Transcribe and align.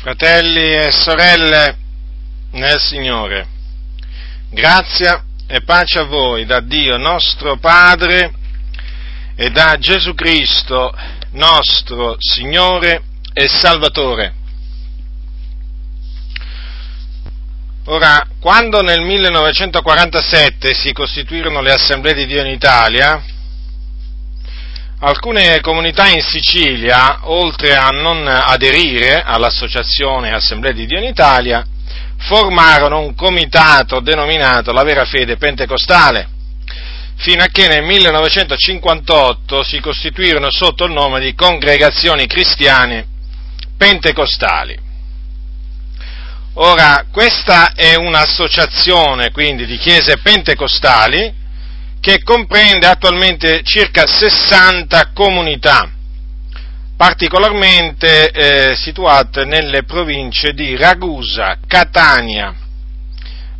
Fratelli 0.00 0.72
e 0.72 0.90
sorelle 0.92 1.76
nel 2.52 2.80
Signore, 2.80 3.46
grazia 4.48 5.22
e 5.46 5.60
pace 5.60 5.98
a 5.98 6.04
voi 6.04 6.46
da 6.46 6.60
Dio 6.60 6.96
nostro 6.96 7.58
Padre 7.58 8.32
e 9.36 9.50
da 9.50 9.76
Gesù 9.78 10.14
Cristo 10.14 10.90
nostro 11.32 12.16
Signore 12.18 13.02
e 13.34 13.46
Salvatore. 13.46 14.32
Ora, 17.84 18.26
quando 18.40 18.80
nel 18.80 19.02
1947 19.02 20.72
si 20.72 20.94
costituirono 20.94 21.60
le 21.60 21.72
Assemblee 21.72 22.14
di 22.14 22.24
Dio 22.24 22.40
in 22.40 22.50
Italia, 22.50 23.22
alcune 25.00 25.60
comunità 25.60 26.08
in 26.08 26.20
Sicilia, 26.20 27.20
oltre 27.22 27.74
a 27.74 27.88
non 27.88 28.26
aderire 28.26 29.22
all'associazione 29.22 30.32
Assemblea 30.32 30.72
di 30.72 30.86
Dio 30.86 30.98
in 30.98 31.04
Italia, 31.04 31.64
formarono 32.18 33.00
un 33.00 33.14
comitato 33.14 34.00
denominato 34.00 34.72
la 34.72 34.82
vera 34.82 35.04
fede 35.06 35.36
pentecostale, 35.36 36.28
fino 37.16 37.42
a 37.42 37.46
che 37.50 37.66
nel 37.68 37.82
1958 37.82 39.62
si 39.62 39.80
costituirono 39.80 40.50
sotto 40.50 40.84
il 40.84 40.92
nome 40.92 41.20
di 41.20 41.34
congregazioni 41.34 42.26
cristiane 42.26 43.06
pentecostali. 43.78 44.88
Ora, 46.54 47.06
questa 47.10 47.72
è 47.74 47.94
un'associazione 47.94 49.30
quindi 49.30 49.64
di 49.64 49.78
chiese 49.78 50.18
pentecostali 50.18 51.39
che 52.00 52.22
comprende 52.22 52.86
attualmente 52.86 53.60
circa 53.62 54.06
60 54.06 55.10
comunità, 55.12 55.90
particolarmente 56.96 58.30
eh, 58.30 58.74
situate 58.74 59.44
nelle 59.44 59.84
province 59.84 60.52
di 60.54 60.76
Ragusa, 60.76 61.58
Catania, 61.66 62.54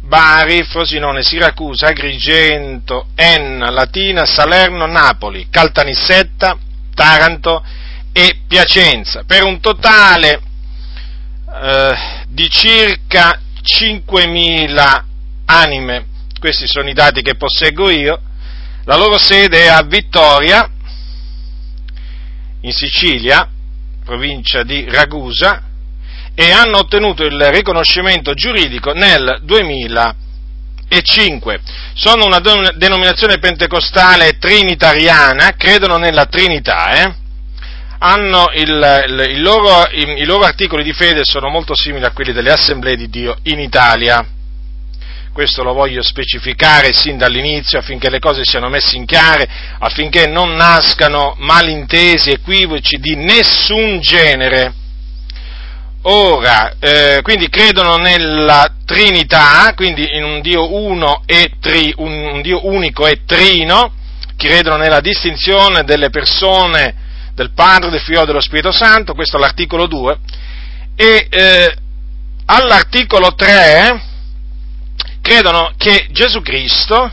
Bari, 0.00 0.64
Frosinone, 0.64 1.22
Siracusa, 1.22 1.88
Agrigento, 1.88 3.08
Enna, 3.14 3.70
Latina, 3.70 4.24
Salerno, 4.24 4.86
Napoli, 4.86 5.48
Caltanissetta, 5.50 6.58
Taranto 6.94 7.62
e 8.12 8.40
Piacenza, 8.48 9.24
per 9.24 9.44
un 9.44 9.60
totale 9.60 10.40
eh, 11.62 12.24
di 12.28 12.48
circa 12.48 13.38
5.000 13.62 15.02
anime. 15.44 16.06
Questi 16.40 16.66
sono 16.66 16.88
i 16.88 16.94
dati 16.94 17.20
che 17.20 17.36
posseggo 17.36 17.90
io 17.90 18.20
la 18.90 18.96
loro 18.96 19.18
sede 19.18 19.66
è 19.66 19.68
a 19.68 19.82
Vittoria, 19.82 20.68
in 22.62 22.72
Sicilia, 22.72 23.48
provincia 24.04 24.64
di 24.64 24.84
Ragusa, 24.88 25.62
e 26.34 26.50
hanno 26.50 26.78
ottenuto 26.78 27.24
il 27.24 27.40
riconoscimento 27.50 28.34
giuridico 28.34 28.90
nel 28.90 29.42
2005. 29.44 31.60
Sono 31.94 32.24
una 32.24 32.40
denominazione 32.40 33.38
pentecostale 33.38 34.38
trinitariana, 34.38 35.54
credono 35.56 35.96
nella 35.96 36.26
Trinità, 36.26 36.90
eh? 36.94 37.14
il, 38.54 39.04
il, 39.06 39.24
il 39.36 39.40
loro, 39.40 39.86
i, 39.92 40.20
i 40.20 40.24
loro 40.24 40.42
articoli 40.42 40.82
di 40.82 40.92
fede 40.92 41.22
sono 41.22 41.48
molto 41.48 41.76
simili 41.76 42.06
a 42.06 42.10
quelli 42.10 42.32
delle 42.32 42.50
assemblee 42.50 42.96
di 42.96 43.08
Dio 43.08 43.36
in 43.44 43.60
Italia 43.60 44.38
questo 45.32 45.62
lo 45.62 45.72
voglio 45.72 46.02
specificare 46.02 46.92
sin 46.92 47.16
dall'inizio 47.16 47.78
affinché 47.78 48.10
le 48.10 48.18
cose 48.18 48.42
siano 48.44 48.68
messe 48.68 48.96
in 48.96 49.04
chiare, 49.04 49.48
affinché 49.78 50.26
non 50.26 50.54
nascano 50.54 51.34
malintesi, 51.38 52.30
equivoci 52.30 52.98
di 52.98 53.14
nessun 53.14 54.00
genere. 54.00 54.74
Ora, 56.02 56.74
eh, 56.80 57.20
quindi 57.22 57.48
credono 57.48 57.96
nella 57.96 58.72
Trinità, 58.86 59.72
quindi 59.76 60.16
in 60.16 60.24
un 60.24 60.40
Dio 60.40 60.74
uno 60.74 61.22
e 61.26 61.52
tri, 61.60 61.92
un, 61.98 62.10
un 62.10 62.40
Dio 62.42 62.66
unico 62.66 63.06
e 63.06 63.24
trino, 63.26 63.92
credono 64.36 64.76
nella 64.78 65.00
distinzione 65.00 65.84
delle 65.84 66.08
persone 66.08 66.94
del 67.34 67.52
Padre, 67.52 67.90
del 67.90 68.00
Figlio 68.00 68.22
e 68.22 68.26
dello 68.26 68.40
Spirito 68.40 68.72
Santo, 68.72 69.14
questo 69.14 69.36
è 69.36 69.40
l'articolo 69.40 69.86
2, 69.86 70.18
e 70.96 71.26
eh, 71.30 71.74
all'articolo 72.46 73.34
3 73.34 74.08
credono 75.30 75.70
che 75.76 76.08
Gesù 76.10 76.42
Cristo 76.42 77.08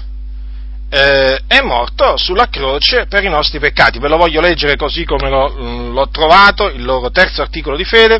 eh, 0.90 1.40
è 1.46 1.62
morto 1.62 2.18
sulla 2.18 2.50
croce 2.50 3.06
per 3.06 3.24
i 3.24 3.30
nostri 3.30 3.60
peccati. 3.60 4.00
Ve 4.00 4.08
lo 4.08 4.18
voglio 4.18 4.42
leggere 4.42 4.76
così 4.76 5.06
come 5.06 5.30
l'ho, 5.30 5.56
mm, 5.56 5.94
l'ho 5.94 6.10
trovato, 6.10 6.68
il 6.72 6.84
loro 6.84 7.12
terzo 7.12 7.44
articolo 7.44 7.78
di 7.78 7.84
fede. 7.84 8.20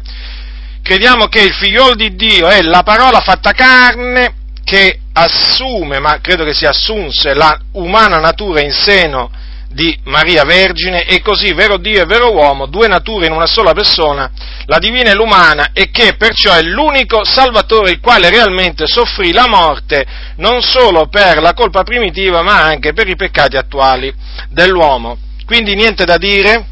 Crediamo 0.84 1.26
che 1.26 1.42
il 1.42 1.52
figliolo 1.52 1.96
di 1.96 2.16
Dio 2.16 2.48
è 2.48 2.62
la 2.62 2.84
parola 2.84 3.22
fatta 3.22 3.54
carne 3.54 4.36
che 4.64 5.00
assume, 5.14 5.98
ma 5.98 6.20
credo 6.22 6.46
che 6.46 6.54
si 6.54 6.68
assunse, 6.68 7.34
la 7.34 7.60
umana 7.72 8.20
natura 8.20 8.62
in 8.62 8.74
seno 8.74 9.32
di 9.70 9.98
Maria 10.04 10.44
Vergine 10.44 11.06
e 11.06 11.22
così 11.22 11.54
vero 11.54 11.78
Dio 11.78 12.02
e 12.02 12.06
vero 12.06 12.32
uomo, 12.32 12.68
due 12.68 12.88
nature 12.88 13.28
in 13.28 13.34
una 13.34 13.46
sola 13.46 13.74
persona, 13.74 14.32
la 14.66 14.80
divina 14.80 15.12
e 15.12 15.14
l'umana, 15.14 15.72
e 15.74 15.90
che 15.92 16.16
perciò 16.18 16.54
è 16.54 16.62
l'unico 16.62 17.24
Salvatore 17.24 17.92
il 17.92 18.00
quale 18.00 18.30
realmente 18.30 18.88
soffrì 18.88 19.32
la 19.32 19.48
morte 19.48 20.06
non 20.38 20.62
solo 20.62 21.08
per 21.08 21.42
la 21.42 21.54
colpa 21.54 21.84
primitiva 21.84 22.42
ma 22.42 22.62
anche 22.64 22.94
per 22.94 23.08
i 23.08 23.16
peccati 23.16 23.58
attuali 23.58 24.14
dell'uomo. 24.50 25.18
Quindi 25.46 25.76
niente 25.76 26.06
da 26.06 26.18
dire, 26.18 26.66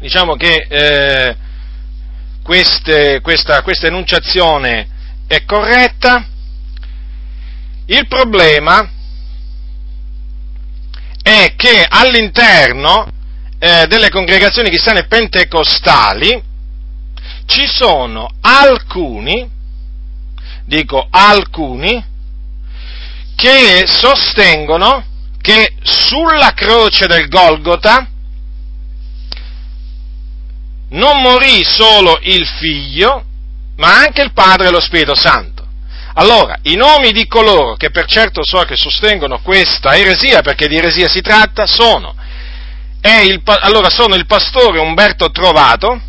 diciamo 0.00 0.36
che 0.36 0.66
eh, 0.68 1.36
queste, 2.42 3.20
questa, 3.22 3.62
questa 3.62 3.86
enunciazione 3.86 4.88
è 5.26 5.44
corretta, 5.44 6.26
il 7.86 8.06
problema 8.06 8.88
è 11.24 11.54
che 11.56 11.86
all'interno 11.88 13.08
eh, 13.58 13.86
delle 13.86 14.10
congregazioni 14.10 14.68
cristiane 14.68 15.06
pentecostali 15.06 16.42
ci 17.46 17.66
sono 17.66 18.28
alcuni, 18.42 19.48
dico 20.66 21.06
alcuni, 21.08 22.04
che 23.34 23.84
sostengono 23.86 25.02
che 25.40 25.74
sulla 25.82 26.52
croce 26.52 27.06
del 27.06 27.26
Golgota 27.28 28.06
non 30.90 31.22
morì 31.22 31.64
solo 31.64 32.18
il 32.20 32.46
figlio, 32.46 33.24
ma 33.76 33.96
anche 33.96 34.20
il 34.20 34.32
Padre 34.34 34.68
e 34.68 34.70
lo 34.70 34.80
Spirito 34.80 35.14
Santo. 35.14 35.53
Allora, 36.16 36.58
i 36.62 36.76
nomi 36.76 37.10
di 37.10 37.26
coloro 37.26 37.74
che 37.74 37.90
per 37.90 38.06
certo 38.06 38.44
so 38.44 38.60
che 38.60 38.76
sostengono 38.76 39.40
questa 39.40 39.96
eresia, 39.96 40.42
perché 40.42 40.68
di 40.68 40.76
eresia 40.76 41.08
si 41.08 41.20
tratta, 41.20 41.66
sono, 41.66 42.14
il, 43.00 43.42
allora, 43.44 43.90
sono 43.90 44.14
il 44.14 44.24
pastore 44.24 44.78
Umberto 44.78 45.30
Trovato, 45.30 46.00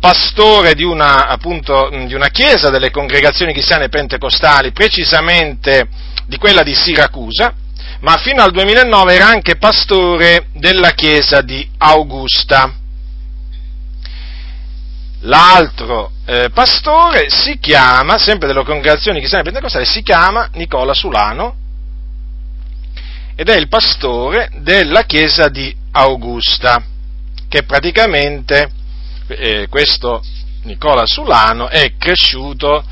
pastore 0.00 0.74
di 0.74 0.82
una, 0.82 1.28
appunto, 1.28 1.88
di 2.06 2.14
una 2.14 2.28
chiesa 2.28 2.70
delle 2.70 2.90
congregazioni 2.90 3.52
cristiane 3.52 3.88
pentecostali, 3.88 4.72
precisamente 4.72 5.86
di 6.26 6.36
quella 6.36 6.62
di 6.62 6.74
Siracusa, 6.74 7.54
ma 8.00 8.16
fino 8.16 8.42
al 8.42 8.50
2009 8.50 9.14
era 9.14 9.28
anche 9.28 9.56
pastore 9.56 10.48
della 10.54 10.90
chiesa 10.90 11.40
di 11.40 11.66
Augusta. 11.78 12.82
L'altro 15.26 16.10
eh, 16.26 16.50
pastore 16.52 17.30
si 17.30 17.58
chiama, 17.58 18.18
sempre 18.18 18.46
delle 18.46 18.62
congregazioni 18.62 19.18
cristiane 19.18 19.44
pentecostali, 19.44 19.86
si 19.86 20.02
chiama 20.02 20.50
Nicola 20.54 20.92
Sulano 20.92 21.56
ed 23.34 23.48
è 23.48 23.56
il 23.56 23.68
pastore 23.68 24.50
della 24.58 25.04
chiesa 25.04 25.48
di 25.48 25.74
Augusta, 25.92 26.82
che 27.48 27.62
praticamente 27.62 28.70
eh, 29.28 29.66
questo 29.68 30.22
Nicola 30.64 31.06
Sulano 31.06 31.68
è 31.68 31.94
cresciuto 31.96 32.84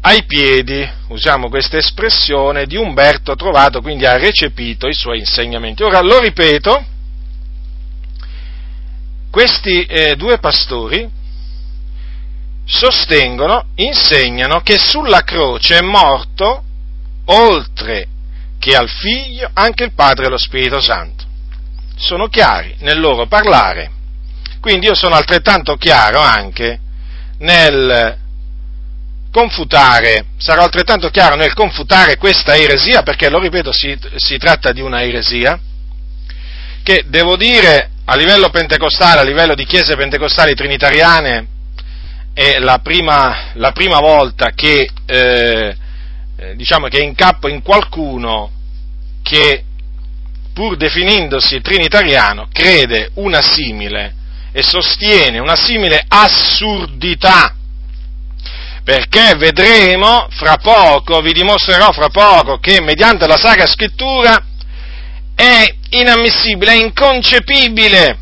ai 0.00 0.24
piedi, 0.24 0.88
usiamo 1.08 1.50
questa 1.50 1.76
espressione, 1.76 2.64
di 2.64 2.76
Umberto 2.76 3.34
Trovato, 3.34 3.82
quindi 3.82 4.06
ha 4.06 4.16
recepito 4.16 4.88
i 4.88 4.94
suoi 4.94 5.18
insegnamenti. 5.18 5.82
Ora 5.82 6.00
lo 6.00 6.18
ripeto, 6.20 6.84
questi 9.30 9.84
eh, 9.84 10.16
due 10.16 10.38
pastori 10.38 11.08
sostengono, 12.64 13.66
insegnano 13.76 14.60
che 14.60 14.78
sulla 14.78 15.22
croce 15.22 15.78
è 15.78 15.82
morto, 15.82 16.62
oltre 17.26 18.06
che 18.58 18.74
al 18.74 18.88
figlio, 18.88 19.50
anche 19.54 19.84
il 19.84 19.92
Padre 19.92 20.26
e 20.26 20.28
lo 20.28 20.38
Spirito 20.38 20.80
Santo. 20.80 21.24
Sono 21.96 22.28
chiari 22.28 22.76
nel 22.80 23.00
loro 23.00 23.26
parlare. 23.26 23.90
Quindi 24.60 24.86
io 24.86 24.94
sono 24.94 25.14
altrettanto 25.14 25.76
chiaro 25.76 26.20
anche 26.20 26.80
nel 27.38 28.16
confutare, 29.30 30.26
sarò 30.38 30.62
altrettanto 30.62 31.10
chiaro 31.10 31.36
nel 31.36 31.54
confutare 31.54 32.16
questa 32.16 32.56
eresia, 32.56 33.02
perché 33.02 33.28
lo 33.28 33.38
ripeto, 33.38 33.72
si, 33.72 33.96
si 34.16 34.36
tratta 34.36 34.72
di 34.72 34.80
una 34.80 35.02
eresia, 35.02 35.58
che 36.82 37.04
devo 37.06 37.36
dire 37.36 37.90
a 38.10 38.16
livello 38.16 38.48
pentecostale, 38.48 39.20
a 39.20 39.24
livello 39.24 39.54
di 39.54 39.66
chiese 39.66 39.94
pentecostali 39.94 40.54
trinitariane, 40.54 41.46
è 42.32 42.58
la 42.58 42.78
prima, 42.78 43.50
la 43.54 43.72
prima 43.72 43.98
volta 43.98 44.52
che, 44.54 44.88
eh, 45.04 45.76
eh 46.36 46.56
diciamo 46.56 46.86
che 46.86 47.00
incappo 47.00 47.48
in 47.48 47.60
qualcuno 47.60 48.50
che, 49.22 49.62
pur 50.54 50.78
definendosi 50.78 51.60
trinitariano, 51.60 52.48
crede 52.50 53.10
una 53.14 53.42
simile 53.42 54.14
e 54.52 54.62
sostiene 54.62 55.38
una 55.38 55.56
simile 55.56 56.02
assurdità. 56.08 57.54
Perché 58.84 59.34
vedremo 59.36 60.28
fra 60.30 60.56
poco, 60.56 61.20
vi 61.20 61.32
dimostrerò 61.32 61.92
fra 61.92 62.08
poco, 62.08 62.58
che 62.58 62.80
mediante 62.80 63.26
la 63.26 63.36
Sacra 63.36 63.66
Scrittura 63.66 64.42
è 65.38 65.72
inammissibile, 65.90 66.72
è 66.72 66.74
inconcepibile 66.74 68.18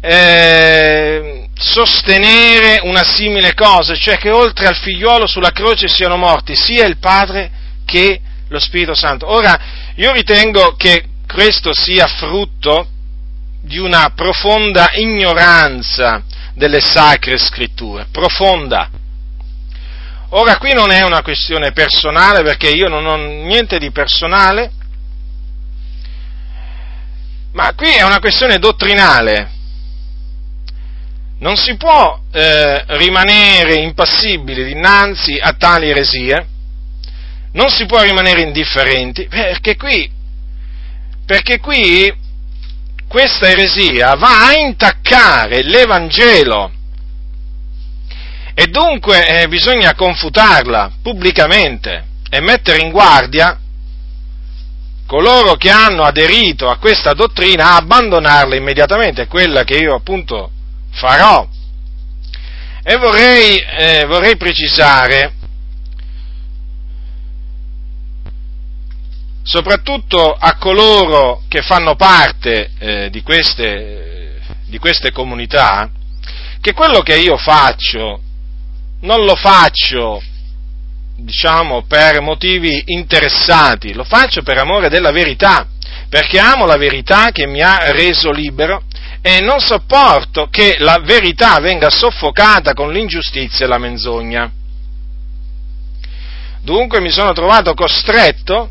eh, 0.00 1.48
sostenere 1.54 2.80
una 2.82 3.04
simile 3.04 3.54
cosa, 3.54 3.94
cioè 3.94 4.16
che 4.16 4.30
oltre 4.30 4.66
al 4.66 4.74
figliuolo 4.74 5.28
sulla 5.28 5.52
croce 5.52 5.86
siano 5.86 6.16
morti 6.16 6.56
sia 6.56 6.84
il 6.84 6.98
Padre 6.98 7.50
che 7.84 8.20
lo 8.48 8.58
Spirito 8.58 8.94
Santo. 8.94 9.30
Ora, 9.30 9.56
io 9.94 10.10
ritengo 10.10 10.74
che 10.74 11.04
questo 11.32 11.72
sia 11.72 12.08
frutto 12.08 12.88
di 13.62 13.78
una 13.78 14.10
profonda 14.16 14.90
ignoranza 14.94 16.24
delle 16.54 16.80
sacre 16.80 17.38
scritture, 17.38 18.06
profonda. 18.10 18.90
Ora 20.30 20.56
qui 20.58 20.72
non 20.72 20.90
è 20.90 21.02
una 21.02 21.22
questione 21.22 21.70
personale 21.70 22.42
perché 22.42 22.68
io 22.68 22.88
non 22.88 23.06
ho 23.06 23.16
niente 23.16 23.78
di 23.78 23.92
personale, 23.92 24.72
ma 27.52 27.72
qui 27.74 27.90
è 27.90 28.02
una 28.02 28.20
questione 28.20 28.58
dottrinale. 28.58 29.56
Non 31.40 31.56
si 31.56 31.76
può 31.76 32.20
eh, 32.32 32.84
rimanere 32.96 33.74
impassibili 33.80 34.64
dinanzi 34.64 35.38
a 35.40 35.52
tali 35.52 35.88
eresie, 35.88 36.46
non 37.52 37.70
si 37.70 37.86
può 37.86 38.02
rimanere 38.02 38.42
indifferenti, 38.42 39.26
perché 39.28 39.76
qui, 39.76 40.10
perché 41.24 41.60
qui 41.60 42.12
questa 43.06 43.48
eresia 43.48 44.14
va 44.14 44.48
a 44.48 44.54
intaccare 44.54 45.62
l'Evangelo 45.62 46.72
e 48.52 48.66
dunque 48.66 49.42
eh, 49.42 49.48
bisogna 49.48 49.94
confutarla 49.94 50.90
pubblicamente 51.00 52.04
e 52.28 52.40
mettere 52.40 52.82
in 52.82 52.90
guardia 52.90 53.56
coloro 55.08 55.54
che 55.54 55.70
hanno 55.70 56.02
aderito 56.02 56.68
a 56.68 56.76
questa 56.76 57.14
dottrina 57.14 57.70
a 57.70 57.76
abbandonarla 57.76 58.54
immediatamente, 58.54 59.22
è 59.22 59.26
quella 59.26 59.64
che 59.64 59.78
io 59.78 59.94
appunto 59.94 60.50
farò. 60.90 61.48
E 62.82 62.96
vorrei, 62.98 63.56
eh, 63.56 64.04
vorrei 64.04 64.36
precisare 64.36 65.32
soprattutto 69.42 70.34
a 70.34 70.56
coloro 70.58 71.42
che 71.48 71.62
fanno 71.62 71.96
parte 71.96 72.70
eh, 72.78 73.08
di, 73.10 73.22
queste, 73.22 74.40
di 74.66 74.76
queste 74.76 75.10
comunità, 75.10 75.90
che 76.60 76.74
quello 76.74 77.00
che 77.00 77.16
io 77.16 77.38
faccio 77.38 78.20
non 79.00 79.24
lo 79.24 79.36
faccio, 79.36 80.22
diciamo, 81.18 81.82
per 81.82 82.20
motivi 82.20 82.82
interessati, 82.86 83.92
lo 83.92 84.04
faccio 84.04 84.42
per 84.42 84.58
amore 84.58 84.88
della 84.88 85.10
verità, 85.10 85.66
perché 86.08 86.38
amo 86.38 86.64
la 86.64 86.76
verità 86.76 87.30
che 87.32 87.46
mi 87.46 87.60
ha 87.60 87.90
reso 87.90 88.30
libero 88.30 88.84
e 89.20 89.40
non 89.40 89.58
sopporto 89.58 90.48
che 90.48 90.76
la 90.78 91.00
verità 91.02 91.58
venga 91.58 91.90
soffocata 91.90 92.72
con 92.72 92.92
l'ingiustizia 92.92 93.66
e 93.66 93.68
la 93.68 93.78
menzogna. 93.78 94.50
Dunque 96.62 97.00
mi 97.00 97.10
sono 97.10 97.32
trovato 97.32 97.74
costretto 97.74 98.70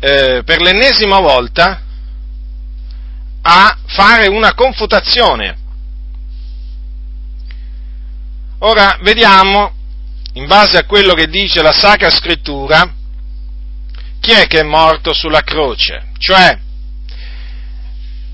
eh, 0.00 0.42
per 0.44 0.60
l'ennesima 0.60 1.20
volta 1.20 1.82
a 3.42 3.78
fare 3.86 4.26
una 4.28 4.54
confutazione. 4.54 5.58
Ora 8.58 8.98
vediamo, 9.02 9.72
in 10.34 10.46
base 10.46 10.78
a 10.78 10.84
quello 10.84 11.14
che 11.14 11.26
dice 11.26 11.62
la 11.62 11.72
Sacra 11.72 12.10
Scrittura, 12.10 12.92
chi 14.20 14.32
è 14.32 14.46
che 14.46 14.60
è 14.60 14.62
morto 14.62 15.12
sulla 15.12 15.42
croce? 15.42 16.08
Cioè, 16.18 16.58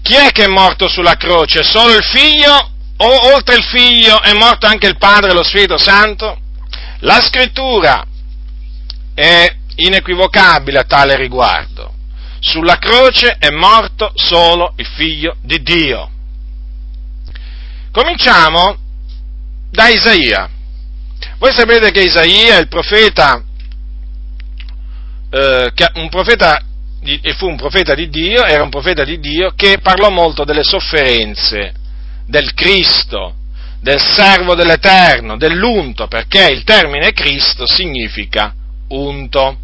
chi 0.03 0.15
è 0.15 0.31
che 0.31 0.45
è 0.45 0.49
morto 0.49 0.89
sulla 0.89 1.17
croce? 1.17 1.63
Solo 1.63 1.95
il 1.95 2.05
figlio? 2.05 2.73
O 2.99 3.35
oltre 3.35 3.57
il 3.57 3.65
figlio 3.65 4.23
è 4.23 4.33
morto 4.33 4.67
anche 4.67 4.87
il 4.87 4.97
Padre 4.97 5.31
e 5.31 5.35
lo 5.35 5.43
Spirito 5.43 5.79
Santo? 5.79 6.39
La 7.01 7.21
Scrittura 7.21 8.05
è 9.15 9.55
inequivocabile 9.77 10.79
a 10.79 10.85
tale 10.85 11.17
riguardo. 11.17 11.95
Sulla 12.41 12.79
croce 12.79 13.37
è 13.39 13.51
morto 13.51 14.13
solo 14.15 14.75
il 14.77 14.87
figlio 14.87 15.37
di 15.43 15.63
Dio. 15.63 16.11
Cominciamo 17.91 18.77
da 19.71 19.89
Isaia. 19.89 20.51
Voi 21.39 21.53
sapete 21.53 21.91
che 21.91 22.01
Isaia, 22.01 22.57
il 22.59 22.69
profeta, 22.69 23.43
eh, 25.31 25.73
un 25.95 26.09
profeta 26.09 26.63
e 27.03 27.35
fu 27.35 27.47
un 27.47 27.57
profeta 27.57 27.95
di 27.95 28.09
Dio, 28.09 28.43
era 28.45 28.63
un 28.63 28.71
profeta 28.71 29.05
di 29.05 29.21
Dio 29.21 29.53
che 29.55 29.79
parlò 29.83 30.09
molto 30.09 30.45
delle 30.45 30.65
sofferenze 30.65 31.75
del 32.27 32.55
Cristo, 32.55 33.35
del 33.81 34.01
servo 34.01 34.55
dell'Eterno, 34.55 35.37
dell'unto, 35.37 36.09
perché 36.09 36.51
il 36.51 36.65
termine 36.65 37.13
Cristo 37.13 37.67
significa 37.67 38.55
unto. 38.89 39.59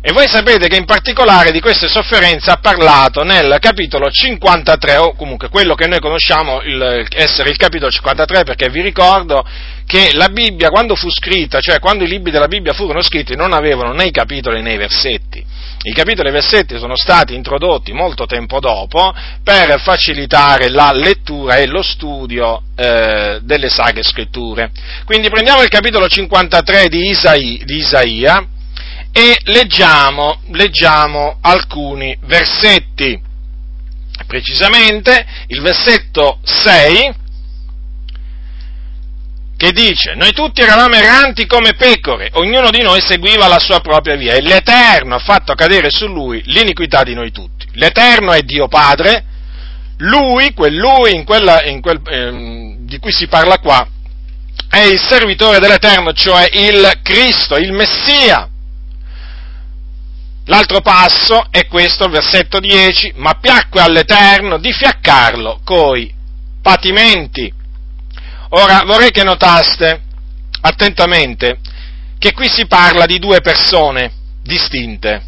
E 0.00 0.12
voi 0.12 0.28
sapete 0.28 0.68
che 0.68 0.76
in 0.76 0.84
particolare 0.84 1.50
di 1.50 1.60
queste 1.60 1.88
sofferenze 1.88 2.50
ha 2.52 2.58
parlato 2.58 3.24
nel 3.24 3.56
capitolo 3.60 4.08
53, 4.08 4.96
o 4.96 5.14
comunque 5.16 5.48
quello 5.48 5.74
che 5.74 5.88
noi 5.88 5.98
conosciamo 5.98 6.62
il, 6.62 7.04
essere 7.10 7.50
il 7.50 7.56
capitolo 7.56 7.90
53, 7.90 8.44
perché 8.44 8.70
vi 8.70 8.82
ricordo 8.82 9.44
che 9.86 10.10
la 10.14 10.28
Bibbia 10.28 10.68
quando 10.68 10.96
fu 10.96 11.08
scritta, 11.10 11.60
cioè 11.60 11.78
quando 11.78 12.02
i 12.02 12.08
libri 12.08 12.32
della 12.32 12.48
Bibbia 12.48 12.72
furono 12.72 13.00
scritti, 13.02 13.36
non 13.36 13.52
avevano 13.52 13.92
né 13.92 14.06
i 14.06 14.10
capitoli 14.10 14.60
né 14.60 14.72
i 14.72 14.76
versetti. 14.76 15.44
I 15.82 15.92
capitoli 15.92 16.26
e 16.26 16.30
i 16.30 16.34
versetti 16.34 16.76
sono 16.78 16.96
stati 16.96 17.34
introdotti 17.34 17.92
molto 17.92 18.26
tempo 18.26 18.58
dopo 18.58 19.14
per 19.44 19.80
facilitare 19.80 20.68
la 20.68 20.90
lettura 20.92 21.58
e 21.58 21.66
lo 21.66 21.82
studio 21.82 22.62
eh, 22.74 23.38
delle 23.42 23.68
sagre 23.68 24.02
scritture. 24.02 24.72
Quindi 25.04 25.30
prendiamo 25.30 25.62
il 25.62 25.68
capitolo 25.68 26.08
53 26.08 26.88
di, 26.88 27.10
Isai, 27.10 27.62
di 27.64 27.76
Isaia, 27.76 28.44
e 29.12 29.38
leggiamo, 29.44 30.40
leggiamo 30.50 31.38
alcuni 31.40 32.18
versetti. 32.24 33.18
Precisamente 34.26 35.24
il 35.46 35.60
versetto 35.60 36.40
6 36.42 37.24
che 39.56 39.72
dice, 39.72 40.14
noi 40.14 40.32
tutti 40.32 40.60
eravamo 40.60 40.94
erranti 40.94 41.46
come 41.46 41.72
pecore, 41.74 42.30
ognuno 42.34 42.70
di 42.70 42.82
noi 42.82 43.00
seguiva 43.00 43.48
la 43.48 43.58
sua 43.58 43.80
propria 43.80 44.14
via 44.14 44.34
e 44.34 44.42
l'Eterno 44.42 45.14
ha 45.14 45.18
fatto 45.18 45.54
cadere 45.54 45.90
su 45.90 46.06
lui 46.06 46.42
l'iniquità 46.44 47.02
di 47.02 47.14
noi 47.14 47.32
tutti. 47.32 47.66
L'Eterno 47.72 48.32
è 48.32 48.42
Dio 48.42 48.68
Padre, 48.68 49.24
lui, 49.98 50.52
quel 50.52 50.74
lui 50.74 51.14
in 51.14 51.24
quella, 51.24 51.64
in 51.64 51.80
quel, 51.80 52.00
eh, 52.06 52.76
di 52.80 52.98
cui 52.98 53.12
si 53.12 53.28
parla 53.28 53.58
qua, 53.58 53.86
è 54.68 54.80
il 54.80 55.00
servitore 55.00 55.58
dell'Eterno, 55.58 56.12
cioè 56.12 56.48
il 56.52 57.00
Cristo, 57.02 57.56
il 57.56 57.72
Messia. 57.72 58.48
L'altro 60.48 60.80
passo 60.80 61.46
è 61.50 61.66
questo, 61.66 62.04
il 62.04 62.10
versetto 62.10 62.60
10, 62.60 63.14
ma 63.16 63.34
piacque 63.40 63.80
all'Eterno 63.80 64.58
di 64.58 64.72
fiaccarlo 64.72 65.60
coi 65.64 66.12
patimenti. 66.60 67.52
Ora 68.50 68.82
vorrei 68.84 69.10
che 69.10 69.24
notaste 69.24 70.02
attentamente 70.60 71.58
che 72.18 72.32
qui 72.32 72.48
si 72.48 72.66
parla 72.66 73.06
di 73.06 73.18
due 73.18 73.40
persone 73.40 74.12
distinte. 74.42 75.22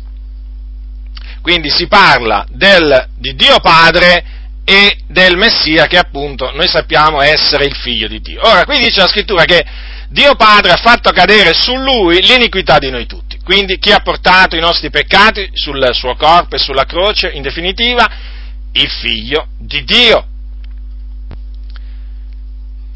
Quindi 1.42 1.70
si 1.70 1.86
parla 1.86 2.46
del, 2.50 3.08
di 3.16 3.34
Dio 3.34 3.58
Padre 3.60 4.36
e 4.64 4.98
del 5.06 5.36
Messia 5.36 5.86
che 5.86 5.96
appunto 5.96 6.50
noi 6.52 6.68
sappiamo 6.68 7.20
essere 7.20 7.64
il 7.64 7.74
figlio 7.74 8.06
di 8.06 8.20
Dio. 8.20 8.40
Ora 8.46 8.64
qui 8.64 8.78
dice 8.78 9.00
la 9.00 9.08
scrittura 9.08 9.44
che 9.44 9.64
Dio 10.10 10.34
Padre 10.34 10.72
ha 10.72 10.76
fatto 10.76 11.10
cadere 11.10 11.54
su 11.54 11.74
lui 11.74 12.20
l'iniquità 12.22 12.78
di 12.78 12.90
noi 12.90 13.06
tutti. 13.06 13.38
Quindi 13.42 13.78
chi 13.78 13.92
ha 13.92 14.00
portato 14.00 14.56
i 14.56 14.60
nostri 14.60 14.90
peccati 14.90 15.50
sul 15.52 15.88
suo 15.92 16.14
corpo 16.16 16.56
e 16.56 16.58
sulla 16.58 16.84
croce, 16.84 17.30
in 17.30 17.42
definitiva, 17.42 18.06
il 18.72 18.90
figlio 18.90 19.48
di 19.58 19.84
Dio. 19.84 20.26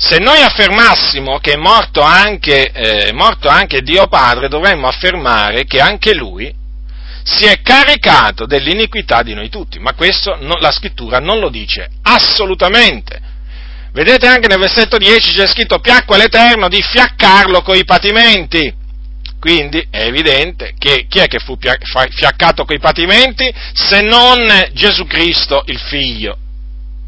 Se 0.04 0.18
noi 0.18 0.42
affermassimo 0.42 1.38
che 1.38 1.52
è 1.52 1.56
morto 1.56 2.00
anche, 2.00 2.73
eh, 2.73 3.12
morto 3.12 3.49
anche 3.49 3.82
Dio 3.82 4.09
Padre, 4.09 4.49
dovremmo 4.49 4.88
affermare 4.88 5.64
che 5.64 5.80
anche 5.80 6.12
lui 6.12 6.52
si 7.23 7.44
è 7.44 7.62
caricato 7.62 8.44
dell'iniquità 8.44 9.23
di 9.23 9.32
noi 9.32 9.49
tutti, 9.49 9.78
ma 9.78 9.94
questo 9.94 10.37
no, 10.40 10.56
la 10.59 10.73
scrittura 10.73 11.21
non 11.21 11.38
lo 11.38 11.50
dice 11.50 11.88
assolutamente. 12.02 13.21
Vedete 13.92 14.26
anche 14.26 14.49
nel 14.49 14.59
versetto 14.59 14.99
10 14.99 15.35
c'è 15.35 15.47
scritto 15.47 15.78
piacque 15.78 16.16
all'Eterno 16.16 16.68
di 16.68 16.82
fiaccarlo 16.82 17.62
coi 17.62 17.85
patimenti. 17.85 18.75
Quindi 19.38 19.87
è 19.88 20.02
evidente 20.02 20.75
che 20.78 21.06
chi 21.09 21.21
è 21.21 21.28
che 21.28 21.38
fu 21.38 21.56
fiaccato 22.11 22.64
coi 22.64 22.80
patimenti 22.80 23.49
se 23.73 24.00
non 24.02 24.38
Gesù 24.73 25.06
Cristo, 25.06 25.62
il 25.66 25.78
figlio 25.78 26.37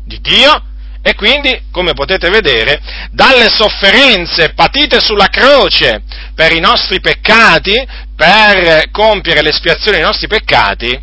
di 0.05 0.21
Dio? 0.21 0.63
E 1.07 1.15
quindi, 1.15 1.65
come 1.71 1.93
potete 1.93 2.31
vedere, 2.31 2.81
dalle 3.11 3.51
sofferenze 3.51 4.55
patite 4.55 5.01
sulla 5.01 5.27
croce 5.27 6.03
per 6.35 6.51
i 6.55 6.61
nostri 6.61 6.99
peccati, 6.99 7.75
per 8.17 8.89
compiere 8.91 9.43
l'espiazione 9.43 9.99
dei 9.99 10.07
nostri 10.07 10.29
peccati, 10.29 10.99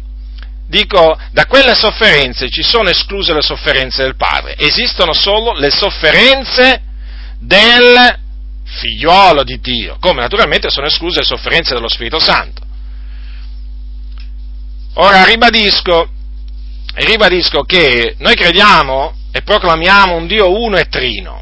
dico, 0.67 1.15
da 1.31 1.45
quelle 1.45 1.75
sofferenze 1.75 2.49
ci 2.49 2.63
sono 2.63 2.89
escluse 2.89 3.31
le 3.31 3.43
sofferenze 3.43 4.01
del 4.01 4.15
Padre, 4.15 4.55
esistono 4.57 5.13
solo 5.13 5.53
le 5.53 5.69
sofferenze 5.69 6.81
del 7.37 8.17
figliuolo 8.63 9.43
di 9.43 9.59
Dio, 9.59 9.97
come 9.99 10.21
naturalmente 10.21 10.71
sono 10.71 10.87
escluse 10.87 11.19
le 11.19 11.25
sofferenze 11.25 11.75
dello 11.75 11.89
Spirito 11.89 12.19
Santo. 12.19 12.63
Ora 14.95 15.23
ribadisco, 15.25 16.09
ribadisco 16.95 17.61
che 17.61 18.15
noi 18.17 18.33
crediamo 18.33 19.19
e 19.31 19.41
proclamiamo 19.41 20.15
un 20.15 20.27
Dio 20.27 20.61
uno 20.61 20.77
e 20.77 20.85
trino, 20.85 21.41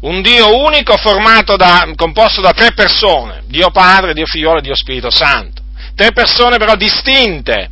un 0.00 0.22
Dio 0.22 0.64
unico 0.64 0.96
da, 1.56 1.90
composto 1.94 2.40
da 2.40 2.52
tre 2.52 2.72
persone, 2.72 3.42
Dio 3.46 3.70
Padre, 3.70 4.14
Dio 4.14 4.26
Figliolo 4.26 4.58
e 4.58 4.62
Dio 4.62 4.74
Spirito 4.74 5.10
Santo, 5.10 5.62
tre 5.94 6.12
persone 6.12 6.58
però 6.58 6.74
distinte, 6.74 7.70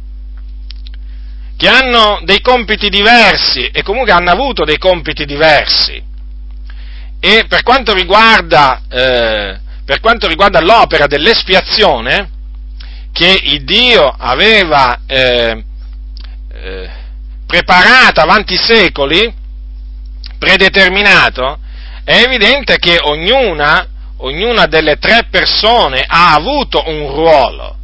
che 1.56 1.68
hanno 1.68 2.20
dei 2.24 2.40
compiti 2.40 2.90
diversi 2.90 3.68
e 3.68 3.82
comunque 3.82 4.12
hanno 4.12 4.30
avuto 4.30 4.64
dei 4.64 4.78
compiti 4.78 5.24
diversi. 5.24 6.02
E 7.18 7.46
per 7.48 7.62
quanto 7.62 7.94
riguarda, 7.94 8.82
eh, 8.90 9.58
per 9.84 10.00
quanto 10.00 10.28
riguarda 10.28 10.60
l'opera 10.60 11.06
dell'espiazione, 11.06 12.30
che 13.10 13.40
il 13.44 13.64
Dio 13.64 14.14
aveva 14.18 15.00
eh, 15.06 15.64
eh, 16.52 16.90
preparata 17.46 18.22
avanti 18.22 18.56
secoli, 18.56 19.32
predeterminato, 20.38 21.58
è 22.04 22.22
evidente 22.22 22.78
che 22.78 22.98
ognuna, 23.00 23.86
ognuna 24.18 24.66
delle 24.66 24.98
tre 24.98 25.26
persone 25.30 26.04
ha 26.06 26.34
avuto 26.34 26.82
un 26.86 27.08
ruolo 27.08 27.76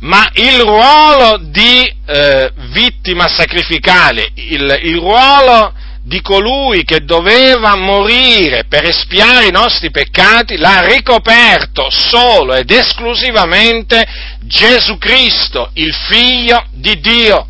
ma 0.00 0.30
il 0.34 0.60
ruolo 0.60 1.38
di 1.42 1.92
eh, 2.06 2.52
vittima 2.72 3.28
sacrificale, 3.28 4.30
il, 4.34 4.78
il 4.82 4.96
ruolo 4.96 5.74
di 6.02 6.22
colui 6.22 6.84
che 6.84 7.04
doveva 7.04 7.76
morire 7.76 8.64
per 8.66 8.84
espiare 8.84 9.46
i 9.46 9.52
nostri 9.52 9.90
peccati, 9.90 10.56
l'ha 10.56 10.86
ricoperto 10.86 11.88
solo 11.90 12.54
ed 12.54 12.70
esclusivamente 12.70 14.06
Gesù 14.40 14.96
Cristo, 14.96 15.70
il 15.74 15.94
Figlio 15.94 16.64
di 16.72 16.98
Dio. 17.00 17.46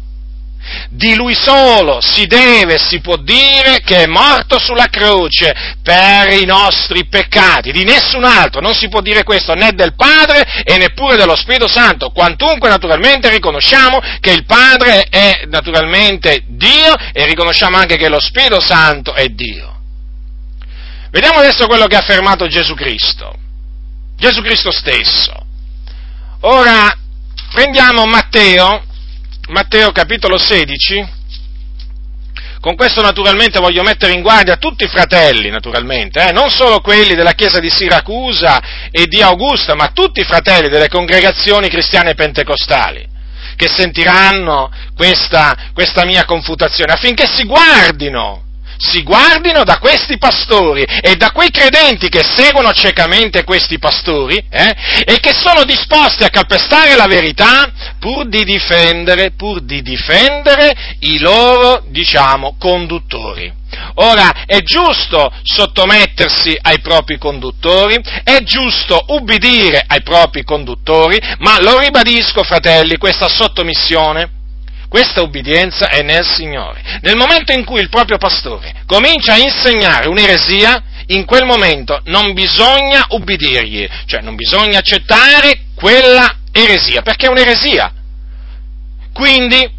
Di 0.91 1.15
lui 1.15 1.35
solo 1.35 2.01
si 2.01 2.27
deve, 2.27 2.79
si 2.79 3.01
può 3.01 3.17
dire 3.17 3.81
che 3.85 4.05
è 4.05 4.07
morto 4.07 4.59
sulla 4.59 4.87
croce 4.87 5.77
per 5.83 6.33
i 6.33 6.45
nostri 6.45 7.07
peccati, 7.07 7.73
di 7.73 7.85
nessun 7.85 8.25
altro, 8.25 8.61
non 8.61 8.75
si 8.75 8.89
può 8.89 9.01
dire 9.01 9.23
questo 9.23 9.55
né 9.55 9.73
del 9.73 9.95
Padre 9.95 10.63
e 10.65 10.77
neppure 10.77 11.17
dello 11.17 11.37
Spirito 11.37 11.69
Santo, 11.69 12.11
quantunque 12.11 12.69
naturalmente 12.69 13.31
riconosciamo 13.31 14.01
che 14.21 14.33
il 14.33 14.45
Padre 14.45 15.05
è 15.09 15.43
naturalmente 15.47 16.43
Dio 16.47 16.95
e 17.13 17.25
riconosciamo 17.27 17.77
anche 17.77 17.97
che 17.97 18.09
lo 18.09 18.21
Spirito 18.21 18.61
Santo 18.61 19.15
è 19.15 19.29
Dio. 19.29 19.79
Vediamo 21.11 21.39
adesso 21.39 21.67
quello 21.67 21.87
che 21.87 21.97
ha 21.97 22.01
affermato 22.01 22.47
Gesù 22.47 22.75
Cristo, 22.75 23.35
Gesù 24.17 24.43
Cristo 24.43 24.71
stesso. 24.71 25.35
Ora 26.43 26.97
prendiamo 27.53 28.07
Matteo, 28.07 28.85
Matteo 29.51 29.91
capitolo 29.91 30.39
16, 30.39 31.09
con 32.61 32.77
questo 32.77 33.03
naturalmente 33.03 33.59
voglio 33.59 33.83
mettere 33.83 34.13
in 34.13 34.23
guardia 34.23 34.59
tutti 34.59 34.85
i 34.85 34.89
fratelli, 34.89 35.51
naturalmente, 35.51 36.29
eh? 36.29 36.31
non 36.31 36.51
solo 36.51 36.81
quelli 36.81 37.17
della 37.17 37.33
chiesa 37.33 37.59
di 37.59 37.69
Siracusa 37.69 38.61
e 38.93 39.07
di 39.07 39.21
Augusta, 39.21 39.75
ma 39.75 39.89
tutti 39.89 40.21
i 40.21 40.25
fratelli 40.25 40.69
delle 40.69 40.87
congregazioni 40.87 41.69
cristiane 41.69 42.15
pentecostali, 42.15 43.05
che 43.57 43.67
sentiranno 43.67 44.71
questa, 44.95 45.71
questa 45.75 46.05
mia 46.05 46.25
confutazione, 46.25 46.93
affinché 46.93 47.27
si 47.27 47.45
guardino 47.45 48.50
si 48.81 49.03
guardino 49.03 49.63
da 49.63 49.79
questi 49.79 50.17
pastori 50.17 50.83
e 50.83 51.15
da 51.17 51.33
quei 51.33 51.51
credenti 51.51 52.09
che 52.09 52.25
seguono 52.25 52.73
ciecamente 52.73 53.45
questi 53.45 53.79
pastori 53.79 54.43
eh, 54.51 54.75
e 55.05 55.21
che 55.21 55.35
sono 55.35 55.65
disposti 55.65 56.25
a 56.25 56.31
calpestare 56.31 56.97
la 56.97 57.07
verità 57.07 57.71
pur 57.99 58.27
di 58.27 58.43
difendere, 58.43 59.33
pur 59.33 59.61
di 59.61 59.83
difendere 59.83 60.97
i 61.01 61.19
loro, 61.19 61.85
diciamo, 61.89 62.57
conduttori. 62.59 63.53
Ora, 63.97 64.45
è 64.47 64.61
giusto 64.63 65.31
sottomettersi 65.43 66.57
ai 66.61 66.81
propri 66.81 67.19
conduttori, 67.19 68.01
è 68.25 68.43
giusto 68.43 69.05
ubbidire 69.09 69.85
ai 69.87 70.03
propri 70.03 70.43
conduttori, 70.43 71.21
ma 71.39 71.61
lo 71.61 71.79
ribadisco, 71.79 72.43
fratelli, 72.43 72.97
questa 72.97 73.29
sottomissione 73.29 74.39
questa 74.91 75.23
ubbidienza 75.23 75.89
è 75.89 76.03
nel 76.03 76.27
Signore. 76.27 76.83
Nel 77.03 77.17
momento 77.17 77.53
in 77.53 77.65
cui 77.65 77.81
il 77.81 77.89
proprio 77.89 78.19
pastore 78.19 78.83
comincia 78.87 79.35
a 79.35 79.39
insegnare 79.39 80.09
un'eresia, 80.09 80.83
in 81.07 81.25
quel 81.25 81.45
momento 81.45 82.01
non 82.07 82.33
bisogna 82.33 83.07
ubbidirgli, 83.11 83.89
cioè 84.07 84.21
non 84.21 84.35
bisogna 84.35 84.79
accettare 84.79 85.67
quella 85.77 86.39
eresia, 86.51 87.03
perché 87.03 87.27
è 87.27 87.31
un'eresia. 87.31 87.93
Quindi 89.13 89.79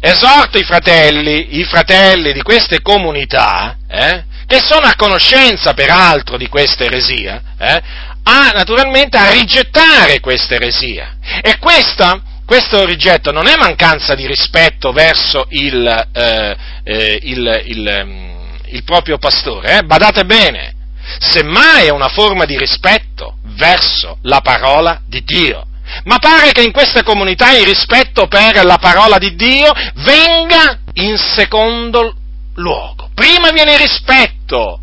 esorto 0.00 0.58
i 0.58 0.64
fratelli, 0.64 1.58
i 1.60 1.64
fratelli 1.64 2.32
di 2.32 2.42
queste 2.42 2.82
comunità, 2.82 3.76
eh, 3.88 4.24
che 4.44 4.58
sono 4.60 4.86
a 4.86 4.96
conoscenza 4.96 5.72
peraltro 5.72 6.36
di 6.36 6.48
questa 6.48 6.82
eresia, 6.82 7.40
eh, 7.60 7.82
a 8.24 8.50
naturalmente 8.54 9.16
a 9.16 9.30
rigettare 9.30 10.18
questa 10.18 10.54
eresia. 10.54 11.16
E 11.42 11.58
questa 11.58 12.22
questo 12.48 12.86
rigetto 12.86 13.30
non 13.30 13.46
è 13.46 13.56
mancanza 13.58 14.14
di 14.14 14.26
rispetto 14.26 14.90
verso 14.90 15.44
il, 15.50 15.86
eh, 15.86 16.56
eh, 16.82 17.18
il, 17.24 17.62
il, 17.66 18.02
mm, 18.06 18.54
il 18.68 18.84
proprio 18.84 19.18
pastore, 19.18 19.76
eh? 19.76 19.82
badate 19.82 20.24
bene, 20.24 20.74
semmai 21.18 21.88
è 21.88 21.90
una 21.90 22.08
forma 22.08 22.46
di 22.46 22.56
rispetto 22.56 23.36
verso 23.48 24.16
la 24.22 24.40
parola 24.40 24.98
di 25.06 25.22
Dio. 25.24 25.66
Ma 26.04 26.16
pare 26.16 26.52
che 26.52 26.62
in 26.62 26.72
queste 26.72 27.02
comunità 27.02 27.54
il 27.54 27.66
rispetto 27.66 28.28
per 28.28 28.64
la 28.64 28.78
parola 28.78 29.18
di 29.18 29.34
Dio 29.34 29.70
venga 29.96 30.78
in 30.94 31.18
secondo 31.18 32.14
luogo. 32.54 33.10
Prima 33.14 33.50
viene 33.50 33.74
il 33.74 33.80
rispetto 33.80 34.80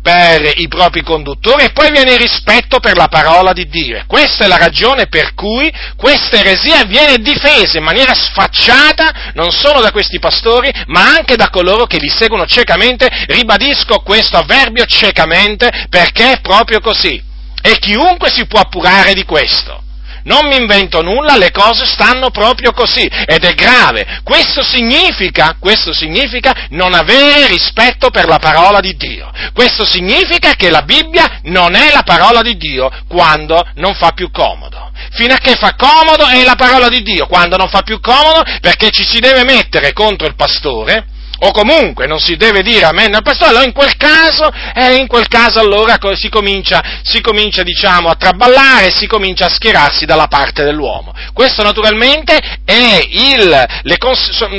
per 0.00 0.52
i 0.56 0.68
propri 0.68 1.02
conduttori 1.02 1.64
e 1.64 1.70
poi 1.70 1.90
viene 1.90 2.12
il 2.12 2.18
rispetto 2.18 2.80
per 2.80 2.96
la 2.96 3.08
parola 3.08 3.52
di 3.52 3.68
Dio. 3.68 4.02
Questa 4.06 4.44
è 4.44 4.46
la 4.48 4.56
ragione 4.56 5.06
per 5.06 5.34
cui 5.34 5.72
questa 5.96 6.38
eresia 6.38 6.84
viene 6.84 7.18
difesa 7.18 7.78
in 7.78 7.84
maniera 7.84 8.14
sfacciata 8.14 9.32
non 9.34 9.50
solo 9.50 9.80
da 9.80 9.90
questi 9.90 10.18
pastori, 10.18 10.72
ma 10.86 11.14
anche 11.16 11.36
da 11.36 11.50
coloro 11.50 11.86
che 11.86 11.98
li 11.98 12.08
seguono 12.08 12.46
ciecamente. 12.46 13.08
Ribadisco 13.26 13.98
questo 14.00 14.36
avverbio 14.36 14.84
ciecamente 14.86 15.86
perché 15.88 16.32
è 16.32 16.40
proprio 16.40 16.80
così. 16.80 17.22
E 17.60 17.78
chiunque 17.78 18.30
si 18.30 18.46
può 18.46 18.60
appurare 18.60 19.14
di 19.14 19.24
questo 19.24 19.82
non 20.28 20.46
mi 20.46 20.56
invento 20.56 21.00
nulla, 21.02 21.36
le 21.36 21.50
cose 21.50 21.86
stanno 21.86 22.30
proprio 22.30 22.72
così 22.72 23.10
ed 23.26 23.44
è 23.44 23.54
grave. 23.54 24.20
Questo 24.22 24.62
significa, 24.62 25.56
questo 25.58 25.94
significa 25.94 26.66
non 26.70 26.92
avere 26.92 27.48
rispetto 27.48 28.10
per 28.10 28.28
la 28.28 28.38
parola 28.38 28.80
di 28.80 28.94
Dio. 28.94 29.30
Questo 29.54 29.86
significa 29.86 30.52
che 30.52 30.68
la 30.68 30.82
Bibbia 30.82 31.40
non 31.44 31.74
è 31.74 31.90
la 31.90 32.02
parola 32.02 32.42
di 32.42 32.56
Dio 32.58 32.90
quando 33.08 33.66
non 33.76 33.94
fa 33.94 34.12
più 34.12 34.30
comodo. 34.30 34.92
Fino 35.12 35.32
a 35.32 35.38
che 35.38 35.54
fa 35.54 35.74
comodo 35.74 36.26
è 36.26 36.44
la 36.44 36.56
parola 36.56 36.88
di 36.88 37.02
Dio, 37.02 37.26
quando 37.26 37.56
non 37.56 37.68
fa 37.68 37.80
più 37.80 37.98
comodo 37.98 38.44
perché 38.60 38.90
ci 38.90 39.04
si 39.04 39.20
deve 39.20 39.44
mettere 39.44 39.94
contro 39.94 40.26
il 40.26 40.34
pastore 40.34 41.16
o 41.40 41.50
comunque 41.52 42.06
non 42.06 42.18
si 42.18 42.36
deve 42.36 42.62
dire 42.62 42.84
amen 42.84 43.14
al 43.14 43.22
pastore, 43.22 43.50
allora 43.50 43.64
in 43.64 43.72
quel 43.72 43.96
caso, 43.96 44.50
eh, 44.74 44.96
in 44.96 45.06
quel 45.06 45.28
caso 45.28 45.60
allora 45.60 45.98
si 46.14 46.28
comincia, 46.28 46.82
si 47.02 47.20
comincia 47.20 47.62
diciamo, 47.62 48.08
a 48.08 48.14
traballare, 48.14 48.90
si 48.90 49.06
comincia 49.06 49.46
a 49.46 49.50
schierarsi 49.50 50.04
dalla 50.04 50.26
parte 50.26 50.64
dell'uomo. 50.64 51.14
Questo 51.32 51.62
naturalmente 51.62 52.36
è, 52.64 53.00
il, 53.08 53.66
le, 53.82 53.96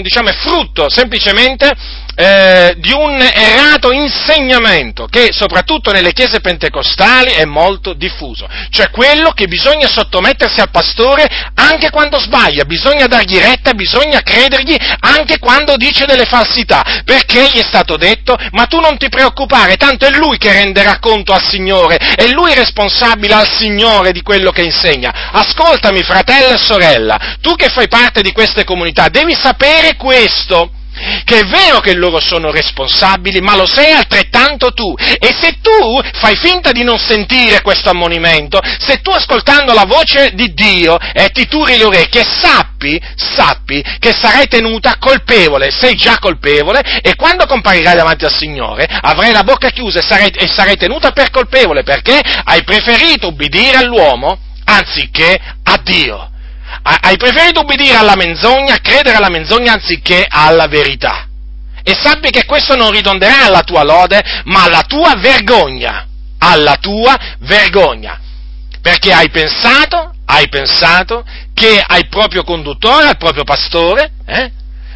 diciamo, 0.02 0.30
è 0.30 0.34
frutto 0.34 0.90
semplicemente 0.90 1.76
eh, 2.20 2.76
di 2.80 2.92
un 2.92 3.18
errato 3.22 3.94
insegnamento 3.94 5.06
che 5.06 5.30
soprattutto 5.32 5.94
nelle 5.94 6.12
chiese 6.12 6.42
pentecostali 6.42 7.32
è 7.32 7.46
molto 7.46 7.94
diffuso, 7.94 8.46
cioè 8.72 8.90
quello 8.90 9.32
che 9.32 9.48
bisogna 9.48 9.88
sottomettersi 9.88 10.60
al 10.60 10.70
pastore 10.70 11.26
anche 11.54 11.90
quando 11.90 12.20
sbaglia, 12.20 12.66
bisogna 12.66 13.08
dargli 13.08 13.38
retta, 13.38 13.74
bisogna 13.74 14.20
credergli 14.22 14.76
anche 15.00 15.40
quando 15.40 15.78
dice 15.78 16.06
delle 16.06 16.26
falsità, 16.26 16.84
perché 17.06 17.52
gli 17.54 17.60
è 17.60 17.66
stato 17.66 17.96
detto, 17.96 18.36
ma 18.52 18.66
tu 18.66 18.82
non 18.82 18.98
ti 18.98 19.08
preoccupare, 19.08 19.78
tanto 19.78 20.06
è 20.06 20.12
lui 20.12 20.38
che 20.38 20.52
renderà 20.52 21.00
conto 21.00 21.32
al 21.32 21.42
Signore, 21.42 21.96
è 21.96 22.28
lui 22.28 22.54
responsabile 22.54 23.34
al 23.34 23.50
Signore 23.50 24.12
di 24.12 24.22
quello 24.22 24.52
che 24.52 24.64
insegna. 24.64 25.30
Ascoltami 25.32 26.04
fratello 26.04 26.56
e 26.56 26.58
sorella, 26.58 27.38
tu 27.40 27.56
che 27.56 27.70
fai 27.70 27.88
parte 27.88 28.22
di 28.22 28.34
queste 28.34 28.66
comunità, 28.66 29.08
devi 29.08 29.34
sapere 29.34 29.96
questo 29.96 30.72
che 31.24 31.40
è 31.40 31.46
vero 31.46 31.80
che 31.80 31.94
loro 31.94 32.20
sono 32.20 32.52
responsabili, 32.52 33.40
ma 33.40 33.56
lo 33.56 33.66
sei 33.66 33.92
altrettanto 33.92 34.74
tu. 34.74 34.94
E 34.98 35.36
se 35.40 35.58
tu 35.62 36.02
fai 36.14 36.36
finta 36.36 36.72
di 36.72 36.84
non 36.84 36.98
sentire 36.98 37.62
questo 37.62 37.90
ammonimento, 37.90 38.60
se 38.80 39.02
tu 39.02 39.12
ascoltando 39.12 39.74
la 39.74 39.86
voce 39.86 40.32
di 40.34 40.54
Dio 40.54 40.98
e 41.00 41.30
ti 41.30 41.48
turi 41.48 41.78
le 41.78 41.84
orecchie, 41.86 42.24
sappi, 42.24 43.00
sappi 43.16 43.84
che 44.00 44.12
sarai 44.12 44.48
tenuta 44.48 44.98
colpevole, 45.00 45.72
sei 45.72 45.96
già 45.96 46.18
colpevole 46.20 46.82
e 47.02 47.16
quando 47.16 47.46
comparirai 47.46 47.96
davanti 47.96 48.26
al 48.26 48.36
Signore 48.36 48.88
avrai 49.02 49.32
la 49.32 49.44
bocca 49.44 49.70
chiusa 49.70 50.00
e 50.00 50.04
sarai, 50.04 50.30
e 50.30 50.48
sarai 50.48 50.76
tenuta 50.76 51.12
per 51.12 51.30
colpevole 51.30 51.84
perché 51.84 52.20
hai 52.44 52.64
preferito 52.64 53.28
ubbidire 53.28 53.78
all'uomo 53.78 54.38
anziché 54.66 55.40
a 55.64 55.80
Dio 55.84 56.30
hai 56.82 57.18
preferito 57.18 57.62
ubbidire 57.62 57.98
alla 57.98 58.16
menzogna, 58.16 58.80
credere 58.82 59.18
alla 59.18 59.30
menzogna 59.30 59.74
anziché 59.74 60.26
alla 60.28 60.68
verità. 60.68 61.28
E 61.84 61.96
sappi 61.96 62.30
che 62.30 62.46
questo 62.46 62.76
non 62.76 62.92
ridonderà 62.92 63.46
alla 63.46 63.62
tua 63.62 63.84
lode, 63.84 64.22
ma 64.46 64.64
alla 64.64 64.84
tua 64.84 65.16
vergogna. 65.16 66.06
Alla 66.40 66.76
tua 66.76 67.18
vergogna. 67.40 68.20
Perché 68.82 69.12
hai 69.12 69.30
pensato, 69.30 70.14
hai 70.26 70.48
pensato 70.50 71.26
che 71.54 71.84
al 71.86 72.08
proprio 72.08 72.44
conduttore, 72.44 73.08
al 73.08 73.18
proprio 73.18 73.44
pastore, 73.44 74.12
eh, 74.26 74.52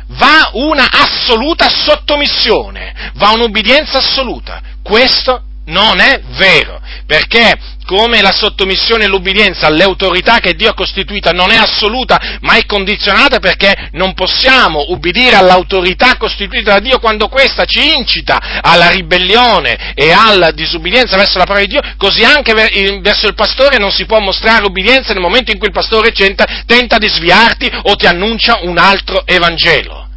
va 0.08 0.50
una 0.54 0.90
assoluta 0.92 1.68
sottomissione, 1.70 3.12
va 3.16 3.32
un'ubbidienza 3.32 3.98
assoluta. 3.98 4.62
Questo 4.82 5.44
non 5.66 6.00
è 6.00 6.22
vero, 6.36 6.82
perché 7.06 7.58
come 7.86 8.22
la 8.22 8.32
sottomissione 8.32 9.06
e 9.06 9.08
l'ubbidienza 9.08 9.68
alle 9.68 9.84
autorità 9.84 10.40
che 10.40 10.54
Dio 10.54 10.70
ha 10.70 10.74
costituita 10.74 11.32
non 11.32 11.52
è 11.52 11.56
assoluta, 11.56 12.38
ma 12.42 12.56
è 12.56 12.66
condizionata 12.66 13.40
perché 13.40 13.90
non 13.92 14.14
possiamo 14.14 14.86
ubbidire 14.90 15.36
all'autorità 15.36 16.18
costituita 16.18 16.74
da 16.74 16.80
Dio 16.80 17.00
quando 17.00 17.28
questa 17.28 17.66
ci 17.66 17.96
incita 17.96 18.62
alla 18.62 18.90
ribellione 18.90 19.94
e 19.96 20.12
alla 20.12 20.52
disubbidienza 20.52 21.18
verso 21.18 21.38
la 21.38 21.46
parola 21.46 21.66
di 21.66 21.72
Dio, 21.72 21.82
così 21.98 22.24
anche 22.24 22.54
verso 22.54 23.28
il 23.28 23.36
pastore 23.36 23.78
non 23.78 23.92
si 23.92 24.06
può 24.06 24.20
mostrare 24.20 24.66
ubbidienza 24.66 25.14
nel 25.14 25.22
momento 25.22 25.52
in 25.52 25.58
cui 25.58 25.68
il 25.68 25.74
pastore 25.74 26.12
tenta 26.12 26.98
di 26.98 27.08
sviarti 27.08 27.70
o 27.84 27.96
ti 27.96 28.06
annuncia 28.06 28.60
un 28.64 28.78
altro 28.78 29.26
Evangelo. 29.26 30.08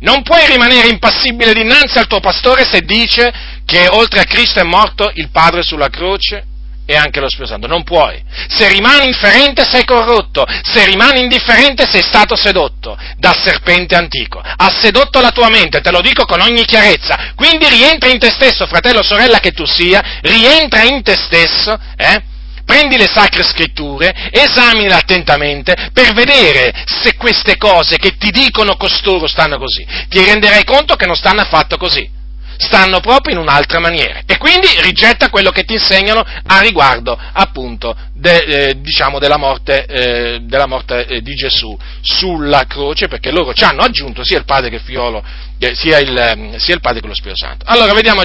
Non 0.00 0.22
puoi 0.22 0.46
rimanere 0.46 0.88
impassibile 0.88 1.54
dinanzi 1.54 1.96
al 1.96 2.06
tuo 2.06 2.20
pastore 2.20 2.66
se 2.70 2.80
dice 2.80 3.32
che 3.64 3.88
oltre 3.88 4.20
a 4.20 4.24
Cristo 4.24 4.60
è 4.60 4.64
morto 4.64 5.10
il 5.14 5.30
Padre 5.30 5.62
sulla 5.62 5.88
croce 5.88 6.46
e 6.86 6.96
anche 6.96 7.20
lo 7.20 7.28
Spirito 7.28 7.52
Santo. 7.52 7.66
Non 7.66 7.82
puoi. 7.82 8.22
Se 8.48 8.68
rimani 8.68 9.06
inferente 9.06 9.64
sei 9.64 9.84
corrotto, 9.84 10.44
se 10.62 10.84
rimani 10.84 11.20
indifferente 11.20 11.88
sei 11.88 12.02
stato 12.02 12.36
sedotto 12.36 12.96
dal 13.16 13.36
serpente 13.40 13.94
antico. 13.94 14.40
Ha 14.40 14.70
sedotto 14.70 15.20
la 15.20 15.30
tua 15.30 15.48
mente, 15.48 15.80
te 15.80 15.90
lo 15.90 16.00
dico 16.00 16.24
con 16.24 16.40
ogni 16.40 16.64
chiarezza. 16.64 17.32
Quindi 17.34 17.68
rientra 17.68 18.10
in 18.10 18.18
te 18.18 18.30
stesso, 18.30 18.66
fratello 18.66 19.02
sorella 19.02 19.38
che 19.38 19.52
tu 19.52 19.64
sia, 19.64 20.20
rientra 20.22 20.82
in 20.82 21.02
te 21.02 21.16
stesso, 21.16 21.78
eh? 21.96 22.32
Prendi 22.64 22.96
le 22.96 23.06
sacre 23.06 23.44
scritture, 23.44 24.30
esaminale 24.30 24.94
attentamente 24.94 25.90
per 25.92 26.14
vedere 26.14 26.72
se 26.86 27.14
queste 27.14 27.58
cose 27.58 27.98
che 27.98 28.16
ti 28.16 28.30
dicono 28.30 28.78
costoro 28.78 29.26
stanno 29.26 29.58
così. 29.58 29.86
Ti 30.08 30.24
renderai 30.24 30.64
conto 30.64 30.96
che 30.96 31.04
non 31.04 31.14
stanno 31.14 31.42
affatto 31.42 31.76
così 31.76 32.13
stanno 32.56 33.00
proprio 33.00 33.34
in 33.34 33.40
un'altra 33.40 33.78
maniera. 33.78 34.22
E 34.26 34.38
quindi 34.38 34.68
rigetta 34.82 35.30
quello 35.30 35.50
che 35.50 35.64
ti 35.64 35.74
insegnano 35.74 36.24
a 36.46 36.60
riguardo 36.60 37.18
appunto 37.32 37.96
de, 38.12 38.36
eh, 38.38 38.80
diciamo 38.80 39.18
della 39.18 39.36
morte, 39.36 39.84
eh, 39.86 40.40
della 40.42 40.66
morte 40.66 41.06
eh, 41.06 41.20
di 41.20 41.34
Gesù 41.34 41.76
sulla 42.00 42.64
croce, 42.66 43.08
perché 43.08 43.30
loro 43.30 43.52
ci 43.52 43.64
hanno 43.64 43.82
aggiunto 43.82 44.24
sia 44.24 44.38
il 44.38 44.44
Padre 44.44 44.70
che 44.70 44.76
il 44.76 44.82
Fiolo, 44.82 45.22
eh, 45.58 45.74
sia 45.74 45.98
il, 45.98 46.16
ehm, 46.16 46.56
sia, 46.56 46.74
il, 46.74 46.80
Padre 46.80 47.00
che 47.00 47.06
lo 47.06 47.14
Spirito 47.14 47.36
Santo. 47.44 47.64
Allora 47.68 47.92
vediamo, 47.92 48.22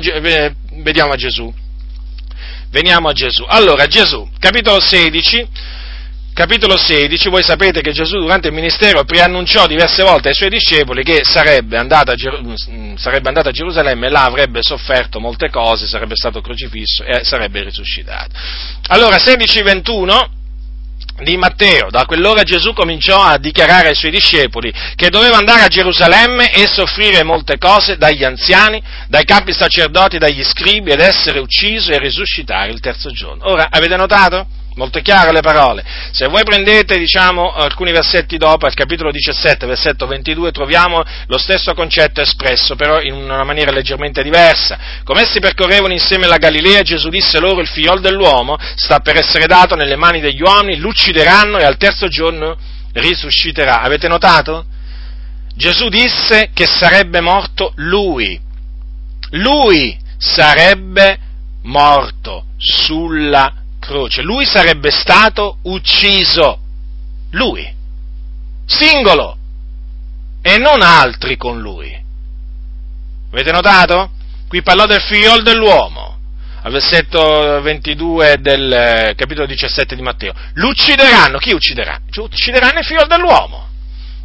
vediamo 0.81 1.13
a 1.13 1.15
Gesù. 1.15 1.53
Veniamo 2.71 3.09
a 3.09 3.13
Gesù. 3.13 3.43
Allora, 3.47 3.87
Gesù, 3.87 4.29
capitolo 4.37 4.79
16, 4.79 5.47
capitolo 6.39 6.77
16, 6.77 7.27
voi 7.27 7.43
sapete 7.43 7.81
che 7.81 7.91
Gesù 7.91 8.17
durante 8.17 8.47
il 8.47 8.53
ministero 8.53 9.03
preannunciò 9.03 9.67
diverse 9.67 10.03
volte 10.03 10.29
ai 10.29 10.33
suoi 10.33 10.47
discepoli 10.47 11.03
che 11.03 11.19
sarebbe 11.23 11.75
andato 11.75 12.11
a, 12.11 12.15
Ger- 12.15 12.41
mm, 12.41 12.95
sarebbe 12.95 13.27
andato 13.27 13.49
a 13.49 13.51
Gerusalemme 13.51 14.07
e 14.07 14.09
là 14.09 14.23
avrebbe 14.23 14.61
sofferto 14.63 15.19
molte 15.19 15.49
cose, 15.49 15.85
sarebbe 15.85 16.15
stato 16.15 16.39
crocifisso 16.39 17.03
e 17.03 17.25
sarebbe 17.25 17.63
risuscitato. 17.63 18.29
Allora, 18.87 19.17
16-21 19.17 20.27
di 21.23 21.35
Matteo, 21.35 21.89
da 21.89 22.05
quell'ora 22.05 22.43
Gesù 22.43 22.71
cominciò 22.71 23.21
a 23.21 23.37
dichiarare 23.37 23.89
ai 23.89 23.95
suoi 23.95 24.11
discepoli 24.11 24.71
che 24.95 25.09
doveva 25.09 25.35
andare 25.35 25.63
a 25.63 25.67
Gerusalemme 25.67 26.53
e 26.53 26.67
soffrire 26.67 27.21
molte 27.21 27.57
cose 27.57 27.97
dagli 27.97 28.23
anziani, 28.23 28.81
dai 29.09 29.25
capi 29.25 29.51
sacerdoti, 29.51 30.17
dagli 30.17 30.45
scribi 30.45 30.91
ed 30.91 31.01
essere 31.01 31.39
ucciso 31.39 31.91
e 31.91 31.99
risuscitare 31.99 32.71
il 32.71 32.79
terzo 32.79 33.11
giorno. 33.11 33.45
Ora, 33.49 33.67
avete 33.69 33.97
notato? 33.97 34.47
Molto 34.79 35.01
chiare 35.01 35.33
le 35.33 35.41
parole. 35.41 35.83
Se 36.13 36.29
voi 36.29 36.43
prendete, 36.43 36.97
diciamo, 36.97 37.51
alcuni 37.51 37.91
versetti 37.91 38.37
dopo, 38.37 38.65
al 38.65 38.73
capitolo 38.73 39.11
17, 39.11 39.65
versetto 39.65 40.07
22, 40.07 40.53
troviamo 40.53 41.03
lo 41.27 41.37
stesso 41.37 41.73
concetto 41.73 42.21
espresso, 42.21 42.77
però 42.77 43.01
in 43.01 43.13
una 43.13 43.43
maniera 43.43 43.71
leggermente 43.71 44.23
diversa. 44.23 44.79
Come 45.03 45.23
essi 45.23 45.41
percorrevano 45.41 45.91
insieme 45.91 46.27
la 46.27 46.37
Galilea, 46.37 46.81
Gesù 46.81 47.09
disse 47.09 47.41
loro, 47.41 47.59
il 47.59 47.67
figliol 47.67 47.99
dell'uomo 47.99 48.55
sta 48.75 49.01
per 49.01 49.17
essere 49.17 49.47
dato 49.47 49.75
nelle 49.75 49.97
mani 49.97 50.21
degli 50.21 50.41
uomini, 50.41 50.77
l'uccideranno 50.77 51.57
e 51.57 51.65
al 51.65 51.75
terzo 51.75 52.07
giorno 52.07 52.57
risusciterà. 52.93 53.81
Avete 53.81 54.07
notato? 54.07 54.63
Gesù 55.57 55.89
disse 55.89 56.51
che 56.53 56.65
sarebbe 56.65 57.19
morto 57.19 57.73
lui. 57.75 58.39
Lui 59.31 59.99
sarebbe 60.17 61.19
morto 61.63 62.45
sulla 62.55 63.58
croce, 63.79 64.21
lui 64.21 64.45
sarebbe 64.45 64.91
stato 64.91 65.57
ucciso, 65.63 66.59
lui, 67.31 67.67
singolo, 68.65 69.37
e 70.41 70.57
non 70.57 70.81
altri 70.81 71.37
con 71.37 71.59
lui. 71.59 71.97
Avete 73.31 73.51
notato? 73.51 74.11
Qui 74.47 74.61
parlò 74.61 74.85
del 74.85 75.01
figliol 75.01 75.43
dell'uomo, 75.43 76.17
al 76.61 76.71
versetto 76.71 77.61
22 77.61 78.37
del 78.39 78.71
eh, 78.71 79.13
capitolo 79.15 79.45
17 79.45 79.95
di 79.95 80.01
Matteo. 80.01 80.33
L'uccideranno, 80.53 81.37
chi 81.37 81.53
ucciderà? 81.53 81.99
Uccideranno 82.15 82.79
il 82.79 82.85
figlio 82.85 83.05
dell'uomo. 83.05 83.67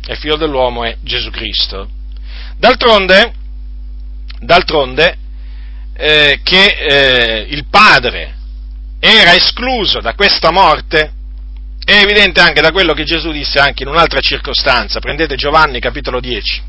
E 0.06 0.12
il 0.12 0.18
figlio 0.18 0.36
dell'uomo 0.36 0.84
è 0.84 0.96
Gesù 1.00 1.30
Cristo. 1.30 1.88
D'altronde, 2.56 3.32
d'altronde 4.40 5.16
eh, 5.96 6.40
che 6.42 6.64
eh, 6.64 7.46
il 7.50 7.66
Padre 7.66 8.33
era 9.06 9.34
escluso 9.34 10.00
da 10.00 10.14
questa 10.14 10.50
morte, 10.50 11.12
è 11.84 12.00
evidente 12.00 12.40
anche 12.40 12.62
da 12.62 12.72
quello 12.72 12.94
che 12.94 13.04
Gesù 13.04 13.30
disse 13.30 13.58
anche 13.58 13.82
in 13.82 13.90
un'altra 13.90 14.20
circostanza. 14.20 14.98
Prendete 15.00 15.36
Giovanni 15.36 15.78
capitolo 15.78 16.20
10. 16.20 16.62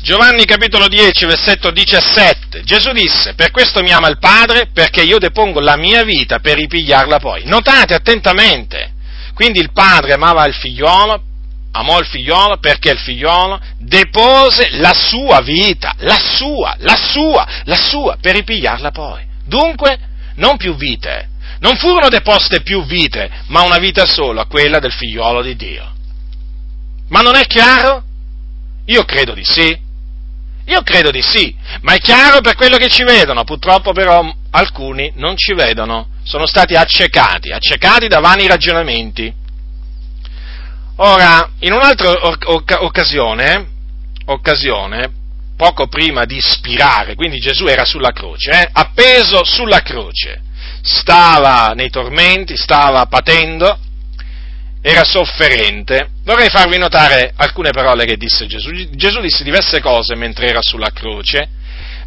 Giovanni 0.00 0.44
capitolo 0.44 0.86
10, 0.86 1.24
versetto 1.24 1.72
17. 1.72 2.62
Gesù 2.62 2.92
disse, 2.92 3.34
per 3.34 3.50
questo 3.50 3.82
mi 3.82 3.90
ama 3.90 4.08
il 4.08 4.18
Padre, 4.18 4.68
perché 4.72 5.02
io 5.02 5.18
depongo 5.18 5.58
la 5.58 5.76
mia 5.76 6.04
vita 6.04 6.38
per 6.38 6.56
ripigliarla 6.56 7.18
poi. 7.18 7.42
Notate 7.46 7.94
attentamente. 7.94 8.92
Quindi 9.34 9.58
il 9.58 9.72
Padre 9.72 10.12
amava 10.12 10.46
il 10.46 10.54
figliolo, 10.54 11.20
amò 11.72 11.98
il 11.98 12.06
figliolo 12.06 12.58
perché 12.58 12.90
il 12.90 12.98
figliolo 12.98 13.60
depose 13.78 14.68
la 14.72 14.92
sua 14.92 15.40
vita, 15.40 15.94
la 15.98 16.18
sua, 16.36 16.76
la 16.78 16.96
sua, 16.96 17.46
la 17.64 17.76
sua, 17.76 18.16
per 18.20 18.36
ripigliarla 18.36 18.92
poi. 18.92 19.24
Dunque, 19.44 20.12
non 20.36 20.56
più 20.56 20.74
vite, 20.74 21.28
non 21.60 21.76
furono 21.76 22.08
deposte 22.08 22.62
più 22.62 22.84
vite, 22.84 23.30
ma 23.46 23.62
una 23.62 23.78
vita 23.78 24.06
sola, 24.06 24.46
quella 24.46 24.78
del 24.78 24.92
figliolo 24.92 25.42
di 25.42 25.56
Dio. 25.56 25.92
Ma 27.08 27.20
non 27.20 27.36
è 27.36 27.46
chiaro? 27.46 28.02
Io 28.86 29.04
credo 29.04 29.34
di 29.34 29.44
sì. 29.44 29.82
Io 30.66 30.82
credo 30.82 31.10
di 31.10 31.20
sì, 31.20 31.54
ma 31.82 31.92
è 31.92 31.98
chiaro 31.98 32.40
per 32.40 32.54
quello 32.54 32.78
che 32.78 32.88
ci 32.88 33.04
vedono, 33.04 33.44
purtroppo 33.44 33.92
però 33.92 34.26
alcuni 34.50 35.12
non 35.16 35.36
ci 35.36 35.52
vedono, 35.52 36.08
sono 36.22 36.46
stati 36.46 36.74
accecati, 36.74 37.50
accecati 37.50 38.08
da 38.08 38.20
vani 38.20 38.46
ragionamenti. 38.46 39.30
Ora, 40.96 41.50
in 41.58 41.72
un'altra 41.72 42.14
occasione, 42.80 43.66
occasione, 44.24 45.12
poco 45.64 45.86
prima 45.86 46.26
di 46.26 46.38
spirare, 46.42 47.14
quindi 47.14 47.38
Gesù 47.38 47.64
era 47.64 47.86
sulla 47.86 48.10
croce, 48.10 48.50
eh, 48.50 48.68
appeso 48.70 49.44
sulla 49.44 49.80
croce, 49.80 50.42
stava 50.82 51.72
nei 51.74 51.88
tormenti, 51.88 52.54
stava 52.54 53.06
patendo, 53.06 53.78
era 54.82 55.04
sofferente. 55.04 56.10
Vorrei 56.22 56.50
farvi 56.50 56.76
notare 56.76 57.32
alcune 57.34 57.70
parole 57.70 58.04
che 58.04 58.18
disse 58.18 58.46
Gesù. 58.46 58.70
Gesù 58.90 59.20
disse 59.20 59.42
diverse 59.42 59.80
cose 59.80 60.14
mentre 60.16 60.48
era 60.48 60.60
sulla 60.60 60.90
croce, 60.92 61.48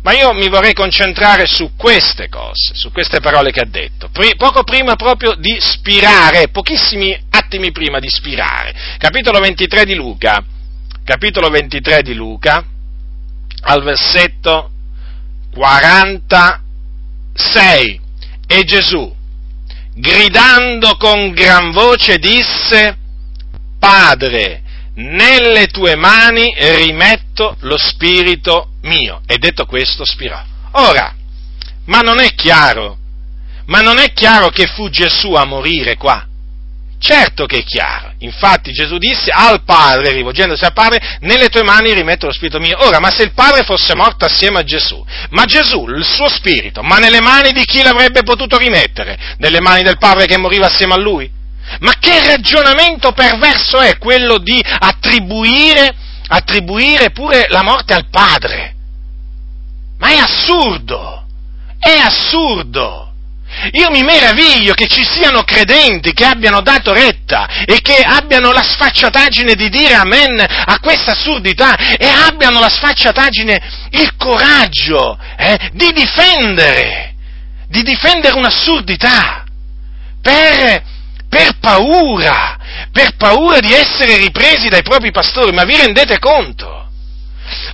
ma 0.03 0.13
io 0.13 0.33
mi 0.33 0.49
vorrei 0.49 0.73
concentrare 0.73 1.47
su 1.47 1.71
queste 1.75 2.29
cose, 2.29 2.75
su 2.75 2.91
queste 2.91 3.19
parole 3.21 3.49
che 3.49 3.61
ha 3.61 3.67
detto, 3.67 4.11
poco 4.37 4.63
prima 4.63 4.95
proprio 4.95 5.33
di 5.33 5.57
spirare, 5.59 6.49
pochissimi 6.49 7.19
attimi 7.31 7.71
prima 7.71 7.97
di 7.97 8.07
spirare. 8.07 8.75
Capitolo 8.99 9.39
23 9.39 9.83
di 9.83 9.95
Luca, 9.95 10.43
capitolo 11.03 11.49
23 11.49 12.03
di 12.03 12.13
Luca, 12.13 12.63
al 13.67 13.83
versetto 13.83 14.71
46. 15.53 18.01
E 18.47 18.63
Gesù, 18.63 19.13
gridando 19.93 20.95
con 20.95 21.31
gran 21.31 21.71
voce, 21.71 22.17
disse, 22.17 22.97
Padre, 23.77 24.63
nelle 24.95 25.67
tue 25.67 25.95
mani 25.95 26.51
rimetto 26.57 27.57
lo 27.61 27.77
spirito 27.77 28.71
mio. 28.83 29.21
E 29.25 29.37
detto 29.37 29.65
questo, 29.65 30.05
spirò. 30.05 30.41
Ora, 30.71 31.13
ma 31.85 31.99
non 31.99 32.19
è 32.19 32.33
chiaro, 32.35 32.97
ma 33.65 33.81
non 33.81 33.97
è 33.97 34.13
chiaro 34.13 34.49
che 34.49 34.67
fu 34.67 34.89
Gesù 34.89 35.33
a 35.33 35.45
morire 35.45 35.97
qua. 35.97 36.25
Certo 36.99 37.45
che 37.45 37.59
è 37.59 37.63
chiaro. 37.63 38.13
Infatti 38.19 38.71
Gesù 38.71 38.97
disse 38.97 39.29
al 39.31 39.63
Padre, 39.63 40.11
rivolgendosi 40.11 40.63
al 40.63 40.73
Padre, 40.73 41.17
nelle 41.21 41.47
tue 41.49 41.63
mani 41.63 41.93
rimetto 41.93 42.25
lo 42.25 42.33
spirito 42.33 42.59
mio. 42.59 42.83
Ora, 42.85 42.99
ma 42.99 43.11
se 43.11 43.23
il 43.23 43.33
Padre 43.33 43.63
fosse 43.63 43.95
morto 43.95 44.25
assieme 44.25 44.59
a 44.59 44.63
Gesù, 44.63 45.05
ma 45.29 45.45
Gesù, 45.45 45.87
il 45.87 46.03
suo 46.03 46.27
spirito, 46.27 46.81
ma 46.81 46.97
nelle 46.97 47.21
mani 47.21 47.51
di 47.51 47.63
chi 47.65 47.83
l'avrebbe 47.83 48.23
potuto 48.23 48.57
rimettere? 48.57 49.35
Nelle 49.37 49.61
mani 49.61 49.83
del 49.83 49.97
Padre 49.97 50.25
che 50.25 50.37
moriva 50.37 50.65
assieme 50.65 50.95
a 50.95 50.99
lui? 50.99 51.29
Ma 51.79 51.93
che 51.99 52.25
ragionamento 52.25 53.11
perverso 53.11 53.79
è 53.79 53.97
quello 53.97 54.39
di 54.39 54.59
attribuire, 54.63 55.93
attribuire 56.27 57.11
pure 57.11 57.45
la 57.49 57.61
morte 57.61 57.93
al 57.93 58.09
Padre? 58.09 58.73
Ma 59.99 60.09
è 60.09 60.17
assurdo! 60.17 61.25
È 61.77 61.91
assurdo! 61.91 63.06
Io 63.71 63.89
mi 63.89 64.03
meraviglio 64.03 64.73
che 64.73 64.87
ci 64.87 65.03
siano 65.03 65.43
credenti 65.43 66.13
che 66.13 66.25
abbiano 66.25 66.61
dato 66.61 66.93
retta 66.93 67.47
e 67.65 67.79
che 67.81 68.01
abbiano 68.01 68.51
la 68.51 68.63
sfacciataggine 68.63 69.55
di 69.55 69.69
dire 69.69 69.95
amen 69.95 70.39
a 70.39 70.79
questa 70.79 71.11
assurdità 71.11 71.75
e 71.97 72.07
abbiano 72.07 72.59
la 72.59 72.69
sfacciataggine, 72.69 73.87
il 73.91 74.15
coraggio 74.15 75.17
eh, 75.37 75.71
di 75.73 75.91
difendere, 75.91 77.15
di 77.67 77.81
difendere 77.81 78.35
un'assurdità 78.35 79.43
per, 80.21 80.83
per 81.27 81.57
paura, 81.59 82.57
per 82.91 83.15
paura 83.15 83.59
di 83.59 83.73
essere 83.73 84.17
ripresi 84.17 84.69
dai 84.69 84.83
propri 84.83 85.11
pastori. 85.11 85.51
Ma 85.51 85.63
vi 85.63 85.77
rendete 85.77 86.19
conto? 86.19 86.89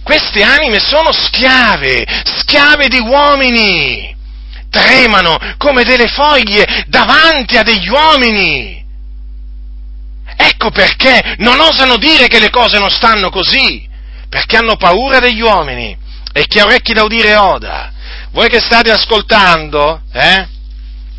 Queste 0.04 0.44
anime 0.44 0.80
sono 0.80 1.12
schiave, 1.12 2.06
schiave 2.24 2.88
di 2.88 3.00
uomini 3.00 4.14
tremano 4.74 5.38
come 5.58 5.84
delle 5.84 6.08
foglie 6.08 6.86
davanti 6.88 7.58
a 7.58 7.64
degli 7.64 7.88
uomini. 7.88 8.84
Ecco 10.36 10.72
perché 10.72 11.36
non 11.38 11.60
osano 11.60 11.98
dire 11.98 12.28
che 12.28 12.40
le 12.40 12.50
cose 12.50 12.80
non 12.80 12.90
stanno 12.90 13.30
così, 13.30 13.88
perché 14.28 14.58
hanno 14.58 14.76
paura 14.76 15.20
degli 15.20 15.42
uomini. 15.42 15.96
E 16.34 16.46
chi 16.48 16.58
ha 16.58 16.66
orecchi 16.66 16.94
da 16.94 17.04
udire 17.04 17.36
oda. 17.36 17.92
Voi 18.32 18.50
che 18.50 18.60
state 18.60 18.90
ascoltando, 18.90 20.02
eh? 20.12 20.48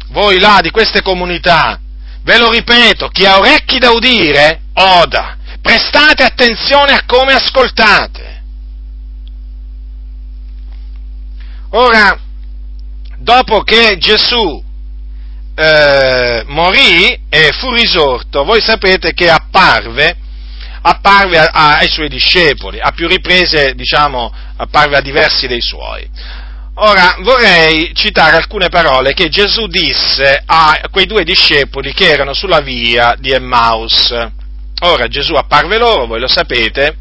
Voi 0.08 0.40
là 0.40 0.58
di 0.60 0.70
queste 0.70 1.00
comunità, 1.00 1.78
ve 2.24 2.38
lo 2.38 2.50
ripeto, 2.50 3.08
chi 3.08 3.24
ha 3.24 3.38
orecchi 3.38 3.78
da 3.78 3.90
udire, 3.90 4.62
oda. 4.74 5.36
Prestate 5.62 6.24
attenzione 6.24 6.92
a 6.92 7.04
come 7.06 7.34
ascoltate. 7.34 8.42
Ora, 11.70 12.18
dopo 13.24 13.62
che 13.62 13.96
Gesù 13.98 14.62
eh, 15.56 16.44
morì 16.46 17.18
e 17.28 17.50
fu 17.58 17.72
risorto, 17.72 18.44
voi 18.44 18.60
sapete 18.60 19.14
che 19.14 19.30
apparve, 19.30 20.16
apparve 20.82 21.38
a, 21.38 21.50
a, 21.52 21.78
ai 21.78 21.88
suoi 21.88 22.08
discepoli, 22.08 22.78
a 22.78 22.92
più 22.92 23.08
riprese, 23.08 23.74
diciamo, 23.74 24.32
apparve 24.56 24.96
a 24.96 25.00
diversi 25.00 25.46
dei 25.46 25.62
suoi. 25.62 26.08
Ora 26.76 27.16
vorrei 27.20 27.92
citare 27.94 28.36
alcune 28.36 28.68
parole 28.68 29.14
che 29.14 29.28
Gesù 29.28 29.68
disse 29.68 30.42
a 30.44 30.80
quei 30.90 31.06
due 31.06 31.22
discepoli 31.22 31.94
che 31.94 32.10
erano 32.10 32.34
sulla 32.34 32.60
via 32.60 33.14
di 33.18 33.30
Emmaus. 33.30 34.12
Ora 34.80 35.06
Gesù 35.06 35.34
apparve 35.34 35.78
loro, 35.78 36.06
voi 36.06 36.18
lo 36.20 36.26
sapete, 36.26 36.96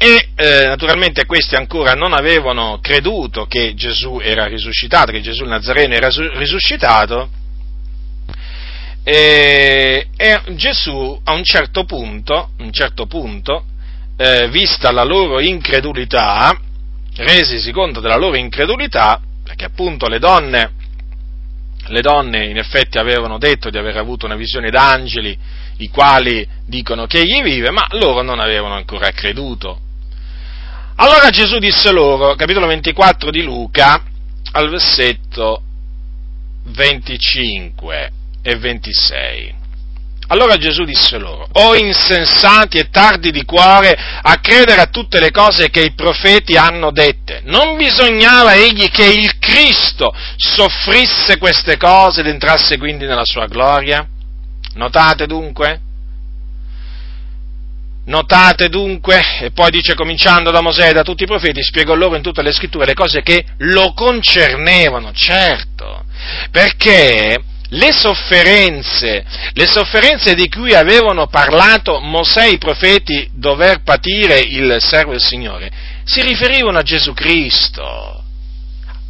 e 0.00 0.28
eh, 0.36 0.66
naturalmente 0.66 1.26
questi 1.26 1.56
ancora 1.56 1.94
non 1.94 2.12
avevano 2.12 2.78
creduto 2.80 3.46
che 3.46 3.74
Gesù 3.74 4.20
era 4.22 4.46
risuscitato, 4.46 5.10
che 5.10 5.20
Gesù 5.20 5.42
il 5.42 5.48
Nazareno 5.48 5.92
era 5.92 6.08
risuscitato, 6.34 7.28
e, 9.02 10.06
e 10.16 10.40
Gesù 10.54 11.20
a 11.24 11.32
un 11.32 11.42
certo 11.42 11.82
punto, 11.82 12.50
un 12.58 12.70
certo 12.72 13.06
punto 13.06 13.64
eh, 14.16 14.48
vista 14.50 14.92
la 14.92 15.02
loro 15.02 15.40
incredulità, 15.40 16.56
resisi 17.16 17.72
conto 17.72 17.98
della 17.98 18.16
loro 18.16 18.36
incredulità, 18.36 19.20
perché 19.42 19.64
appunto 19.64 20.06
le 20.06 20.20
donne, 20.20 20.70
le 21.88 22.00
donne 22.00 22.46
in 22.46 22.56
effetti 22.56 22.98
avevano 22.98 23.36
detto 23.38 23.68
di 23.68 23.78
aver 23.78 23.96
avuto 23.96 24.26
una 24.26 24.36
visione 24.36 24.70
d'angeli, 24.70 25.36
i 25.78 25.88
quali 25.88 26.46
dicono 26.64 27.06
che 27.06 27.18
egli 27.18 27.42
vive, 27.42 27.72
ma 27.72 27.84
loro 27.90 28.22
non 28.22 28.38
avevano 28.38 28.74
ancora 28.74 29.10
creduto 29.10 29.86
allora 31.00 31.30
Gesù 31.30 31.58
disse 31.58 31.92
loro, 31.92 32.34
capitolo 32.34 32.66
24 32.66 33.30
di 33.30 33.42
Luca, 33.42 34.02
al 34.52 34.68
versetto 34.68 35.62
25 36.64 38.10
e 38.42 38.56
26. 38.56 39.54
Allora 40.30 40.56
Gesù 40.56 40.82
disse 40.82 41.16
loro, 41.16 41.46
o 41.52 41.76
insensati 41.76 42.78
e 42.78 42.90
tardi 42.90 43.30
di 43.30 43.44
cuore 43.44 43.96
a 44.22 44.40
credere 44.40 44.80
a 44.80 44.86
tutte 44.86 45.20
le 45.20 45.30
cose 45.30 45.70
che 45.70 45.80
i 45.82 45.92
profeti 45.92 46.56
hanno 46.56 46.90
dette, 46.90 47.42
non 47.44 47.76
bisognava 47.76 48.54
egli 48.54 48.90
che 48.90 49.06
il 49.06 49.38
Cristo 49.38 50.12
soffrisse 50.36 51.38
queste 51.38 51.76
cose 51.76 52.20
ed 52.20 52.26
entrasse 52.26 52.76
quindi 52.76 53.06
nella 53.06 53.24
sua 53.24 53.46
gloria? 53.46 54.04
Notate 54.74 55.26
dunque? 55.26 55.80
Notate 58.08 58.70
dunque, 58.70 59.22
e 59.40 59.50
poi 59.50 59.70
dice 59.70 59.94
cominciando 59.94 60.50
da 60.50 60.62
Mosè 60.62 60.88
e 60.88 60.92
da 60.94 61.02
tutti 61.02 61.24
i 61.24 61.26
profeti, 61.26 61.62
spiegò 61.62 61.94
loro 61.94 62.16
in 62.16 62.22
tutte 62.22 62.40
le 62.40 62.52
scritture 62.52 62.86
le 62.86 62.94
cose 62.94 63.20
che 63.20 63.44
lo 63.58 63.92
concernevano, 63.92 65.12
certo, 65.12 66.04
perché 66.50 67.36
le 67.68 67.92
sofferenze, 67.92 69.24
le 69.52 69.66
sofferenze 69.66 70.32
di 70.34 70.48
cui 70.48 70.72
avevano 70.72 71.26
parlato 71.26 72.00
Mosè 72.00 72.46
e 72.46 72.52
i 72.52 72.58
profeti 72.58 73.28
dover 73.34 73.82
patire 73.82 74.38
il 74.38 74.78
servo 74.80 75.10
del 75.10 75.20
Signore, 75.20 75.70
si 76.04 76.22
riferivano 76.22 76.78
a 76.78 76.82
Gesù 76.82 77.12
Cristo. 77.12 78.22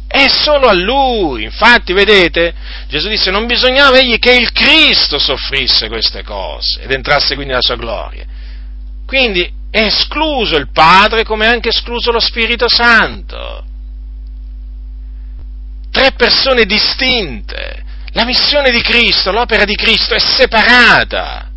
È 0.09 0.27
solo 0.27 0.67
a 0.67 0.73
Lui, 0.73 1.43
infatti, 1.43 1.93
vedete, 1.93 2.53
Gesù 2.89 3.07
disse 3.07 3.31
non 3.31 3.45
bisognava 3.45 3.97
egli 3.97 4.19
che 4.19 4.33
il 4.33 4.51
Cristo 4.51 5.19
soffrisse 5.19 5.87
queste 5.87 6.21
cose 6.23 6.81
ed 6.81 6.91
entrasse 6.91 7.35
quindi 7.35 7.53
nella 7.53 7.63
sua 7.63 7.77
gloria. 7.77 8.25
Quindi 9.09 9.41
è 9.71 9.85
escluso 9.85 10.55
il 10.55 10.69
Padre 10.71 11.23
come 11.23 11.47
è 11.47 11.49
anche 11.49 11.69
escluso 11.69 12.11
lo 12.11 12.19
Spirito 12.19 12.69
Santo. 12.69 13.65
Tre 15.89 16.11
persone 16.11 16.65
distinte. 16.65 17.83
La 18.11 18.23
missione 18.23 18.69
di 18.69 18.81
Cristo, 18.81 19.31
l'opera 19.31 19.65
di 19.65 19.73
Cristo 19.75 20.13
è 20.13 20.19
separata. 20.19 21.49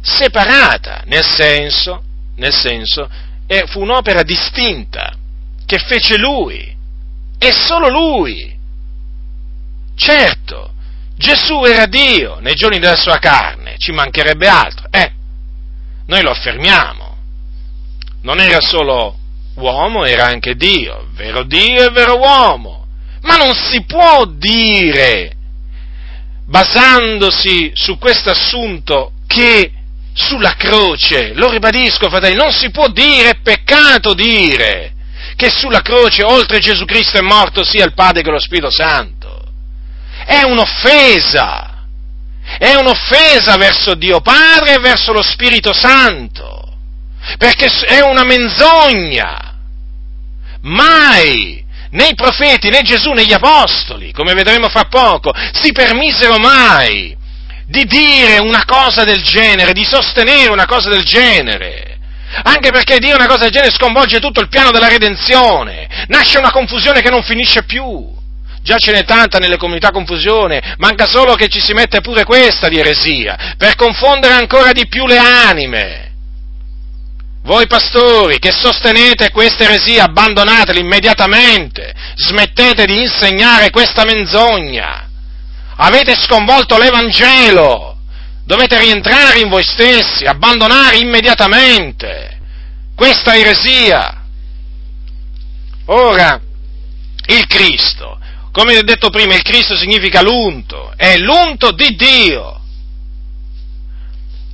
Separata, 0.00 1.02
nel 1.04 1.22
senso, 1.22 2.02
nel 2.36 2.54
senso, 2.54 3.10
è, 3.46 3.64
fu 3.66 3.82
un'opera 3.82 4.22
distinta 4.22 5.14
che 5.66 5.78
fece 5.80 6.16
Lui. 6.16 6.74
È 7.36 7.50
solo 7.50 7.90
Lui. 7.90 8.58
Certo, 9.96 10.72
Gesù 11.14 11.62
era 11.64 11.84
Dio 11.84 12.38
nei 12.40 12.54
giorni 12.54 12.78
della 12.78 12.96
sua 12.96 13.18
carne, 13.18 13.76
ci 13.76 13.92
mancherebbe 13.92 14.48
altro. 14.48 14.86
Eh, 14.90 15.20
noi 16.06 16.22
lo 16.22 16.30
affermiamo. 16.30 17.16
Non 18.22 18.40
era 18.40 18.60
solo 18.60 19.16
uomo, 19.56 20.04
era 20.04 20.26
anche 20.26 20.54
Dio, 20.54 21.08
vero 21.12 21.42
Dio 21.44 21.86
e 21.86 21.90
vero 21.90 22.18
uomo. 22.18 22.86
Ma 23.22 23.36
non 23.36 23.54
si 23.54 23.84
può 23.84 24.24
dire, 24.26 25.32
basandosi 26.46 27.72
su 27.74 27.98
questo 27.98 28.30
assunto, 28.30 29.12
che 29.26 29.72
sulla 30.14 30.54
croce, 30.56 31.32
lo 31.34 31.50
ribadisco 31.50 32.08
fratelli, 32.08 32.36
non 32.36 32.52
si 32.52 32.70
può 32.70 32.88
dire, 32.88 33.30
è 33.30 33.40
peccato 33.40 34.14
dire 34.14 34.92
che 35.36 35.50
sulla 35.50 35.80
croce, 35.80 36.22
oltre 36.22 36.58
Gesù 36.58 36.84
Cristo 36.84 37.16
è 37.16 37.22
morto 37.22 37.64
sia 37.64 37.84
il 37.84 37.94
Padre 37.94 38.22
che 38.22 38.30
lo 38.30 38.38
Spirito 38.38 38.70
Santo. 38.70 39.42
È 40.24 40.42
un'offesa, 40.42 41.71
è 42.58 42.74
un'offesa 42.74 43.56
verso 43.56 43.94
Dio 43.94 44.20
Padre 44.20 44.74
e 44.74 44.80
verso 44.80 45.12
lo 45.12 45.22
Spirito 45.22 45.72
Santo, 45.72 46.76
perché 47.38 47.66
è 47.86 48.00
una 48.00 48.24
menzogna. 48.24 49.50
Mai 50.62 51.64
né 51.90 52.08
i 52.08 52.14
profeti 52.14 52.68
né 52.68 52.82
Gesù 52.82 53.12
né 53.12 53.24
gli 53.24 53.32
apostoli, 53.32 54.12
come 54.12 54.34
vedremo 54.34 54.68
fra 54.68 54.84
poco, 54.84 55.32
si 55.52 55.72
permisero 55.72 56.38
mai 56.38 57.16
di 57.66 57.84
dire 57.84 58.38
una 58.38 58.64
cosa 58.64 59.02
del 59.02 59.22
genere, 59.22 59.72
di 59.72 59.84
sostenere 59.84 60.50
una 60.50 60.66
cosa 60.66 60.88
del 60.88 61.04
genere. 61.04 61.98
Anche 62.44 62.70
perché 62.70 62.98
dire 62.98 63.14
una 63.14 63.26
cosa 63.26 63.44
del 63.44 63.52
genere 63.52 63.72
sconvolge 63.72 64.20
tutto 64.20 64.40
il 64.40 64.48
piano 64.48 64.70
della 64.70 64.88
redenzione, 64.88 66.06
nasce 66.08 66.38
una 66.38 66.50
confusione 66.50 67.02
che 67.02 67.10
non 67.10 67.22
finisce 67.22 67.64
più. 67.64 68.20
Già 68.62 68.78
ce 68.78 68.92
n'è 68.92 69.04
tanta 69.04 69.38
nelle 69.38 69.56
comunità 69.56 69.90
confusione, 69.90 70.76
manca 70.78 71.06
solo 71.06 71.34
che 71.34 71.48
ci 71.48 71.60
si 71.60 71.72
mette 71.72 72.00
pure 72.00 72.24
questa 72.24 72.68
di 72.68 72.78
eresia, 72.78 73.54
per 73.56 73.74
confondere 73.74 74.34
ancora 74.34 74.72
di 74.72 74.86
più 74.86 75.06
le 75.06 75.18
anime. 75.18 76.10
Voi 77.42 77.66
pastori 77.66 78.38
che 78.38 78.52
sostenete 78.52 79.30
questa 79.30 79.64
eresia, 79.64 80.04
abbandonateli 80.04 80.78
immediatamente, 80.78 81.92
smettete 82.14 82.84
di 82.84 83.00
insegnare 83.00 83.70
questa 83.70 84.04
menzogna. 84.04 85.08
Avete 85.74 86.14
sconvolto 86.14 86.78
l'Evangelo, 86.78 87.96
dovete 88.44 88.78
rientrare 88.78 89.40
in 89.40 89.48
voi 89.48 89.64
stessi, 89.64 90.24
abbandonare 90.24 90.98
immediatamente 90.98 92.38
questa 92.94 93.34
eresia. 93.36 94.22
Ora, 95.86 96.40
il 97.26 97.46
Cristo, 97.48 98.20
come 98.52 98.76
ho 98.76 98.82
detto 98.82 99.08
prima, 99.08 99.34
il 99.34 99.42
Cristo 99.42 99.74
significa 99.76 100.20
l'unto, 100.20 100.92
è 100.94 101.16
l'unto 101.16 101.72
di 101.72 101.96
Dio. 101.96 102.60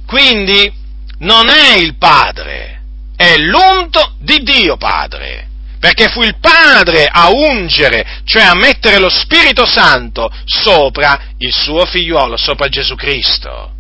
Quindi 0.07 0.73
non 1.19 1.49
è 1.51 1.77
il 1.77 1.97
Padre, 1.99 2.81
è 3.17 3.37
l'unto 3.39 4.15
di 4.21 4.39
Dio 4.39 4.77
Padre, 4.77 5.49
perché 5.81 6.09
fu 6.09 6.23
il 6.23 6.39
Padre 6.39 7.09
a 7.11 7.31
ungere, 7.31 8.23
cioè 8.25 8.45
a 8.45 8.55
mettere 8.55 9.01
lo 9.01 9.09
Spirito 9.09 9.67
Santo 9.67 10.31
sopra 10.45 11.33
il 11.39 11.53
suo 11.53 11.85
figliuolo, 11.85 12.37
sopra 12.37 12.69
Gesù 12.69 12.95
Cristo. 12.95 13.73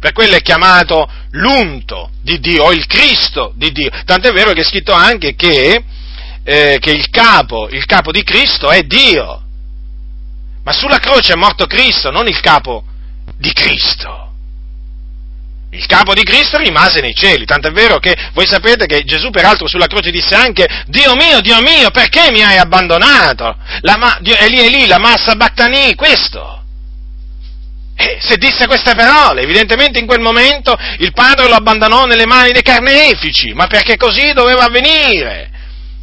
Per 0.00 0.12
quello 0.12 0.34
è 0.34 0.42
chiamato 0.42 1.08
l'unto 1.32 2.10
di 2.22 2.40
Dio, 2.40 2.64
o 2.64 2.72
il 2.72 2.86
Cristo 2.86 3.52
di 3.54 3.70
Dio. 3.70 3.90
Tant'è 4.04 4.32
vero 4.32 4.52
che 4.52 4.62
è 4.62 4.64
scritto 4.64 4.92
anche 4.92 5.36
che, 5.36 5.84
eh, 6.42 6.78
che 6.80 6.90
il, 6.90 7.08
capo, 7.10 7.68
il 7.68 7.84
capo 7.84 8.10
di 8.10 8.24
Cristo 8.24 8.70
è 8.70 8.82
Dio. 8.82 9.44
Ma 10.62 10.72
sulla 10.72 10.98
croce 10.98 11.32
è 11.32 11.36
morto 11.36 11.66
Cristo, 11.66 12.10
non 12.10 12.28
il 12.28 12.40
capo 12.40 12.84
di 13.36 13.52
Cristo. 13.52 14.28
Il 15.72 15.86
capo 15.86 16.14
di 16.14 16.24
Cristo 16.24 16.58
rimase 16.58 17.00
nei 17.00 17.14
cieli, 17.14 17.44
tant'è 17.44 17.70
vero 17.70 17.98
che 17.98 18.16
voi 18.32 18.46
sapete 18.46 18.86
che 18.86 19.04
Gesù 19.04 19.30
peraltro 19.30 19.68
sulla 19.68 19.86
croce 19.86 20.10
disse 20.10 20.34
anche 20.34 20.66
Dio 20.86 21.14
mio, 21.14 21.40
Dio 21.40 21.60
mio, 21.62 21.90
perché 21.90 22.30
mi 22.32 22.42
hai 22.42 22.56
abbandonato? 22.56 23.56
La 23.82 23.96
ma, 23.96 24.18
Eli 24.20 24.58
Eli, 24.58 24.86
la 24.88 24.98
massa 24.98 25.36
battani, 25.36 25.94
questo. 25.94 26.64
E 27.94 28.18
se 28.20 28.36
disse 28.36 28.66
queste 28.66 28.94
parole, 28.94 29.42
evidentemente 29.42 29.98
in 29.98 30.06
quel 30.06 30.20
momento 30.20 30.76
il 30.98 31.12
padre 31.12 31.46
lo 31.46 31.54
abbandonò 31.54 32.04
nelle 32.04 32.26
mani 32.26 32.50
dei 32.50 32.62
carnefici, 32.62 33.52
ma 33.52 33.66
perché 33.66 33.96
così 33.96 34.32
doveva 34.32 34.64
avvenire. 34.64 35.49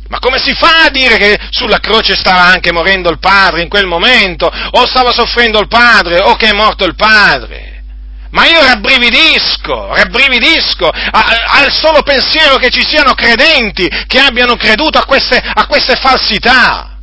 Ma 0.10 0.20
come 0.20 0.39
si 0.39 0.54
fa 0.54 0.86
a 0.86 0.89
dire 0.89 1.17
che 1.17 1.38
sulla 1.50 1.80
croce 1.80 2.15
stava 2.15 2.41
anche 2.41 2.72
morendo 2.72 3.10
il 3.10 3.20
padre 3.20 3.62
in 3.62 3.70
quel 3.70 3.86
momento, 3.86 4.48
o 4.48 4.88
stava 4.88 5.12
soffrendo 5.12 5.60
il 5.60 5.67
padre, 5.67 6.20
o 6.20 6.36
che 6.36 6.50
è 6.50 6.54
morto 6.54 6.86
il 6.86 6.96
padre? 6.96 7.76
Ma 8.32 8.46
io 8.46 8.62
rabbrividisco, 8.62 9.96
rabbrividisco 9.96 10.89
al 10.89 11.72
solo 11.72 12.04
pensiero 12.04 12.58
che 12.58 12.70
ci 12.70 12.84
siano 12.86 13.13
credenti 13.13 13.88
che 14.06 14.20
abbiano 14.20 14.56
creduto 14.56 14.98
a 14.98 15.06
queste, 15.06 15.38
a 15.38 15.65
queste 15.65 15.96
falsità. 15.96 16.98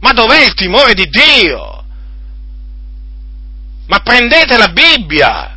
Ma 0.00 0.12
dov'è 0.12 0.44
il 0.44 0.54
timore 0.54 0.94
di 0.94 1.08
Dio? 1.08 1.84
Ma 3.86 4.00
prendete 4.00 4.56
la 4.56 4.68
Bibbia, 4.68 5.55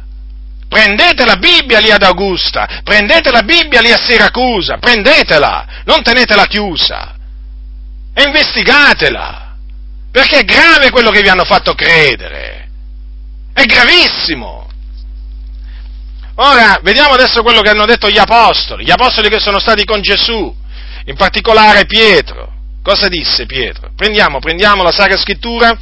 prendete 0.69 1.25
la 1.25 1.35
Bibbia 1.35 1.79
lì 1.79 1.89
ad 1.91 2.03
Augusta, 2.03 2.81
prendete 2.83 3.31
la 3.31 3.41
Bibbia 3.41 3.81
lì 3.81 3.91
a 3.91 3.97
Siracusa, 3.97 4.77
prendetela, 4.77 5.81
non 5.83 6.03
tenetela 6.03 6.45
chiusa 6.45 7.15
e 8.13 8.23
investigatela, 8.23 9.55
perché 10.11 10.39
è 10.39 10.45
grave 10.45 10.91
quello 10.91 11.09
che 11.09 11.21
vi 11.21 11.29
hanno 11.29 11.43
fatto 11.43 11.73
credere. 11.73 12.67
È 13.51 13.65
gravissimo. 13.65 14.69
Ora, 16.35 16.79
vediamo 16.83 17.15
adesso 17.15 17.41
quello 17.41 17.61
che 17.61 17.69
hanno 17.69 17.85
detto 17.85 18.09
gli 18.09 18.17
apostoli, 18.17 18.85
gli 18.85 18.91
apostoli 18.91 19.27
che 19.27 19.39
sono 19.39 19.59
stati 19.59 19.83
con 19.83 20.01
Gesù, 20.01 20.55
in 21.05 21.15
particolare 21.15 21.85
Pietro. 21.85 22.53
Cosa 22.81 23.07
disse 23.07 23.45
Pietro? 23.45 23.91
Prendiamo, 23.95 24.39
prendiamo 24.39 24.83
la 24.83 24.91
Sacra 24.91 25.17
Scrittura 25.17 25.77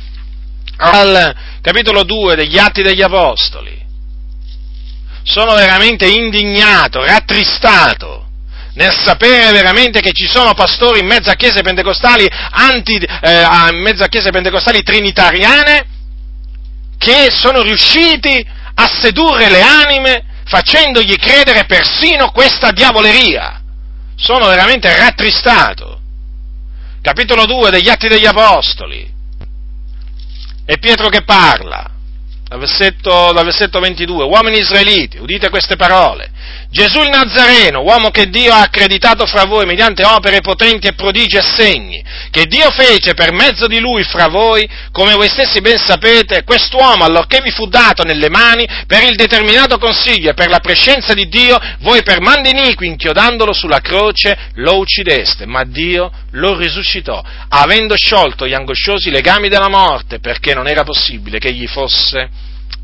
al 0.77 1.35
capitolo 1.61 2.03
2 2.03 2.35
degli 2.35 2.57
Atti 2.57 2.81
degli 2.81 3.01
Apostoli. 3.01 3.86
Sono 5.27 5.53
veramente 5.55 6.07
indignato, 6.07 7.03
rattristato 7.03 8.25
nel 8.77 8.93
sapere 8.93 9.51
veramente 9.51 9.99
che 10.01 10.11
ci 10.13 10.27
sono 10.27 10.53
pastori 10.53 10.99
in 10.99 11.07
mezzo 11.07 11.29
a 11.29 11.33
chiese 11.33 11.61
pentecostali, 11.61 12.27
anti, 12.51 12.95
eh, 12.95 13.41
in 13.71 13.81
mezzo 13.81 14.03
a 14.03 14.07
chiese 14.07 14.29
pentecostali 14.29 14.83
trinitariane 14.83 15.85
che 16.97 17.27
sono 17.31 17.61
riusciti 17.61 18.45
a 18.75 18.87
sedurre 18.87 19.49
le 19.49 19.61
anime 19.61 20.23
facendogli 20.45 21.15
credere 21.15 21.65
persino 21.65 22.31
questa 22.31 22.71
diavoleria. 22.71 23.61
Sono 24.15 24.47
veramente 24.47 24.95
rattristato. 24.95 25.99
Capitolo 27.01 27.45
2 27.45 27.71
degli 27.71 27.89
Atti 27.89 28.07
degli 28.07 28.25
Apostoli. 28.25 29.11
È 30.65 30.77
Pietro 30.77 31.09
che 31.09 31.23
parla. 31.23 31.96
Dal 32.47 32.59
versetto, 32.59 33.33
dal 33.33 33.43
versetto 33.43 33.79
22, 33.79 34.23
uomini 34.23 34.59
israeliti, 34.59 35.17
udite 35.17 35.49
queste 35.49 35.75
parole. 35.75 36.31
Gesù 36.69 36.99
il 36.99 37.09
Nazareno, 37.09 37.81
uomo 37.81 38.09
che 38.09 38.29
Dio 38.29 38.51
ha 38.51 38.61
accreditato 38.61 39.25
fra 39.25 39.45
voi 39.45 39.65
mediante 39.65 40.03
opere 40.03 40.41
potenti 40.41 40.87
e 40.87 40.93
prodigi 40.93 41.37
e 41.37 41.41
segni, 41.41 42.03
che 42.29 42.45
Dio 42.45 42.69
fece 42.71 43.13
per 43.13 43.31
mezzo 43.31 43.67
di 43.67 43.79
lui 43.79 44.03
fra 44.03 44.27
voi, 44.27 44.67
come 44.91 45.13
voi 45.13 45.29
stessi 45.29 45.61
ben 45.61 45.77
sapete, 45.77 46.43
quest'uomo, 46.43 47.05
allorché 47.05 47.39
vi 47.41 47.51
fu 47.51 47.67
dato 47.67 48.03
nelle 48.03 48.29
mani, 48.29 48.67
per 48.85 49.03
il 49.03 49.15
determinato 49.15 49.77
consiglio 49.77 50.31
e 50.31 50.33
per 50.33 50.49
la 50.49 50.59
prescenza 50.59 51.13
di 51.13 51.29
Dio, 51.29 51.57
voi 51.79 52.03
per 52.03 52.19
mandi 52.19 52.49
iniqui, 52.49 52.85
inchiodandolo 52.85 53.53
sulla 53.53 53.79
croce, 53.79 54.51
lo 54.55 54.77
uccideste, 54.77 55.45
ma 55.45 55.63
Dio 55.63 56.11
lo 56.31 56.57
risuscitò, 56.57 57.23
avendo 57.47 57.95
sciolto 57.95 58.45
gli 58.45 58.53
angosciosi 58.53 59.09
legami 59.09 59.47
della 59.47 59.69
morte, 59.69 60.19
perché 60.19 60.53
non 60.53 60.67
era 60.67 60.83
possibile 60.83 61.39
che 61.39 61.53
gli 61.53 61.65
fosse 61.65 62.29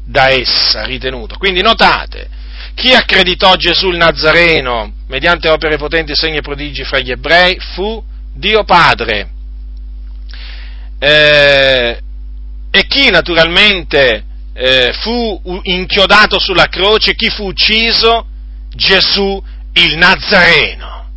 da 0.05 0.29
essa 0.29 0.83
ritenuto. 0.83 1.37
Quindi 1.37 1.61
notate, 1.61 2.41
chi 2.73 2.93
accreditò 2.93 3.55
Gesù 3.55 3.89
il 3.89 3.97
Nazareno 3.97 4.91
mediante 5.07 5.49
opere 5.49 5.77
potenti, 5.77 6.15
segni 6.15 6.37
e 6.37 6.41
prodigi 6.41 6.83
fra 6.83 6.99
gli 6.99 7.11
ebrei 7.11 7.57
fu 7.59 8.03
Dio 8.33 8.63
Padre. 8.63 9.29
Eh, 10.99 11.99
e 12.71 12.87
chi 12.87 13.09
naturalmente 13.11 14.23
eh, 14.53 14.91
fu 14.93 15.59
inchiodato 15.63 16.39
sulla 16.39 16.67
croce, 16.67 17.15
chi 17.15 17.29
fu 17.29 17.45
ucciso? 17.47 18.25
Gesù 18.69 19.43
il 19.73 19.97
Nazareno. 19.97 21.09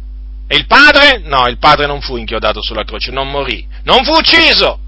E 0.48 0.56
il 0.56 0.66
padre? 0.66 1.20
No, 1.24 1.48
il 1.48 1.58
padre 1.58 1.86
non 1.86 2.00
fu 2.00 2.16
inchiodato 2.16 2.62
sulla 2.62 2.84
croce, 2.84 3.10
non 3.10 3.28
morì, 3.28 3.66
non 3.82 4.04
fu 4.04 4.12
ucciso, 4.12 4.78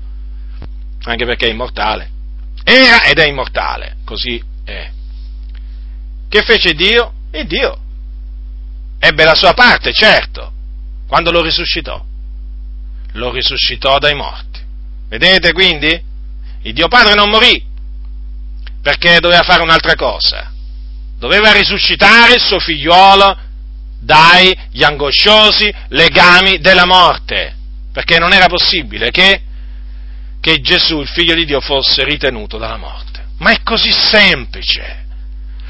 anche 1.04 1.24
perché 1.24 1.46
è 1.46 1.50
immortale. 1.50 2.10
Era 2.62 3.04
ed 3.04 3.18
è 3.18 3.26
immortale, 3.26 3.96
così 4.04 4.42
è. 4.64 4.90
Che 6.28 6.42
fece 6.42 6.74
Dio? 6.74 7.12
E 7.30 7.44
Dio 7.44 7.86
ebbe 8.98 9.24
la 9.24 9.34
sua 9.34 9.54
parte, 9.54 9.92
certo, 9.92 10.52
quando 11.06 11.30
lo 11.30 11.42
risuscitò. 11.42 12.04
Lo 13.12 13.30
risuscitò 13.30 13.98
dai 13.98 14.14
morti. 14.14 14.60
Vedete 15.08 15.52
quindi? 15.52 16.02
Il 16.62 16.74
Dio 16.74 16.88
Padre 16.88 17.14
non 17.14 17.30
morì 17.30 17.64
perché 18.82 19.20
doveva 19.20 19.42
fare 19.42 19.62
un'altra 19.62 19.94
cosa. 19.94 20.52
Doveva 21.18 21.52
risuscitare 21.52 22.34
il 22.34 22.40
suo 22.40 22.58
figliuolo 22.58 23.36
dagli 24.00 24.82
angosciosi 24.82 25.72
legami 25.88 26.58
della 26.58 26.86
morte, 26.86 27.56
perché 27.92 28.18
non 28.18 28.32
era 28.32 28.46
possibile 28.46 29.10
che 29.10 29.42
che 30.40 30.60
Gesù, 30.60 31.00
il 31.00 31.08
figlio 31.08 31.34
di 31.34 31.44
Dio, 31.44 31.60
fosse 31.60 32.04
ritenuto 32.04 32.58
dalla 32.58 32.76
morte. 32.76 33.26
Ma 33.38 33.50
è 33.50 33.62
così 33.64 33.90
semplice. 33.90 35.06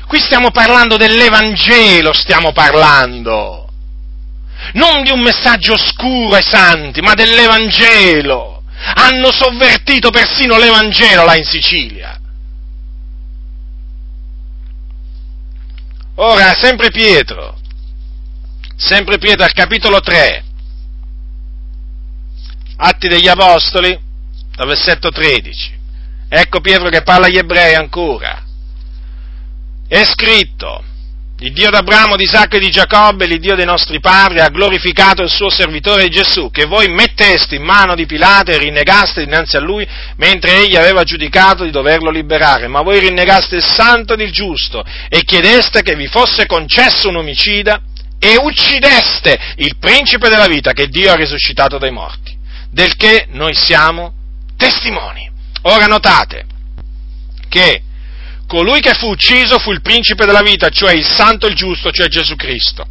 Qui 0.09 0.19
stiamo 0.21 0.51
parlando 0.51 0.97
dell'Evangelo, 0.97 2.15
stiamo 2.15 2.53
parlando. 2.53 3.71
Non 4.73 5.03
di 5.03 5.11
un 5.11 5.21
messaggio 5.21 5.75
oscuro 5.75 6.35
ai 6.35 6.43
santi, 6.43 7.03
ma 7.03 7.13
dell'Evangelo. 7.13 8.63
Hanno 8.95 9.31
sovvertito 9.31 10.09
persino 10.09 10.57
l'Evangelo 10.57 11.27
là 11.27 11.37
in 11.37 11.45
Sicilia. 11.45 12.19
Ora, 16.15 16.55
sempre 16.55 16.91
Pietro, 16.91 17.59
sempre 18.77 19.19
Pietro 19.19 19.45
al 19.45 19.53
capitolo 19.53 20.01
3, 20.01 20.45
Atti 22.77 23.09
degli 23.09 23.29
Apostoli, 23.29 24.01
dal 24.57 24.69
versetto 24.69 25.11
13. 25.11 25.79
Ecco 26.31 26.61
Pietro 26.61 26.89
che 26.89 27.03
parla 27.03 27.27
agli 27.27 27.37
ebrei 27.37 27.75
ancora. 27.75 28.47
È 29.89 30.05
scritto, 30.05 30.85
il 31.41 31.53
Dio 31.55 31.71
d'Abramo, 31.71 32.17
di 32.17 32.25
Isacco 32.25 32.57
e 32.57 32.59
di 32.59 32.69
Giacobbe, 32.69 33.25
il 33.25 33.41
Dio 33.41 33.55
dei 33.55 33.65
nostri 33.65 34.01
padri, 34.01 34.41
ha 34.41 34.51
glorificato 34.51 35.23
il 35.23 35.31
suo 35.31 35.49
servitore 35.49 36.09
Gesù, 36.09 36.51
che 36.51 36.67
voi 36.67 36.89
metteste 36.89 37.55
in 37.55 37.63
mano 37.63 37.95
di 37.95 38.05
Pilato 38.05 38.51
e 38.51 38.59
rinnegaste 38.59 39.25
dinanzi 39.25 39.57
a 39.57 39.61
lui, 39.61 39.89
mentre 40.17 40.59
egli 40.59 40.77
aveva 40.77 41.05
giudicato 41.05 41.65
di 41.65 41.71
doverlo 41.71 42.11
liberare. 42.11 42.69
Ma 42.69 42.83
voi 42.83 42.99
rinnegaste 42.99 43.57
il 43.57 43.65
santo 43.65 44.13
ed 44.13 44.21
il 44.21 44.31
giusto 44.31 44.85
e 45.09 45.23
chiedeste 45.23 45.81
che 45.81 45.95
vi 45.95 46.07
fosse 46.07 46.45
concesso 46.45 47.09
un 47.09 47.17
omicida 47.17 47.81
e 48.19 48.37
uccideste 48.37 49.39
il 49.57 49.79
principe 49.79 50.29
della 50.29 50.49
vita 50.49 50.73
che 50.73 50.89
Dio 50.89 51.13
ha 51.13 51.17
risuscitato 51.17 51.79
dai 51.79 51.93
morti 51.93 52.37
del 52.71 52.95
che 52.97 53.27
noi 53.31 53.55
siamo 53.55 54.13
testimoni. 54.57 55.31
Ora 55.63 55.87
notate 55.87 56.45
che 57.49 57.83
colui 58.49 58.81
che 58.81 58.95
fu 58.95 59.09
ucciso 59.09 59.59
fu 59.59 59.71
il 59.71 59.83
principe 59.83 60.25
della 60.25 60.43
vita, 60.43 60.71
cioè 60.71 60.95
il 60.95 61.07
santo 61.07 61.47
e 61.47 61.51
il 61.51 61.55
giusto, 61.55 61.91
cioè 61.91 62.09
Gesù 62.09 62.35
Cristo. 62.35 62.87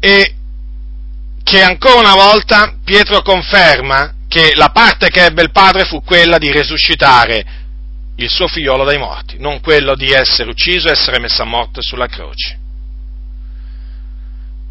E 0.00 0.34
che 1.42 1.62
ancora 1.62 1.98
una 1.98 2.14
volta 2.14 2.76
Pietro 2.82 3.20
conferma 3.22 4.14
che 4.28 4.52
la 4.54 4.70
parte 4.70 5.10
che 5.10 5.24
ebbe 5.24 5.42
il 5.42 5.50
padre 5.50 5.84
fu 5.84 6.02
quella 6.02 6.38
di 6.38 6.50
resuscitare 6.50 7.44
il 8.16 8.30
suo 8.30 8.46
figliolo 8.46 8.84
dai 8.84 8.98
morti, 8.98 9.36
non 9.38 9.60
quello 9.60 9.94
di 9.94 10.10
essere 10.10 10.48
ucciso 10.48 10.88
e 10.88 10.92
essere 10.92 11.18
messo 11.18 11.42
a 11.42 11.46
morte 11.46 11.82
sulla 11.82 12.06
croce. 12.06 12.58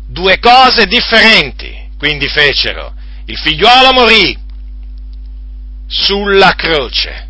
Due 0.08 0.40
cose 0.40 0.86
differenti 0.86 1.84
quindi 1.98 2.28
fecero. 2.28 2.94
Il 3.26 3.38
figliuolo 3.38 3.92
morì 3.94 4.38
sulla 5.88 6.54
croce, 6.56 7.25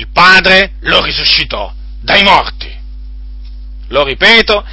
il 0.00 0.08
padre 0.12 0.72
lo 0.80 1.02
risuscitò 1.02 1.72
dai 2.00 2.22
morti. 2.22 2.78
Lo 3.88 4.04
ripeto, 4.04 4.64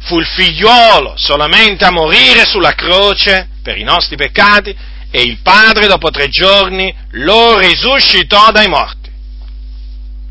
fu 0.00 0.18
il 0.18 0.26
figliuolo 0.26 1.14
solamente 1.16 1.84
a 1.84 1.90
morire 1.90 2.44
sulla 2.46 2.74
croce 2.74 3.48
per 3.62 3.76
i 3.76 3.82
nostri 3.82 4.16
peccati 4.16 4.74
e 5.10 5.22
il 5.22 5.38
padre 5.42 5.86
dopo 5.86 6.10
tre 6.10 6.28
giorni 6.28 6.94
lo 7.12 7.58
risuscitò 7.58 8.52
dai 8.52 8.68
morti. 8.68 9.10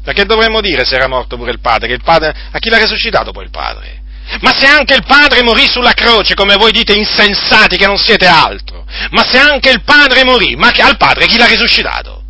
Perché 0.03 0.23
dovremmo 0.23 0.61
dire 0.61 0.85
se 0.85 0.95
era 0.95 1.09
morto 1.09 1.35
pure 1.35 1.51
il 1.51 1.59
padre? 1.59 1.87
Che 1.87 1.93
il 1.93 2.03
padre 2.03 2.33
a 2.51 2.57
chi 2.59 2.69
l'ha 2.69 2.77
risuscitato 2.77 3.31
poi 3.31 3.43
il 3.43 3.49
padre? 3.49 4.05
Ma 4.41 4.53
se 4.53 4.67
anche 4.67 4.93
il 4.93 5.05
Padre 5.05 5.41
morì 5.41 5.65
sulla 5.67 5.93
croce, 5.93 6.33
come 6.33 6.57
voi 6.57 6.73
dite 6.73 6.93
insensati 6.93 7.77
che 7.77 7.87
non 7.87 7.97
siete 7.97 8.25
altro, 8.25 8.85
ma 9.11 9.23
se 9.23 9.37
anche 9.37 9.69
il 9.69 9.83
Padre 9.83 10.25
morì, 10.25 10.53
ma 10.57 10.67
al 10.67 10.97
Padre 10.97 11.27
chi 11.27 11.37
l'ha 11.37 11.45
risuscitato? 11.45 12.23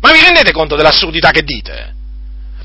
Ma 0.00 0.12
vi 0.12 0.20
rendete 0.20 0.52
conto 0.52 0.76
dell'assurdità 0.76 1.30
che 1.30 1.42
dite? 1.42 1.94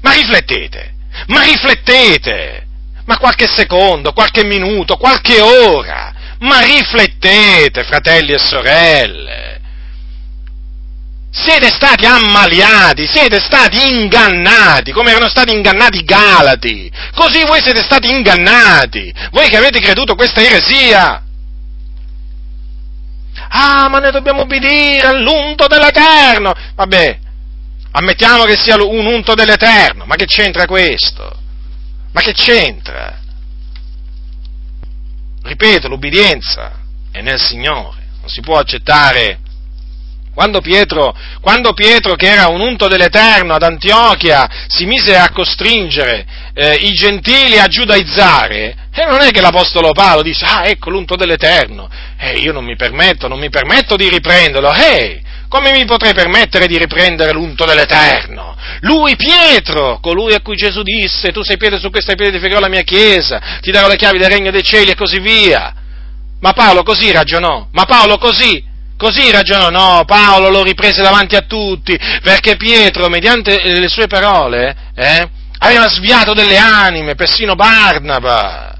Ma 0.02 0.14
riflettete, 0.14 0.94
ma 1.28 1.44
riflettete, 1.44 2.68
ma 3.06 3.18
qualche 3.18 3.48
secondo, 3.48 4.14
qualche 4.14 4.44
minuto, 4.44 4.98
qualche 4.98 5.40
ora, 5.40 6.14
ma 6.40 6.60
riflettete, 6.62 7.84
fratelli 7.84 8.34
e 8.34 8.40
sorelle 8.40 9.42
siete 11.32 11.70
stati 11.70 12.06
ammaliati, 12.06 13.08
siete 13.08 13.40
stati 13.40 13.90
ingannati, 13.90 14.92
come 14.92 15.12
erano 15.12 15.30
stati 15.30 15.54
ingannati 15.54 16.00
i 16.00 16.04
Galati. 16.04 16.92
Così 17.16 17.44
voi 17.46 17.62
siete 17.62 17.82
stati 17.82 18.10
ingannati, 18.10 19.14
voi 19.32 19.48
che 19.48 19.56
avete 19.56 19.80
creduto 19.80 20.16
questa 20.16 20.42
eresia. 20.42 21.24
Ah, 23.54 23.90
ma 23.90 24.00
noi 24.00 24.12
dobbiamo 24.12 24.42
obbedire 24.42 25.08
all'unto 25.08 25.68
dell'Eterno. 25.68 26.54
Vabbè, 26.76 27.20
ammettiamo 27.92 28.44
che 28.44 28.56
sia 28.56 28.82
un 28.82 29.06
unto 29.06 29.34
dell'Eterno, 29.34 30.06
ma 30.06 30.16
che 30.16 30.26
c'entra 30.26 30.66
questo? 30.66 31.38
Ma 32.14 32.22
che 32.22 32.32
c'entra? 32.32 33.20
Ripeto, 35.44 35.90
l'ubbidienza 35.90 36.80
è 37.12 37.22
nel 37.22 37.40
Signore, 37.40 38.08
non 38.22 38.30
si 38.30 38.40
può 38.42 38.58
accettare 38.58 39.40
quando 40.34 40.62
Pietro, 40.62 41.14
quando 41.42 41.74
Pietro, 41.74 42.16
che 42.16 42.28
era 42.28 42.48
un 42.48 42.62
unto 42.62 42.88
dell'Eterno 42.88 43.54
ad 43.54 43.64
Antiochia, 43.64 44.48
si 44.68 44.86
mise 44.86 45.16
a 45.18 45.32
costringere 45.32 46.26
eh, 46.54 46.74
i 46.74 46.94
gentili 46.94 47.60
a 47.60 47.68
giudaizzare, 47.68 48.76
e 48.94 49.06
non 49.06 49.22
è 49.22 49.32
che 49.32 49.42
l'Apostolo 49.42 49.92
Paolo 49.92 50.22
disse, 50.22 50.46
ah 50.46 50.66
ecco 50.66 50.90
l'unto 50.90 51.16
dell'Eterno, 51.16 51.90
e 52.18 52.38
io 52.40 52.54
non 52.54 52.64
mi 52.64 52.76
permetto, 52.76 53.28
non 53.28 53.40
mi 53.40 53.50
permetto 53.50 53.98
di 53.98 54.08
riprenderlo, 54.08 54.74
ehi, 54.74 55.22
come 55.50 55.72
mi 55.72 55.84
potrei 55.84 56.14
permettere 56.14 56.66
di 56.66 56.78
riprendere 56.78 57.34
l'unto 57.34 57.66
dell'Eterno? 57.66 58.56
Lui, 58.82 59.18
Pietro, 59.18 60.00
colui 60.00 60.34
a 60.34 60.40
cui 60.40 60.56
Gesù 60.56 60.82
disse, 60.82 61.34
tu 61.34 61.42
sei 61.42 61.58
Pietro, 61.58 61.78
su 61.78 61.90
questa 61.90 62.14
pietra 62.14 62.34
edificherò 62.34 62.62
la 62.62 62.70
mia 62.70 62.84
chiesa, 62.84 63.60
ti 63.60 63.70
darò 63.70 63.90
le 63.90 63.98
chiavi 63.98 64.18
del 64.18 64.30
regno 64.30 64.50
dei 64.50 64.64
cieli 64.64 64.92
e 64.92 64.96
così 64.96 65.20
via. 65.20 65.76
Ma 66.40 66.54
Paolo 66.54 66.84
così 66.84 67.12
ragionò, 67.12 67.68
ma 67.72 67.84
Paolo 67.84 68.18
così 68.18 68.70
Così 69.02 69.32
ragionò, 69.32 69.72
no, 69.72 70.04
Paolo 70.06 70.50
lo 70.50 70.62
riprese 70.62 71.02
davanti 71.02 71.36
a 71.36 71.42
tutti, 71.42 71.98
perché 72.22 72.56
Pietro, 72.56 73.10
mediante 73.10 73.60
le 73.64 73.88
sue 73.88 74.06
parole, 74.06 74.76
eh, 74.94 75.28
aveva 75.58 75.88
sviato 75.88 76.36
delle 76.36 76.56
anime, 76.56 77.16
persino 77.16 77.56
Barnaba. 77.56 78.78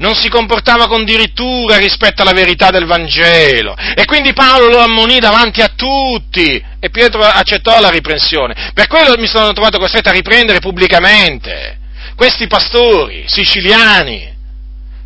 Non 0.00 0.14
si 0.14 0.28
comportava 0.28 0.86
con 0.86 1.06
dirittura 1.06 1.78
rispetto 1.78 2.20
alla 2.20 2.34
verità 2.34 2.68
del 2.68 2.84
Vangelo. 2.84 3.74
E 3.94 4.04
quindi 4.04 4.34
Paolo 4.34 4.68
lo 4.68 4.80
ammonì 4.80 5.18
davanti 5.18 5.62
a 5.62 5.72
tutti. 5.74 6.62
E 6.78 6.90
Pietro 6.90 7.22
accettò 7.22 7.80
la 7.80 7.88
riprensione. 7.88 8.72
Per 8.74 8.86
quello 8.86 9.14
mi 9.16 9.26
sono 9.26 9.54
trovato 9.54 9.78
costretto 9.78 10.10
a 10.10 10.12
riprendere 10.12 10.58
pubblicamente 10.58 11.78
questi 12.14 12.46
pastori 12.48 13.24
siciliani 13.26 14.36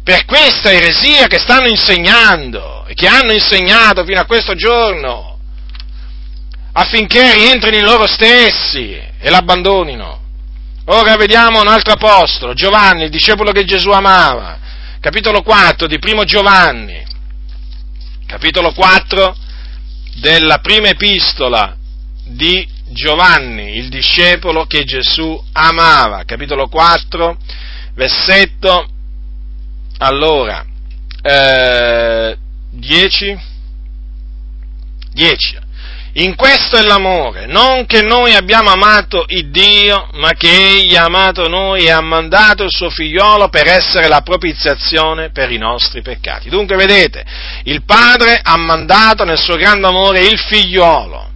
per 0.04 0.24
questa 0.24 0.72
eresia 0.72 1.26
che 1.26 1.38
stanno 1.38 1.68
insegnando 1.68 2.84
e 2.86 2.94
che 2.94 3.06
hanno 3.06 3.32
insegnato 3.32 4.04
fino 4.04 4.20
a 4.20 4.26
questo 4.26 4.54
giorno, 4.54 5.38
affinché 6.72 7.34
rientrino 7.34 7.76
in 7.76 7.84
loro 7.84 8.06
stessi 8.06 8.94
e 8.94 9.30
l'abbandonino. 9.30 10.20
Ora 10.86 11.16
vediamo 11.16 11.60
un 11.60 11.68
altro 11.68 11.92
apostolo, 11.92 12.54
Giovanni, 12.54 13.04
il 13.04 13.10
discepolo 13.10 13.52
che 13.52 13.64
Gesù 13.64 13.90
amava, 13.90 14.58
capitolo 14.98 15.42
4 15.42 15.86
di 15.86 15.98
primo 16.00 16.24
Giovanni, 16.24 17.00
capitolo 18.26 18.72
4 18.72 19.36
della 20.16 20.58
prima 20.58 20.88
epistola 20.88 21.76
di 22.24 22.68
Giovanni, 22.88 23.76
il 23.76 23.88
discepolo 23.88 24.66
che 24.66 24.84
Gesù 24.84 25.40
amava, 25.52 26.24
capitolo 26.24 26.66
4, 26.66 27.36
versetto 27.94 28.91
allora, 30.02 30.64
eh, 31.22 32.36
10? 32.70 33.40
10. 35.12 35.58
In 36.14 36.34
questo 36.34 36.76
è 36.76 36.82
l'amore, 36.82 37.46
non 37.46 37.86
che 37.86 38.02
noi 38.02 38.34
abbiamo 38.34 38.70
amato 38.70 39.24
il 39.28 39.50
Dio, 39.50 40.08
ma 40.14 40.32
che 40.32 40.50
Egli 40.50 40.94
ha 40.94 41.04
amato 41.04 41.48
noi 41.48 41.84
e 41.84 41.90
ha 41.90 42.02
mandato 42.02 42.64
il 42.64 42.70
suo 42.70 42.90
figliolo 42.90 43.48
per 43.48 43.66
essere 43.66 44.08
la 44.08 44.20
propiziazione 44.20 45.30
per 45.30 45.50
i 45.50 45.56
nostri 45.56 46.02
peccati. 46.02 46.50
Dunque 46.50 46.76
vedete, 46.76 47.24
il 47.64 47.84
Padre 47.84 48.40
ha 48.42 48.58
mandato 48.58 49.24
nel 49.24 49.38
suo 49.38 49.56
grande 49.56 49.86
amore 49.86 50.26
il 50.26 50.38
figliolo 50.38 51.31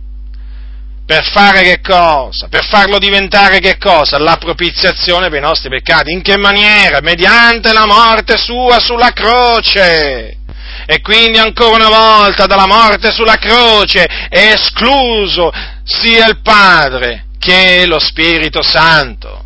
per 1.07 1.25
fare 1.25 1.62
che 1.62 1.81
cosa? 1.81 2.48
Per 2.48 2.67
farlo 2.67 2.98
diventare 2.98 3.61
che 3.61 3.79
cosa? 3.79 4.19
La 4.19 4.38
propiziazione 4.38 5.29
per 5.29 5.38
i 5.38 5.42
nostri 5.42 5.69
peccati. 5.69 6.11
In 6.11 6.21
che 6.21 6.37
maniera? 6.37 6.98
Mediante 7.00 7.73
la 7.73 7.87
morte 7.87 8.37
sua 8.37 8.81
sulla 8.81 9.13
croce. 9.13 10.38
E 10.85 11.00
quindi 11.00 11.38
ancora 11.38 11.87
una 11.87 11.96
volta 11.96 12.46
dalla 12.46 12.67
morte 12.67 13.13
sulla 13.13 13.37
croce 13.37 14.04
è 14.04 14.52
escluso 14.52 15.52
sia 15.85 16.27
il 16.27 16.40
Padre 16.42 17.27
che 17.38 17.87
lo 17.87 18.00
Spirito 18.00 18.61
Santo. 18.63 19.44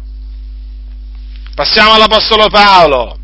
Passiamo 1.55 1.93
all'Apostolo 1.93 2.49
Paolo. 2.49 3.19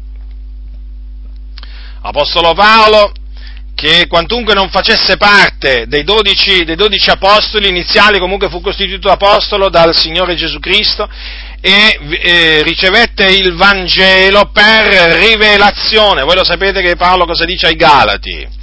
Apostolo 2.02 2.52
Paolo 2.52 3.12
che 3.76 4.06
quantunque 4.08 4.54
non 4.54 4.70
facesse 4.70 5.18
parte 5.18 5.84
dei 5.86 6.02
dodici, 6.02 6.64
dei 6.64 6.76
dodici 6.76 7.10
apostoli 7.10 7.68
iniziali, 7.68 8.18
comunque 8.18 8.48
fu 8.48 8.62
costituito 8.62 9.10
apostolo 9.10 9.68
dal 9.68 9.94
Signore 9.94 10.34
Gesù 10.34 10.58
Cristo 10.58 11.06
e 11.60 11.98
eh, 12.22 12.62
ricevette 12.62 13.26
il 13.26 13.54
Vangelo 13.54 14.50
per 14.50 15.18
rivelazione. 15.20 16.22
Voi 16.22 16.36
lo 16.36 16.44
sapete 16.44 16.80
che 16.80 16.96
Paolo 16.96 17.26
cosa 17.26 17.44
dice 17.44 17.66
ai 17.66 17.76
Galati? 17.76 18.55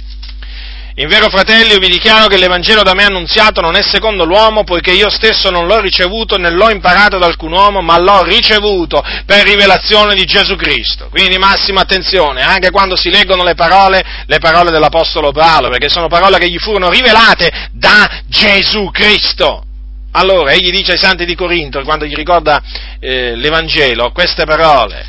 In 0.96 1.08
vero 1.08 1.28
fratelli, 1.28 1.72
io 1.72 1.80
vi 1.80 1.88
dichiaro 1.88 2.28
che 2.28 2.38
l'Evangelo 2.38 2.84
da 2.84 2.94
me 2.94 3.02
annunziato 3.02 3.60
non 3.60 3.74
è 3.74 3.82
secondo 3.82 4.24
l'uomo, 4.24 4.62
poiché 4.62 4.92
io 4.92 5.10
stesso 5.10 5.50
non 5.50 5.66
l'ho 5.66 5.80
ricevuto 5.80 6.36
né 6.36 6.50
l'ho 6.50 6.70
imparato 6.70 7.18
da 7.18 7.26
alcun 7.26 7.50
uomo, 7.50 7.80
ma 7.80 7.98
l'ho 7.98 8.22
ricevuto 8.22 9.02
per 9.26 9.44
rivelazione 9.44 10.14
di 10.14 10.24
Gesù 10.24 10.54
Cristo. 10.54 11.08
Quindi 11.10 11.36
massima 11.36 11.80
attenzione, 11.80 12.42
anche 12.42 12.70
quando 12.70 12.94
si 12.94 13.10
leggono 13.10 13.42
le 13.42 13.56
parole, 13.56 14.04
le 14.24 14.38
parole 14.38 14.70
dell'Apostolo 14.70 15.32
Paolo, 15.32 15.68
perché 15.68 15.88
sono 15.88 16.06
parole 16.06 16.38
che 16.38 16.48
gli 16.48 16.58
furono 16.58 16.90
rivelate 16.90 17.70
da 17.72 18.22
Gesù 18.28 18.88
Cristo. 18.92 19.64
Allora, 20.12 20.52
egli 20.52 20.70
dice 20.70 20.92
ai 20.92 20.98
santi 20.98 21.24
di 21.24 21.34
Corinto, 21.34 21.82
quando 21.82 22.04
gli 22.04 22.14
ricorda 22.14 22.62
eh, 23.00 23.34
l'Evangelo, 23.34 24.12
queste 24.12 24.44
parole. 24.44 25.08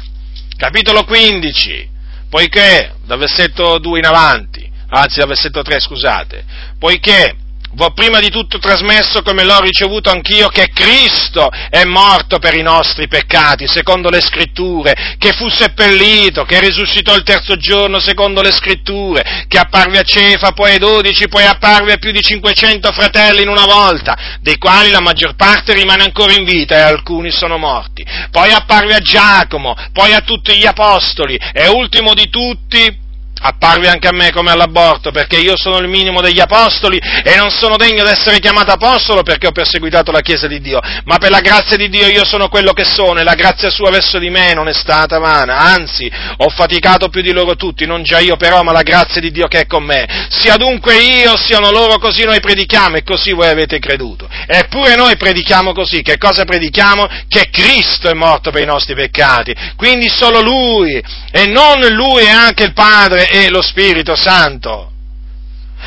Capitolo 0.57 1.03
15, 1.03 1.89
poiché, 2.27 2.95
dal 3.05 3.19
versetto 3.19 3.77
2 3.77 3.99
in 3.99 4.05
avanti, 4.07 4.73
anzi 4.99 5.19
dal 5.19 5.27
versetto 5.27 5.61
3 5.61 5.79
scusate, 5.79 6.45
poiché 6.79 7.37
V'ho 7.75 7.91
prima 7.91 8.21
di 8.21 8.29
tutto 8.29 8.57
trasmesso 8.57 9.21
come 9.21 9.43
l'ho 9.43 9.59
ricevuto 9.59 10.09
anch'io 10.09 10.47
che 10.47 10.69
Cristo 10.73 11.49
è 11.69 11.83
morto 11.83 12.39
per 12.39 12.55
i 12.55 12.61
nostri 12.61 13.09
peccati, 13.09 13.67
secondo 13.67 14.09
le 14.09 14.21
scritture, 14.21 15.15
che 15.17 15.33
fu 15.33 15.49
seppellito, 15.49 16.45
che 16.45 16.61
risuscitò 16.61 17.13
il 17.13 17.23
terzo 17.23 17.57
giorno, 17.57 17.99
secondo 17.99 18.41
le 18.41 18.53
scritture, 18.53 19.45
che 19.49 19.57
apparve 19.57 19.99
a 19.99 20.03
Cefa, 20.03 20.53
poi 20.53 20.71
ai 20.71 20.79
dodici, 20.79 21.27
poi 21.27 21.43
apparve 21.43 21.91
a 21.91 21.97
più 21.97 22.11
di 22.11 22.21
500 22.21 22.93
fratelli 22.93 23.41
in 23.41 23.49
una 23.49 23.65
volta, 23.65 24.37
dei 24.39 24.57
quali 24.57 24.89
la 24.89 25.01
maggior 25.01 25.35
parte 25.35 25.73
rimane 25.73 26.03
ancora 26.03 26.31
in 26.31 26.45
vita 26.45 26.77
e 26.77 26.81
alcuni 26.81 27.29
sono 27.29 27.57
morti. 27.57 28.05
Poi 28.31 28.53
apparve 28.53 28.95
a 28.95 28.99
Giacomo, 28.99 29.75
poi 29.91 30.13
a 30.13 30.21
tutti 30.21 30.55
gli 30.55 30.65
apostoli 30.65 31.37
e 31.51 31.67
ultimo 31.67 32.13
di 32.13 32.29
tutti 32.29 33.03
apparve 33.47 33.87
anche 33.87 34.07
a 34.07 34.13
me 34.13 34.31
come 34.31 34.51
all'aborto, 34.51 35.11
perché 35.11 35.37
io 35.37 35.55
sono 35.55 35.77
il 35.77 35.87
minimo 35.87 36.21
degli 36.21 36.39
apostoli 36.39 36.97
e 36.97 37.35
non 37.35 37.51
sono 37.51 37.77
degno 37.77 38.03
di 38.03 38.09
essere 38.09 38.39
chiamato 38.39 38.71
apostolo 38.71 39.21
perché 39.21 39.47
ho 39.47 39.51
perseguitato 39.51 40.11
la 40.11 40.21
Chiesa 40.21 40.47
di 40.47 40.59
Dio, 40.59 40.79
ma 41.05 41.17
per 41.17 41.29
la 41.29 41.41
grazia 41.41 41.77
di 41.77 41.89
Dio 41.89 42.07
io 42.07 42.25
sono 42.25 42.49
quello 42.49 42.73
che 42.73 42.85
sono 42.85 43.19
e 43.19 43.23
la 43.23 43.35
grazia 43.35 43.69
sua 43.69 43.91
verso 43.91 44.17
di 44.17 44.29
me 44.29 44.53
non 44.53 44.67
è 44.67 44.73
stata 44.73 45.19
vana, 45.19 45.57
anzi 45.57 46.11
ho 46.37 46.49
faticato 46.49 47.09
più 47.09 47.21
di 47.21 47.31
loro 47.31 47.55
tutti, 47.55 47.85
non 47.85 48.03
già 48.03 48.19
io 48.19 48.35
però, 48.35 48.63
ma 48.63 48.71
la 48.71 48.81
grazia 48.81 49.21
di 49.21 49.31
Dio 49.31 49.47
che 49.47 49.61
è 49.61 49.67
con 49.67 49.83
me. 49.83 50.27
Sia 50.29 50.57
dunque 50.57 50.95
io, 50.95 51.37
siano 51.37 51.71
loro, 51.71 51.97
così 51.99 52.23
noi 52.23 52.39
predichiamo 52.39 52.97
e 52.97 53.03
così 53.03 53.31
voi 53.31 53.47
avete 53.47 53.79
creduto. 53.79 54.27
Eppure 54.47 54.95
noi 54.95 55.15
predichiamo 55.17 55.73
così, 55.73 56.01
che 56.01 56.17
cosa 56.17 56.45
predichiamo? 56.45 57.07
Che 57.27 57.49
Cristo 57.51 58.09
è 58.09 58.13
morto 58.13 58.51
per 58.51 58.61
i 58.61 58.65
nostri 58.65 58.95
peccati, 58.95 59.55
quindi 59.75 60.09
solo 60.09 60.41
Lui 60.41 61.01
e 61.31 61.45
non 61.47 61.79
Lui 61.91 62.23
e 62.23 62.29
anche 62.29 62.63
il 62.63 62.73
Padre 62.73 63.29
e 63.36 63.49
lo 63.49 63.61
Spirito 63.61 64.15
Santo. 64.15 64.91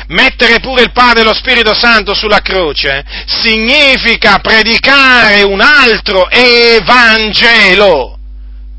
Mettere 0.07 0.59
pure 0.59 0.83
il 0.83 0.91
Padre 0.91 1.21
e 1.21 1.23
lo 1.23 1.33
Spirito 1.33 1.73
Santo 1.73 2.13
sulla 2.13 2.41
croce 2.41 3.03
significa 3.25 4.37
predicare 4.37 5.41
un 5.41 5.59
altro 5.59 6.29
Evangelo. 6.29 8.17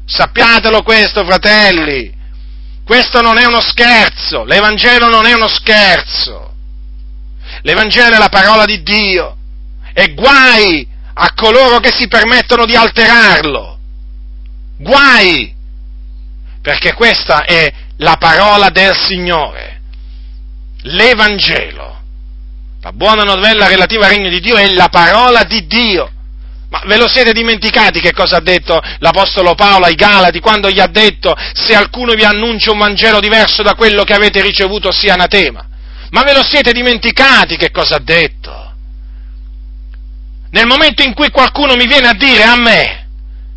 Sappiatelo 0.07 0.83
questo, 0.83 1.25
fratelli. 1.25 2.19
Questo 2.85 3.21
non 3.21 3.39
è 3.39 3.45
uno 3.45 3.61
scherzo, 3.61 4.45
l'Evangelo 4.45 5.09
non 5.09 5.27
è 5.27 5.33
uno 5.33 5.49
scherzo. 5.49 6.55
L'Evangelo 7.63 8.15
è 8.15 8.19
la 8.19 8.29
parola 8.29 8.65
di 8.65 8.83
Dio 8.83 9.37
e 9.93 10.15
guai 10.15 10.89
a 11.15 11.33
coloro 11.35 11.79
che 11.81 11.93
si 11.93 12.09
permettono 12.09 12.65
di 12.65 12.75
alterarlo. 12.75 13.79
Guai! 14.79 15.55
Perché 16.63 16.95
questa 16.95 17.45
è 17.45 17.73
la 18.01 18.17
parola 18.17 18.71
del 18.71 18.95
Signore, 18.97 19.81
l'Evangelo, 20.83 21.99
la 22.81 22.93
buona 22.93 23.25
novella 23.25 23.67
relativa 23.67 24.07
al 24.07 24.15
regno 24.15 24.31
di 24.31 24.41
Dio 24.41 24.57
è 24.57 24.73
la 24.73 24.89
parola 24.89 25.45
di 25.45 25.67
Dio. 25.67 26.11
Ma 26.71 26.83
ve 26.87 26.97
lo 26.97 27.09
siete 27.09 27.33
dimenticati 27.33 28.01
che 28.01 28.13
cosa 28.13 28.37
ha 28.37 28.41
detto 28.41 28.81
l'Apostolo 28.99 29.55
Paolo 29.55 29.87
ai 29.87 29.97
Galati 29.97 30.39
quando 30.39 30.71
gli 30.71 30.79
ha 30.79 30.87
detto 30.87 31.35
se 31.53 31.73
qualcuno 31.73 32.15
vi 32.15 32.23
annuncia 32.23 32.71
un 32.71 32.79
Vangelo 32.79 33.19
diverso 33.19 33.63
da 33.63 33.75
quello 33.75 34.05
che 34.05 34.15
avete 34.15 34.41
ricevuto 34.41 34.93
sia 34.93 35.15
anatema? 35.15 35.67
Ma 36.11 36.23
ve 36.23 36.33
lo 36.33 36.45
siete 36.45 36.73
dimenticati 36.73 37.57
che 37.57 37.71
cosa 37.71 37.97
ha 37.97 38.01
detto? 38.01 38.73
Nel 40.53 40.67
momento 40.67 41.03
in 41.03 41.13
cui 41.13 41.31
qualcuno 41.31 41.75
mi 41.75 41.87
viene 41.87 42.09
a 42.09 42.15
dire 42.15 42.45
a 42.45 42.57
me, 42.57 43.00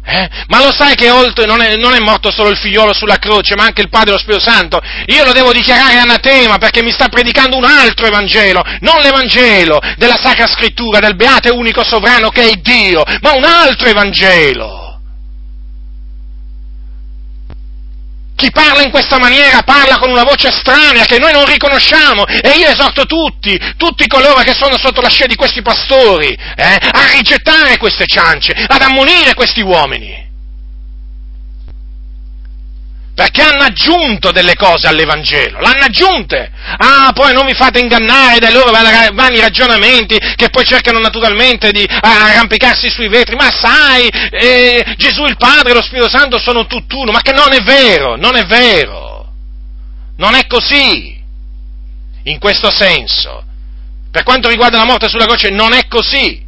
eh? 0.06 0.30
Ma 0.47 0.60
lo 0.60 0.74
sai 0.74 0.95
che 0.95 1.10
oltre 1.10 1.45
non 1.45 1.62
è, 1.62 1.76
non 1.78 1.93
è, 1.93 1.99
morto 1.99 2.30
solo 2.30 2.49
il 2.49 2.58
figliolo 2.58 2.93
sulla 2.93 3.18
croce, 3.18 3.56
ma 3.56 3.64
anche 3.64 3.82
il 3.82 3.89
Padre 3.89 4.10
e 4.10 4.14
lo 4.14 4.20
Spirito 4.20 4.43
Santo? 4.43 4.82
Io 5.06 5.24
lo 5.24 5.32
devo 5.32 5.54
dichiarare 5.54 5.97
anatema 5.97 6.58
perché 6.58 6.84
mi 6.84 6.91
sta 6.91 7.08
predicando 7.08 7.56
un 7.56 7.64
altro 7.64 8.06
Evangelo, 8.06 8.62
non 8.82 8.99
l'Evangelo 9.01 9.80
della 9.95 10.20
Sacra 10.22 10.47
Scrittura, 10.47 10.99
del 10.99 11.16
beato 11.16 11.47
e 11.47 11.51
unico 11.51 11.84
sovrano 11.84 12.30
che 12.30 12.49
è 12.49 12.56
Dio, 12.56 13.04
ma 13.22 13.34
un 13.34 13.45
altro 13.45 13.88
Evangelo. 13.88 14.83
Chi 18.44 18.52
parla 18.52 18.84
in 18.84 18.91
questa 18.91 19.20
maniera 19.20 19.62
parla 19.62 19.98
con 19.98 20.10
una 20.10 20.24
voce 20.24 20.50
estranea 20.50 21.06
che 21.06 21.18
noi 21.18 21.32
non 21.32 21.46
riconosciamo. 21.46 22.26
E 22.26 22.58
io 22.58 22.68
esorto 22.68 23.06
tutti, 23.06 23.58
tutti 23.78 24.06
coloro 24.06 24.41
che 24.41 24.54
sono 24.54 24.78
sotto 24.78 25.00
la 25.00 25.08
scia 25.08 25.28
di 25.28 25.36
questi 25.36 25.62
pastori, 25.62 26.38
eh, 26.58 26.78
a 26.91 27.10
rigettare 27.14 27.78
queste 27.78 28.04
ciance, 28.06 28.52
ad 28.52 28.82
ammonire 28.82 29.34
questi 29.34 29.62
uomini 29.62 30.22
perché 33.24 33.41
hanno 33.41 33.63
aggiunto 33.63 34.32
delle 34.32 34.55
cose 34.55 34.86
all'Evangelo, 34.88 35.61
l'hanno 35.61 35.86
aggiunte. 35.86 36.51
Ah, 36.78 37.11
poi 37.13 37.32
non 37.32 37.45
vi 37.45 37.53
fate 37.53 37.80
ingannare 37.80 38.39
dai 38.39 38.51
loro 38.51 38.69
vani 38.69 39.39
ragionamenti 39.39 40.17
che 40.36 40.49
poi 40.49 40.65
cercano 40.65 40.99
naturalmente 40.99 41.71
di 41.71 41.88
arrampicarsi 41.88 42.89
sui 42.89 43.07
vetri, 43.07 43.38
ma 43.38 43.49
sai, 43.49 44.09
eh, 44.09 44.95
Gesù 44.97 45.24
il 45.24 45.38
Padre 45.38 45.71
e 45.71 45.74
lo 45.74 45.82
Spirito 45.82 46.09
Santo 46.09 46.38
sono 46.38 46.65
tutt'uno, 46.65 47.11
ma 47.11 47.21
che 47.21 47.32
non 47.32 47.53
è 47.53 47.61
vero, 47.61 48.17
non 48.17 48.36
è 48.36 48.43
vero, 48.43 49.32
non 50.17 50.36
è 50.36 50.45
così, 50.45 51.17
in 52.24 52.39
questo 52.39 52.71
senso. 52.71 53.41
Per 54.11 54.24
quanto 54.24 54.49
riguarda 54.49 54.80
la 54.80 54.86
morte 54.86 55.07
sulla 55.07 55.26
croce, 55.26 55.49
non 55.49 55.71
è 55.71 55.88
così. 55.88 56.45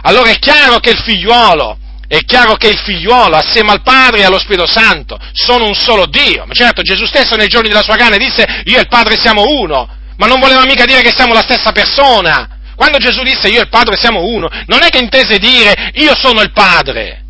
Allora 0.00 0.30
è 0.30 0.38
chiaro 0.38 0.78
che 0.78 0.90
il 0.90 1.02
figliuolo, 1.04 1.76
è 2.06 2.18
chiaro 2.20 2.56
che 2.56 2.68
il 2.68 2.78
figliuolo, 2.78 3.36
assieme 3.36 3.72
al 3.72 3.82
Padre 3.82 4.20
e 4.20 4.24
allo 4.24 4.38
Spirito 4.38 4.66
Santo, 4.66 5.18
sono 5.32 5.66
un 5.66 5.74
solo 5.74 6.06
Dio. 6.06 6.44
Ma 6.46 6.54
certo, 6.54 6.82
Gesù 6.82 7.06
stesso 7.06 7.36
nei 7.36 7.48
giorni 7.48 7.68
della 7.68 7.82
sua 7.82 7.96
carne 7.96 8.18
disse, 8.18 8.44
io 8.64 8.76
e 8.76 8.80
il 8.80 8.88
Padre 8.88 9.16
siamo 9.16 9.44
uno, 9.46 9.88
ma 10.16 10.26
non 10.26 10.40
voleva 10.40 10.64
mica 10.64 10.84
dire 10.84 11.02
che 11.02 11.12
siamo 11.14 11.32
la 11.32 11.42
stessa 11.42 11.72
persona. 11.72 12.48
Quando 12.76 12.98
Gesù 12.98 13.22
disse 13.22 13.48
io 13.48 13.58
e 13.58 13.62
il 13.62 13.68
Padre 13.68 13.96
siamo 13.96 14.24
uno, 14.24 14.48
non 14.66 14.82
è 14.82 14.88
che 14.88 14.98
intese 14.98 15.38
dire 15.38 15.92
io 15.94 16.14
sono 16.14 16.40
il 16.42 16.52
Padre. 16.52 17.22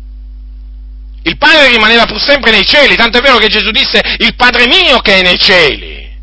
Il 1.23 1.37
Padre 1.37 1.69
rimaneva 1.69 2.05
pur 2.05 2.19
sempre 2.19 2.51
nei 2.51 2.65
cieli, 2.65 2.95
tanto 2.95 3.17
è 3.17 3.21
vero 3.21 3.37
che 3.37 3.47
Gesù 3.47 3.71
disse 3.71 3.99
il 4.19 4.35
Padre 4.35 4.67
mio 4.67 4.99
che 4.99 5.19
è 5.19 5.21
nei 5.23 5.39
cieli. 5.39 6.13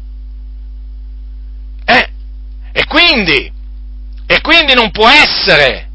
Eh, 1.84 2.08
e 2.72 2.86
quindi, 2.86 3.50
e 4.26 4.40
quindi 4.40 4.74
non 4.74 4.90
può 4.90 5.08
essere 5.08 5.90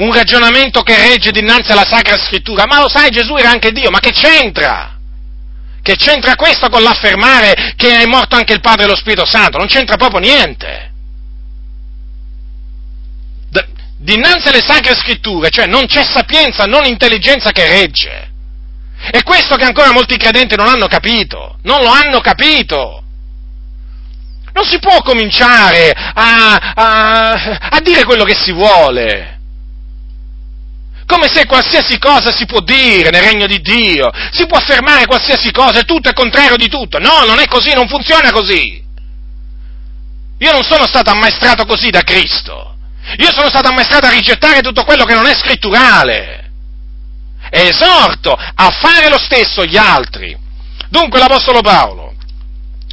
un 0.00 0.12
ragionamento 0.12 0.82
che 0.82 0.96
regge 0.96 1.30
dinanzi 1.30 1.72
alla 1.72 1.84
Sacra 1.84 2.16
Scrittura, 2.16 2.64
ma 2.66 2.80
lo 2.80 2.88
sai, 2.88 3.10
Gesù 3.10 3.36
era 3.36 3.50
anche 3.50 3.70
Dio, 3.70 3.90
ma 3.90 4.00
che 4.00 4.12
c'entra? 4.12 4.96
Che 5.82 5.96
c'entra 5.96 6.36
questo 6.36 6.68
con 6.68 6.82
l'affermare 6.82 7.74
che 7.76 8.00
è 8.00 8.06
morto 8.06 8.34
anche 8.34 8.54
il 8.54 8.60
Padre 8.60 8.84
e 8.84 8.88
lo 8.88 8.96
Spirito 8.96 9.26
Santo? 9.26 9.58
Non 9.58 9.66
c'entra 9.66 9.96
proprio 9.96 10.20
niente. 10.20 10.92
D- 13.50 13.66
dinanzi 13.98 14.48
alle 14.48 14.62
Sacre 14.62 14.94
Scritture, 14.94 15.50
cioè 15.50 15.66
non 15.66 15.86
c'è 15.86 16.02
sapienza, 16.02 16.64
non 16.64 16.86
intelligenza 16.86 17.50
che 17.50 17.68
regge. 17.68 18.28
E 19.10 19.22
questo 19.22 19.56
che 19.56 19.64
ancora 19.64 19.92
molti 19.92 20.16
credenti 20.16 20.56
non 20.56 20.68
hanno 20.68 20.86
capito, 20.86 21.58
non 21.62 21.80
lo 21.82 21.90
hanno 21.90 22.20
capito. 22.20 23.02
Non 24.52 24.64
si 24.64 24.78
può 24.78 25.00
cominciare 25.02 25.92
a, 25.92 26.72
a, 26.74 27.32
a 27.70 27.80
dire 27.80 28.04
quello 28.04 28.24
che 28.24 28.34
si 28.34 28.52
vuole 28.52 29.39
come 31.10 31.28
se 31.28 31.44
qualsiasi 31.44 31.98
cosa 31.98 32.30
si 32.30 32.46
può 32.46 32.60
dire 32.60 33.10
nel 33.10 33.22
regno 33.22 33.46
di 33.48 33.60
Dio, 33.60 34.08
si 34.30 34.46
può 34.46 34.58
affermare 34.58 35.06
qualsiasi 35.06 35.50
cosa, 35.50 35.80
e 35.80 35.84
tutto 35.84 36.08
è 36.08 36.12
contrario 36.12 36.56
di 36.56 36.68
tutto. 36.68 37.00
No, 37.00 37.24
non 37.26 37.40
è 37.40 37.46
così, 37.46 37.74
non 37.74 37.88
funziona 37.88 38.30
così. 38.30 38.80
Io 40.38 40.52
non 40.52 40.62
sono 40.62 40.86
stato 40.86 41.10
ammaestrato 41.10 41.66
così 41.66 41.90
da 41.90 42.02
Cristo. 42.02 42.76
Io 43.18 43.32
sono 43.32 43.48
stato 43.48 43.68
ammaestrato 43.68 44.06
a 44.06 44.10
rigettare 44.10 44.60
tutto 44.60 44.84
quello 44.84 45.04
che 45.04 45.14
non 45.14 45.26
è 45.26 45.34
scritturale. 45.34 46.50
E 47.50 47.66
esorto 47.66 48.32
a 48.32 48.70
fare 48.70 49.08
lo 49.08 49.18
stesso 49.18 49.64
gli 49.64 49.76
altri. 49.76 50.38
Dunque 50.88 51.18
l'Apostolo 51.18 51.60
Paolo 51.60 52.14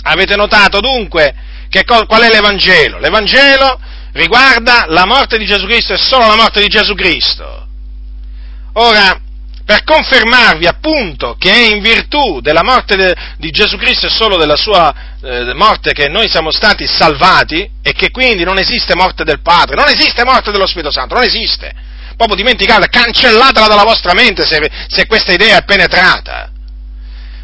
Avete 0.04 0.36
notato 0.36 0.80
dunque 0.80 1.36
che, 1.70 1.84
qual 1.84 2.22
è 2.22 2.30
l'Evangelo? 2.30 2.98
L'Evangelo 2.98 3.80
riguarda 4.14 4.86
la 4.88 5.06
morte 5.06 5.38
di 5.38 5.46
Gesù 5.46 5.66
Cristo 5.66 5.94
e 5.94 5.98
solo 5.98 6.26
la 6.26 6.36
morte 6.36 6.62
di 6.62 6.68
Gesù 6.68 6.96
Cristo. 6.96 7.67
Ora, 8.80 9.20
per 9.66 9.84
confermarvi 9.84 10.68
appunto 10.68 11.36
che 11.38 11.52
è 11.52 11.68
in 11.68 11.82
virtù 11.82 12.40
della 12.42 12.64
morte 12.64 12.96
de, 12.96 13.16
di 13.38 13.50
Gesù 13.50 13.76
Cristo 13.76 14.06
e 14.06 14.10
solo 14.10 14.38
della 14.38 14.56
sua 14.56 14.94
eh, 15.22 15.54
morte 15.56 15.94
che 15.94 16.08
noi 16.08 16.30
siamo 16.30 16.52
stati 16.52 16.86
salvati 16.86 17.70
e 17.82 17.92
che 17.94 18.12
quindi 18.12 18.44
non 18.44 18.60
esiste 18.60 18.96
morte 18.96 19.24
del 19.24 19.42
Padre, 19.42 19.76
non 19.76 19.88
esiste 19.88 20.24
morte 20.24 20.52
dello 20.52 20.68
Spirito 20.68 20.92
Santo, 20.92 21.16
non 21.16 21.24
esiste. 21.24 21.74
Proprio 22.16 22.38
dimenticatela, 22.38 22.88
cancellatela 22.88 23.68
dalla 23.68 23.84
vostra 23.84 24.14
mente 24.14 24.46
se, 24.46 24.60
se 24.88 25.08
questa 25.08 25.34
idea 25.34 25.58
è 25.58 25.64
penetrata. 25.64 26.52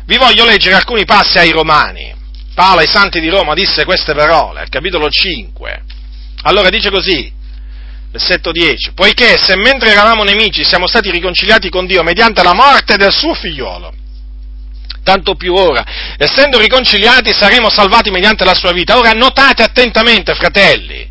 Vi 0.05 0.17
voglio 0.17 0.45
leggere 0.45 0.75
alcuni 0.75 1.03
passi 1.03 1.39
ai 1.39 1.51
Romani. 1.51 2.13
Paolo 2.53 2.81
ai 2.81 2.87
santi 2.87 3.19
di 3.19 3.29
Roma 3.29 3.55
disse 3.55 3.85
queste 3.85 4.13
parole, 4.13 4.61
al 4.61 4.69
capitolo 4.69 5.09
5. 5.09 5.83
Allora 6.43 6.69
dice 6.69 6.91
così, 6.91 7.31
versetto 8.13 8.51
10, 8.51 8.91
poiché 8.93 9.37
se 9.41 9.55
mentre 9.55 9.89
eravamo 9.89 10.23
nemici 10.23 10.63
siamo 10.63 10.87
stati 10.87 11.09
riconciliati 11.09 11.69
con 11.69 11.87
Dio 11.87 12.03
mediante 12.03 12.43
la 12.43 12.53
morte 12.53 12.95
del 12.95 13.11
suo 13.11 13.33
figliolo, 13.33 13.91
tanto 15.03 15.33
più 15.33 15.55
ora, 15.55 15.83
essendo 16.17 16.59
riconciliati 16.59 17.33
saremo 17.33 17.71
salvati 17.71 18.11
mediante 18.11 18.45
la 18.45 18.53
sua 18.53 18.71
vita. 18.71 18.97
Ora 18.97 19.13
notate 19.13 19.63
attentamente, 19.63 20.35
fratelli, 20.35 21.09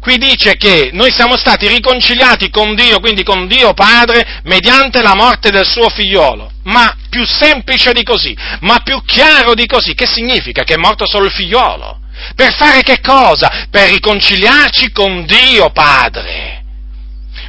qui 0.00 0.16
dice 0.16 0.56
che 0.56 0.88
noi 0.94 1.12
siamo 1.12 1.36
stati 1.36 1.68
riconciliati 1.68 2.48
con 2.48 2.74
Dio, 2.74 3.00
quindi 3.00 3.22
con 3.22 3.46
Dio 3.46 3.74
Padre, 3.74 4.40
mediante 4.44 5.02
la 5.02 5.14
morte 5.14 5.50
del 5.50 5.66
suo 5.66 5.90
figliolo. 5.90 6.52
Ma 6.64 6.96
più 7.10 7.26
semplice 7.26 7.92
di 7.92 8.02
così, 8.02 8.34
ma 8.60 8.80
più 8.82 9.02
chiaro 9.04 9.52
di 9.52 9.66
così, 9.66 9.92
che 9.92 10.06
significa? 10.06 10.64
Che 10.64 10.72
è 10.72 10.78
morto 10.78 11.06
solo 11.06 11.26
il 11.26 11.32
figliolo. 11.32 12.00
Per 12.34 12.54
fare 12.54 12.82
che 12.82 13.00
cosa? 13.00 13.66
Per 13.70 13.88
riconciliarci 13.90 14.90
con 14.92 15.24
Dio 15.24 15.70
Padre. 15.70 16.62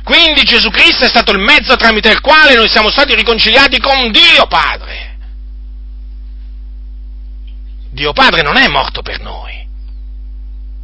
Quindi 0.03 0.43
Gesù 0.43 0.69
Cristo 0.69 1.05
è 1.05 1.07
stato 1.07 1.31
il 1.31 1.39
mezzo 1.39 1.75
tramite 1.75 2.09
il 2.09 2.21
quale 2.21 2.55
noi 2.55 2.69
siamo 2.69 2.91
stati 2.91 3.15
riconciliati 3.15 3.79
con 3.79 4.11
Dio 4.11 4.45
Padre. 4.47 5.17
Dio 7.89 8.13
Padre 8.13 8.41
non 8.41 8.57
è 8.57 8.67
morto 8.67 9.01
per 9.01 9.21
noi, 9.21 9.65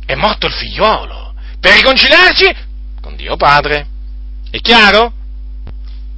è 0.05 0.15
morto 0.15 0.47
il 0.47 0.53
figliolo. 0.53 1.35
Per 1.59 1.73
riconciliarci 1.73 2.55
con 2.99 3.15
Dio 3.15 3.35
Padre. 3.35 3.87
È 4.49 4.59
chiaro? 4.59 5.13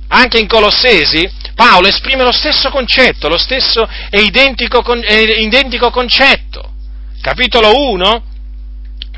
Anche 0.07 0.39
in 0.39 0.47
Colossesi 0.47 1.29
Paolo 1.55 1.87
esprime 1.87 2.23
lo 2.23 2.31
stesso 2.31 2.69
concetto, 2.69 3.27
lo 3.27 3.37
stesso 3.37 3.87
e 4.09 4.21
identico, 4.21 4.81
identico 5.05 5.91
concetto 5.91 6.72
capitolo 7.23 7.89
1, 7.91 8.23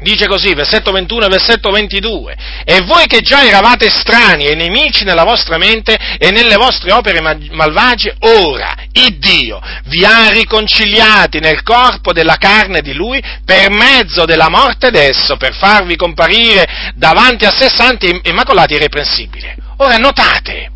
dice 0.01 0.27
così, 0.27 0.53
versetto 0.53 0.91
21 0.91 1.25
e 1.25 1.27
versetto 1.27 1.71
22, 1.71 2.37
e 2.63 2.81
voi 2.81 3.07
che 3.07 3.21
già 3.21 3.43
eravate 3.43 3.89
strani 3.89 4.45
e 4.45 4.53
nemici 4.53 5.03
nella 5.03 5.23
vostra 5.23 5.57
mente 5.57 5.97
e 6.19 6.29
nelle 6.29 6.55
vostre 6.55 6.91
opere 6.91 7.19
malvagie, 7.19 8.15
ora 8.19 8.75
il 8.91 9.17
Dio 9.17 9.59
vi 9.85 10.05
ha 10.05 10.29
riconciliati 10.29 11.39
nel 11.39 11.63
corpo 11.63 12.13
della 12.13 12.35
carne 12.35 12.81
di 12.81 12.93
Lui 12.93 13.19
per 13.43 13.71
mezzo 13.71 14.25
della 14.25 14.49
morte 14.49 14.91
d'esso, 14.91 15.35
per 15.37 15.55
farvi 15.55 15.95
comparire 15.95 16.93
davanti 16.93 17.45
a 17.45 17.51
sé 17.51 17.69
santi, 17.69 18.21
immacolati 18.25 18.73
e 18.73 18.75
irreprensibili. 18.75 19.55
Ora 19.77 19.95
notate, 19.97 20.69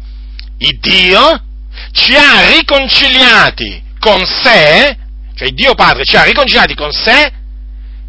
il 0.57 0.79
Dio 0.79 1.43
ci 1.91 2.15
ha 2.15 2.49
riconciliati 2.57 3.83
con 3.99 4.25
sé, 4.25 4.97
cioè 5.39 5.51
Dio 5.51 5.73
Padre 5.73 6.03
ci 6.03 6.17
ha 6.17 6.23
riconciliati 6.23 6.75
con 6.75 6.91
sé, 6.91 7.31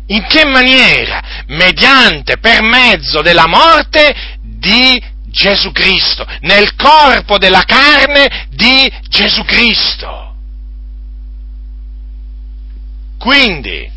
in 0.08 0.26
che 0.26 0.44
maniera? 0.44 1.44
Mediante, 1.46 2.38
per 2.38 2.60
mezzo 2.60 3.22
della 3.22 3.46
morte 3.46 4.12
di 4.42 5.00
Gesù 5.26 5.70
Cristo, 5.70 6.26
nel 6.40 6.74
corpo 6.74 7.38
della 7.38 7.62
carne 7.62 8.48
di 8.50 8.92
Gesù 9.08 9.44
Cristo. 9.44 10.34
Quindi 13.16 13.88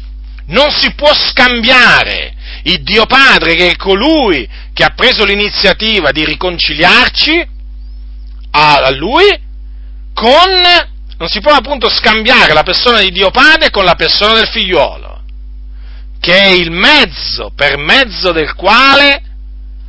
non 0.47 0.69
si 0.69 0.93
può 0.93 1.11
scambiare 1.11 2.35
il 2.65 2.83
Dio 2.83 3.07
Padre, 3.07 3.55
che 3.55 3.71
è 3.71 3.75
colui 3.75 4.47
che 4.73 4.83
ha 4.83 4.93
preso 4.95 5.25
l'iniziativa 5.25 6.11
di 6.11 6.23
riconciliarci 6.23 7.47
a 8.51 8.91
Lui, 8.91 9.27
con 10.13 10.91
non 11.23 11.31
si 11.31 11.39
può 11.39 11.53
appunto 11.53 11.89
scambiare 11.89 12.51
la 12.51 12.63
persona 12.63 12.99
di 12.99 13.09
Dio 13.09 13.31
Padre 13.31 13.69
con 13.69 13.85
la 13.85 13.95
persona 13.95 14.33
del 14.33 14.49
figliuolo, 14.49 15.21
che 16.19 16.35
è 16.35 16.47
il 16.47 16.69
mezzo 16.69 17.53
per 17.55 17.77
mezzo 17.77 18.33
del 18.33 18.53
quale, 18.55 19.23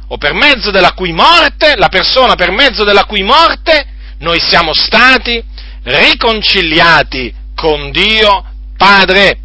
o 0.06 0.16
per 0.16 0.32
mezzo 0.32 0.70
della 0.70 0.92
cui 0.92 1.12
morte, 1.12 1.74
la 1.74 1.88
persona 1.88 2.36
per 2.36 2.52
mezzo 2.52 2.84
della 2.84 3.04
cui 3.04 3.24
morte 3.24 3.84
noi 4.18 4.38
siamo 4.38 4.72
stati 4.74 5.42
riconciliati 5.82 7.34
con 7.56 7.90
Dio 7.90 8.44
Padre. 8.76 9.40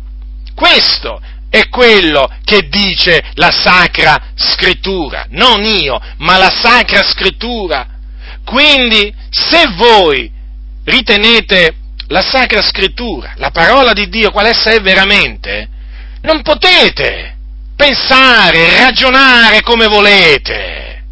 Questo 0.54 1.20
è 1.50 1.70
quello 1.70 2.30
che 2.44 2.68
dice 2.70 3.32
la 3.34 3.50
Sacra 3.50 4.34
Scrittura, 4.36 5.26
non 5.30 5.64
io, 5.64 6.00
ma 6.18 6.38
la 6.38 6.52
Sacra 6.52 7.02
Scrittura. 7.02 7.88
Quindi, 8.46 9.12
se 9.32 9.74
voi 9.76 10.38
ritenete 10.90 11.76
la 12.08 12.22
Sacra 12.22 12.62
Scrittura, 12.62 13.34
la 13.36 13.52
parola 13.52 13.94
di 13.94 14.10
Dio, 14.10 14.32
qual 14.32 14.48
essa 14.48 14.72
è 14.72 14.80
veramente, 14.82 15.68
non 16.22 16.42
potete 16.42 17.38
pensare, 17.76 18.78
ragionare 18.78 19.62
come 19.62 19.88
volete. 19.88 21.04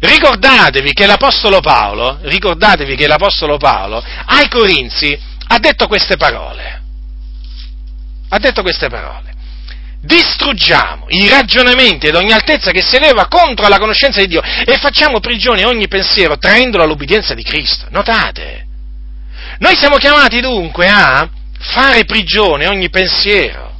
Ricordatevi 0.00 0.92
che 0.92 1.06
l'Apostolo 1.06 1.60
Paolo, 1.60 2.18
ricordatevi 2.22 2.96
che 2.96 3.06
l'Apostolo 3.06 3.56
Paolo 3.56 4.04
ai 4.26 4.48
Corinzi 4.48 5.18
ha 5.46 5.58
detto 5.58 5.86
queste 5.86 6.16
parole. 6.16 6.82
Ha 8.28 8.38
detto 8.38 8.62
queste 8.62 8.88
parole. 8.88 9.23
Distruggiamo 10.04 11.06
i 11.08 11.28
ragionamenti 11.28 12.08
ed 12.08 12.14
ogni 12.14 12.32
altezza 12.32 12.70
che 12.72 12.82
si 12.82 12.96
eleva 12.96 13.26
contro 13.26 13.66
la 13.68 13.78
conoscenza 13.78 14.20
di 14.20 14.26
Dio 14.26 14.42
e 14.42 14.76
facciamo 14.76 15.18
prigione 15.18 15.64
ogni 15.64 15.88
pensiero 15.88 16.36
traendolo 16.36 16.82
all'obbedienza 16.82 17.32
di 17.32 17.42
Cristo. 17.42 17.86
Notate? 17.88 18.66
Noi 19.60 19.74
siamo 19.76 19.96
chiamati 19.96 20.40
dunque 20.40 20.88
a 20.88 21.26
fare 21.58 22.04
prigione 22.04 22.66
ogni 22.66 22.90
pensiero 22.90 23.76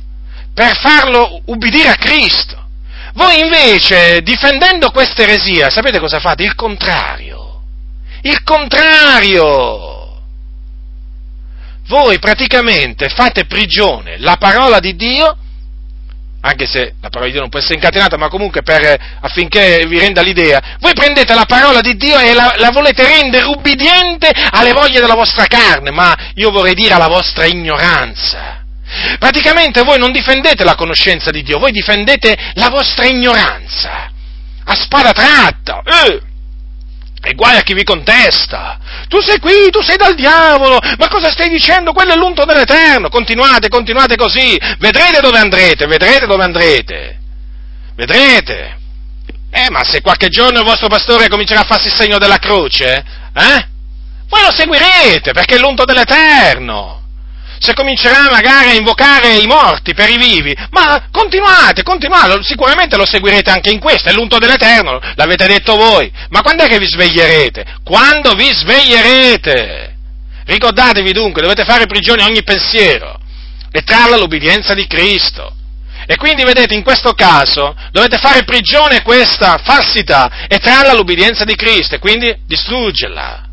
per 0.55 0.75
farlo 0.79 1.43
ubbidire 1.45 1.91
a 1.91 1.97
Cristo. 1.97 2.69
Voi 3.13 3.41
invece, 3.41 4.23
difendendo 4.23 4.91
questa 4.91 5.23
eresia, 5.23 5.69
sapete 5.69 5.99
cosa 5.99 6.21
fate? 6.21 6.43
Il 6.43 6.55
contrario. 6.55 7.61
Il 8.23 8.43
contrario. 8.43 10.23
Voi 11.87 12.19
praticamente 12.19 13.11
fate 13.11 13.45
prigione 13.45 14.19
la 14.19 14.37
parola 14.37 14.81
di 14.81 14.97
Dio 14.97 15.37
anche 16.47 16.67
se 16.67 16.95
la 17.01 17.09
parola 17.09 17.27
di 17.27 17.33
Dio 17.33 17.41
non 17.41 17.49
può 17.49 17.59
essere 17.59 17.75
incatenata, 17.75 18.19
ma 18.19 18.29
comunque 18.29 18.63
per, 18.63 18.97
affinché 19.21 19.87
vi 19.87 19.99
renda 19.99 20.21
l'idea, 20.21 20.77
voi 20.79 20.93
prendete 20.93 21.33
la 21.33 21.47
parola 21.47 21.81
di 21.81 21.97
Dio 21.97 22.19
e 22.19 22.35
la, 22.35 22.55
la, 22.59 22.71
volete 22.71 23.03
rendere 23.03 23.47
ubbidiente 23.47 24.31
alle 24.51 24.73
voglie 24.73 25.01
della 25.01 25.15
vostra 25.15 25.47
carne, 25.47 25.91
ma 25.91 26.15
io 26.35 26.51
vorrei 26.51 26.75
dire 26.75 26.93
alla 26.93 27.09
vostra 27.09 27.47
ignoranza. 27.47 28.63
Praticamente 29.19 29.83
voi 29.83 29.99
non 29.99 30.13
difendete 30.13 30.65
la 30.65 30.75
conoscenza 30.75 31.31
di 31.31 31.43
Dio, 31.43 31.59
voi 31.59 31.73
difendete 31.73 32.37
la 32.55 32.69
vostra 32.69 33.07
ignoranza. 33.07 34.13
A 34.67 34.75
spada 34.75 35.13
tratta. 35.13 35.83
Eh! 35.83 36.34
E 37.27 37.33
guai 37.33 37.57
a 37.57 37.63
chi 37.63 37.73
vi 37.73 37.85
contesta. 37.85 38.79
Tu 39.09 39.19
sei 39.21 39.39
qui, 39.39 39.71
tu 39.71 39.81
sei 39.81 39.97
dal 39.97 40.15
diavolo. 40.15 40.79
Ma 40.99 41.09
cosa 41.09 41.31
stai 41.31 41.49
dicendo? 41.49 41.93
Quello 41.93 42.13
è 42.13 42.17
l'unto 42.17 42.45
dell'Eterno. 42.45 43.09
Continuate, 43.09 43.69
continuate 43.69 44.17
così. 44.17 44.61
Vedrete 44.79 45.21
dove 45.21 45.39
andrete, 45.39 45.87
vedrete 45.87 46.27
dove 46.27 46.45
andrete. 46.45 47.19
Vedrete. 47.95 48.79
Eh, 49.51 49.71
ma 49.71 49.83
se 49.85 50.03
qualche 50.03 50.29
giorno 50.29 50.59
il 50.59 50.67
vostro 50.67 50.89
pastore 50.89 51.29
comincerà 51.29 51.61
a 51.61 51.65
farsi 51.65 51.87
il 51.87 51.95
segno 51.95 52.19
della 52.19 52.39
croce, 52.39 53.05
eh? 53.33 53.69
Voi 54.29 54.43
lo 54.43 54.53
seguirete, 54.53 55.33
perché 55.33 55.55
è 55.55 55.59
l'unto 55.59 55.85
dell'Eterno 55.85 57.04
se 57.59 57.75
comincerà 57.75 58.29
magari 58.31 58.71
a 58.71 58.75
invocare 58.75 59.37
i 59.37 59.47
morti 59.47 59.95
per 59.95 60.11
i 60.11 60.17
vivi, 60.17 60.57
ma 60.71 61.09
continuate, 61.11 61.83
continuate, 61.83 62.43
sicuramente 62.43 62.97
lo 62.97 63.07
seguirete 63.07 63.51
anche 63.51 63.71
in 63.71 63.81
questo, 63.81 64.09
è 64.09 64.13
l'unto 64.13 64.39
dell'Eterno, 64.39 65.01
l'avete 65.15 65.47
detto 65.47 65.77
voi, 65.77 66.11
ma 66.31 66.43
quando 66.43 66.65
è 66.65 66.69
che 66.69 66.79
vi 66.79 66.87
sveglierete? 66.87 67.65
Quando 67.85 68.35
vi 68.35 68.53
sveglierete? 68.53 69.97
Ricordatevi 70.45 71.13
dunque, 71.13 71.43
dovete 71.43 71.65
fare 71.65 71.87
prigione 71.87 72.23
ogni 72.23 72.43
pensiero 72.43 73.19
e 73.71 73.83
trarla 73.83 74.17
all'obbedienza 74.17 74.75
di 74.75 74.87
Cristo. 74.87 75.57
E 76.07 76.17
quindi 76.17 76.45
vedete, 76.45 76.75
in 76.75 76.83
questo 76.83 77.15
caso 77.15 77.75
dovete 77.91 78.19
fare 78.19 78.45
prigione 78.45 79.03
questa 79.03 79.59
falsità 79.65 80.47
e 80.49 80.59
trarla 80.59 80.91
all'obbedienza 80.91 81.45
di 81.45 81.55
Cristo 81.55 81.95
e 81.95 81.99
quindi 81.99 82.37
distruggerla. 82.47 83.44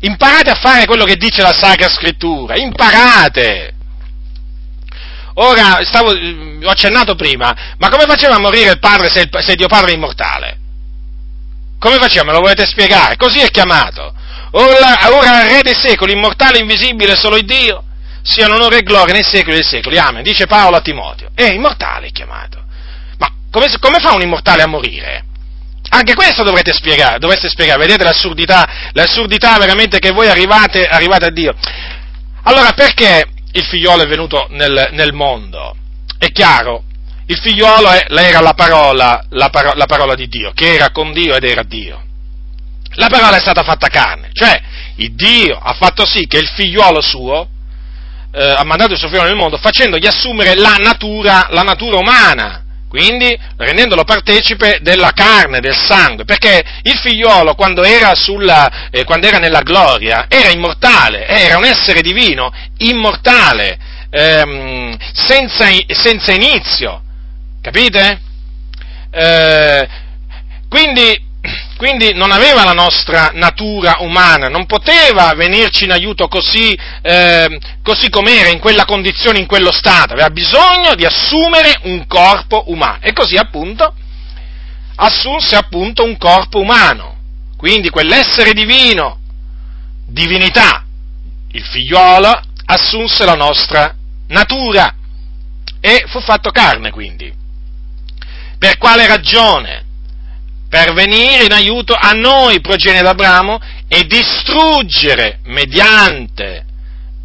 Imparate 0.00 0.50
a 0.50 0.54
fare 0.54 0.86
quello 0.86 1.04
che 1.04 1.16
dice 1.16 1.42
la 1.42 1.52
Sacra 1.52 1.88
Scrittura, 1.88 2.56
imparate! 2.56 3.74
ora 5.40 5.78
stavo, 5.84 6.10
ho 6.10 6.68
accennato 6.68 7.14
prima, 7.14 7.74
ma 7.78 7.88
come 7.88 8.04
faceva 8.06 8.36
a 8.36 8.40
morire 8.40 8.72
il 8.72 8.78
Padre 8.78 9.08
se, 9.08 9.20
il, 9.20 9.30
se 9.40 9.54
Dio 9.54 9.68
Padre 9.68 9.92
è 9.92 9.94
immortale? 9.94 10.58
Come 11.78 11.96
faceva? 11.98 12.24
Me 12.24 12.32
lo 12.32 12.40
volete 12.40 12.66
spiegare? 12.66 13.16
Così 13.16 13.38
è 13.38 13.50
chiamato. 13.50 14.12
Ora, 14.52 14.98
ora 15.16 15.46
Re 15.46 15.62
dei 15.62 15.76
secoli, 15.76 16.12
immortale, 16.12 16.58
invisibile, 16.58 17.14
solo 17.14 17.36
il 17.36 17.44
Dio, 17.44 17.84
siano 18.22 18.54
onore 18.54 18.78
e 18.78 18.82
gloria 18.82 19.14
nei 19.14 19.22
secoli 19.22 19.54
dei 19.54 19.64
secoli. 19.64 19.96
Amen. 19.96 20.22
Dice 20.22 20.46
Paolo 20.46 20.76
a 20.76 20.80
Timoteo. 20.80 21.30
È 21.34 21.44
immortale 21.44 22.10
chiamato. 22.10 22.64
Ma 23.18 23.32
come, 23.50 23.68
come 23.78 24.00
fa 24.00 24.14
un 24.14 24.22
immortale 24.22 24.62
a 24.62 24.66
morire? 24.66 25.24
Anche 25.90 26.14
questo 26.14 26.42
dovrete 26.42 26.72
spiegare, 26.72 27.18
dovreste 27.18 27.48
spiegare, 27.48 27.78
vedete 27.78 28.04
l'assurdità, 28.04 28.90
l'assurdità 28.92 29.56
veramente 29.58 29.98
che 29.98 30.10
voi 30.10 30.28
arrivate, 30.28 30.86
arrivate 30.86 31.26
a 31.26 31.30
Dio. 31.30 31.54
Allora, 32.42 32.72
perché 32.72 33.24
il 33.52 33.64
figliolo 33.64 34.02
è 34.02 34.06
venuto 34.06 34.48
nel, 34.50 34.90
nel 34.92 35.12
mondo? 35.12 35.74
È 36.18 36.30
chiaro, 36.30 36.84
il 37.26 37.38
figliolo 37.38 37.90
è, 37.90 38.06
era 38.08 38.40
la 38.40 38.52
parola, 38.52 39.24
la, 39.30 39.48
paro, 39.48 39.72
la 39.74 39.86
parola 39.86 40.14
di 40.14 40.28
Dio, 40.28 40.52
che 40.52 40.74
era 40.74 40.90
con 40.90 41.12
Dio 41.12 41.34
ed 41.34 41.44
era 41.44 41.62
Dio. 41.62 42.02
La 42.94 43.08
parola 43.08 43.36
è 43.36 43.40
stata 43.40 43.62
fatta 43.62 43.88
carne, 43.88 44.30
cioè 44.32 44.60
il 44.96 45.14
Dio 45.14 45.56
ha 45.56 45.72
fatto 45.74 46.04
sì 46.04 46.26
che 46.26 46.38
il 46.38 46.48
figliuolo 46.48 47.00
suo 47.00 47.48
eh, 48.32 48.42
ha 48.42 48.64
mandato 48.64 48.92
il 48.92 48.98
suo 48.98 49.08
figlio 49.08 49.22
nel 49.22 49.36
mondo 49.36 49.56
facendogli 49.56 50.06
assumere 50.06 50.54
la 50.54 50.76
natura, 50.76 51.48
la 51.50 51.62
natura 51.62 51.98
umana 51.98 52.64
quindi 52.88 53.38
rendendolo 53.56 54.04
partecipe 54.04 54.78
della 54.80 55.12
carne, 55.12 55.60
del 55.60 55.76
sangue, 55.76 56.24
perché 56.24 56.62
il 56.82 56.96
figliolo 56.96 57.54
quando 57.54 57.84
era, 57.84 58.14
sulla, 58.14 58.88
eh, 58.90 59.04
quando 59.04 59.26
era 59.26 59.38
nella 59.38 59.60
gloria 59.60 60.26
era 60.28 60.50
immortale, 60.50 61.26
era 61.26 61.58
un 61.58 61.64
essere 61.64 62.00
divino, 62.00 62.50
immortale, 62.78 63.78
ehm, 64.10 64.96
senza, 65.12 65.66
senza, 65.88 66.32
inizio, 66.32 67.02
capite? 67.60 68.20
Eh, 69.10 69.88
quindi 70.68 71.27
quindi 71.78 72.12
non 72.12 72.32
aveva 72.32 72.64
la 72.64 72.72
nostra 72.72 73.30
natura 73.34 73.98
umana, 74.00 74.48
non 74.48 74.66
poteva 74.66 75.32
venirci 75.34 75.84
in 75.84 75.92
aiuto 75.92 76.26
così, 76.26 76.76
eh, 77.02 77.56
così 77.84 78.10
com'era, 78.10 78.48
in 78.48 78.58
quella 78.58 78.84
condizione, 78.84 79.38
in 79.38 79.46
quello 79.46 79.70
stato, 79.70 80.12
aveva 80.12 80.28
bisogno 80.30 80.96
di 80.96 81.06
assumere 81.06 81.78
un 81.84 82.04
corpo 82.08 82.64
umano 82.66 82.98
e 83.00 83.12
così 83.12 83.36
appunto 83.36 83.94
assunse 84.96 85.54
appunto 85.54 86.02
un 86.02 86.18
corpo 86.18 86.58
umano, 86.58 87.16
quindi 87.56 87.90
quell'essere 87.90 88.54
divino, 88.54 89.20
divinità, 90.04 90.84
il 91.52 91.62
figliuolo, 91.64 92.42
assunse 92.64 93.24
la 93.24 93.34
nostra 93.34 93.94
natura 94.26 94.92
e 95.80 96.04
fu 96.08 96.20
fatto 96.20 96.50
carne 96.50 96.90
quindi. 96.90 97.32
Per 98.58 98.78
quale 98.78 99.06
ragione? 99.06 99.86
Per 100.68 100.92
venire 100.92 101.44
in 101.44 101.52
aiuto 101.52 101.94
a 101.94 102.12
noi, 102.12 102.60
progenie 102.60 103.02
d'Abramo, 103.02 103.58
e 103.88 104.04
distruggere 104.04 105.40
mediante, 105.44 106.64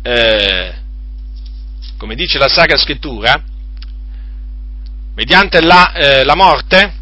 eh, 0.01 0.73
come 1.97 2.15
dice 2.15 2.37
la 2.37 2.47
Sacra 2.47 2.77
Scrittura, 2.77 3.43
mediante 5.15 5.61
la, 5.61 5.91
eh, 5.91 6.23
la 6.23 6.35
morte, 6.35 6.93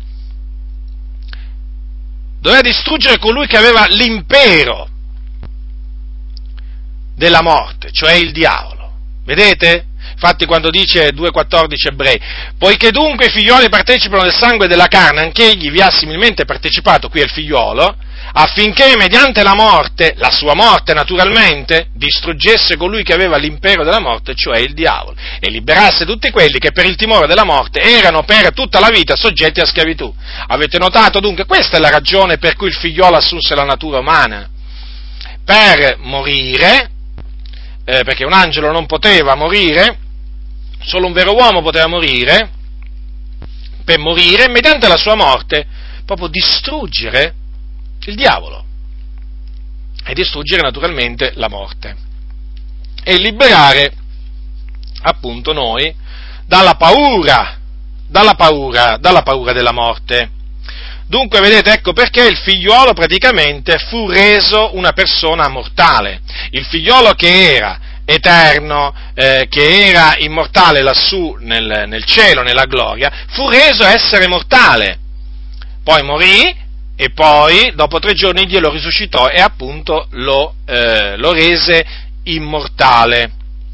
doveva 2.40 2.62
distruggere 2.62 3.20
colui 3.20 3.46
che 3.46 3.58
aveva 3.58 3.86
l'impero 3.88 4.90
della 7.16 7.44
morte, 7.44 7.92
cioè 7.92 8.14
il 8.14 8.32
diavolo. 8.32 8.92
Vedete? 9.24 9.86
Infatti 10.24 10.46
quando 10.46 10.70
dice 10.70 11.10
2.14 11.10 11.66
ebrei, 11.88 12.22
poiché 12.56 12.92
dunque 12.92 13.26
i 13.26 13.32
figlioli 13.32 13.70
partecipano 13.70 14.22
del 14.22 14.36
sangue 14.36 14.66
e 14.66 14.68
della 14.68 14.86
carne, 14.86 15.22
anche 15.22 15.50
egli 15.50 15.72
vi 15.72 15.82
ha 15.82 15.90
similmente 15.90 16.46
partecipato, 16.46 17.10
qui 17.10 17.22
è 17.22 17.24
il 17.24 17.32
figliolo, 17.32 17.96
affinché 18.34 18.96
mediante 18.98 19.42
la 19.42 19.56
morte, 19.56 20.14
la 20.18 20.30
sua 20.30 20.54
morte 20.54 20.94
naturalmente, 20.94 21.88
distruggesse 21.96 22.78
colui 22.78 23.02
che 23.02 23.14
aveva 23.14 23.38
l'impero 23.38 23.84
della 23.84 24.00
morte, 24.00 24.36
cioè 24.36 24.60
il 24.60 24.76
diavolo, 24.76 25.16
e 25.40 25.50
liberasse 25.50 26.06
tutti 26.06 26.30
quelli 26.30 26.60
che 26.60 26.72
per 26.72 26.86
il 26.86 26.96
timore 26.98 27.26
della 27.26 27.44
morte 27.44 27.80
erano 27.82 28.22
per 28.22 28.54
tutta 28.54 28.80
la 28.80 28.90
vita 28.90 29.16
soggetti 29.16 29.60
a 29.60 29.66
schiavitù. 29.66 30.14
Avete 30.50 30.78
notato 30.78 31.20
dunque? 31.20 31.46
Questa 31.46 31.78
è 31.78 31.80
la 31.80 31.90
ragione 31.90 32.38
per 32.38 32.56
cui 32.56 32.68
il 32.68 32.76
figliolo 32.76 33.18
assunse 33.18 33.56
la 33.56 33.66
natura 33.66 33.98
umana. 33.98 34.48
Per 35.44 35.98
morire, 35.98 36.92
eh, 37.84 38.04
perché 38.04 38.24
un 38.24 38.34
angelo 38.34 38.72
non 38.72 38.86
poteva 38.86 39.34
morire, 39.34 40.01
solo 40.84 41.08
un 41.08 41.14
vero 41.14 41.34
uomo 41.34 41.62
poteva 41.62 41.88
morire, 41.88 42.50
per 43.84 44.00
morire, 44.00 44.50
mediante 44.50 44.88
la 44.88 44.98
sua 44.98 45.16
morte, 45.16 45.66
proprio 46.06 46.28
distruggere 46.28 47.34
il 48.06 48.16
diavolo 48.16 48.66
e 50.04 50.14
distruggere 50.14 50.62
naturalmente 50.62 51.32
la 51.36 51.48
morte 51.48 51.96
e 53.04 53.18
liberare 53.18 53.94
appunto 55.04 55.54
noi 55.54 55.94
dalla 56.46 56.76
paura, 56.76 57.58
dalla 58.08 58.36
paura, 58.36 58.98
dalla 58.98 59.22
paura 59.22 59.54
della 59.54 59.72
morte. 59.72 60.30
Dunque, 61.08 61.40
vedete, 61.42 61.74
ecco 61.74 61.94
perché 61.94 62.26
il 62.26 62.38
figliuolo 62.38 62.94
praticamente 62.94 63.78
fu 63.78 64.08
reso 64.10 64.76
una 64.76 64.94
persona 64.94 65.48
mortale. 65.50 66.22
Il 66.52 66.66
figliuolo 66.66 67.14
che 67.14 67.56
era 67.56 67.80
eterno, 68.06 68.94
eh, 69.14 69.48
che 69.50 69.88
era 69.88 70.16
immortale 70.18 70.82
lassù 70.82 71.38
nel, 71.40 71.86
nel 71.88 72.04
cielo, 72.06 72.42
nella 72.42 72.66
gloria, 72.66 73.26
fu 73.30 73.48
reso 73.50 73.84
essere 73.86 74.28
mortale. 74.28 75.00
Poi 75.84 76.04
morì 76.04 76.56
e 76.96 77.10
poi 77.10 77.72
dopo 77.74 78.00
tre 78.00 78.14
giorni 78.14 78.46
Dio 78.46 78.60
lo 78.60 78.70
risuscitò 78.70 79.28
e 79.28 79.42
appunto 79.42 80.08
lo, 80.12 80.56
eh, 80.66 81.18
lo 81.18 81.32
rese 81.32 81.84
immortale. 82.24 83.32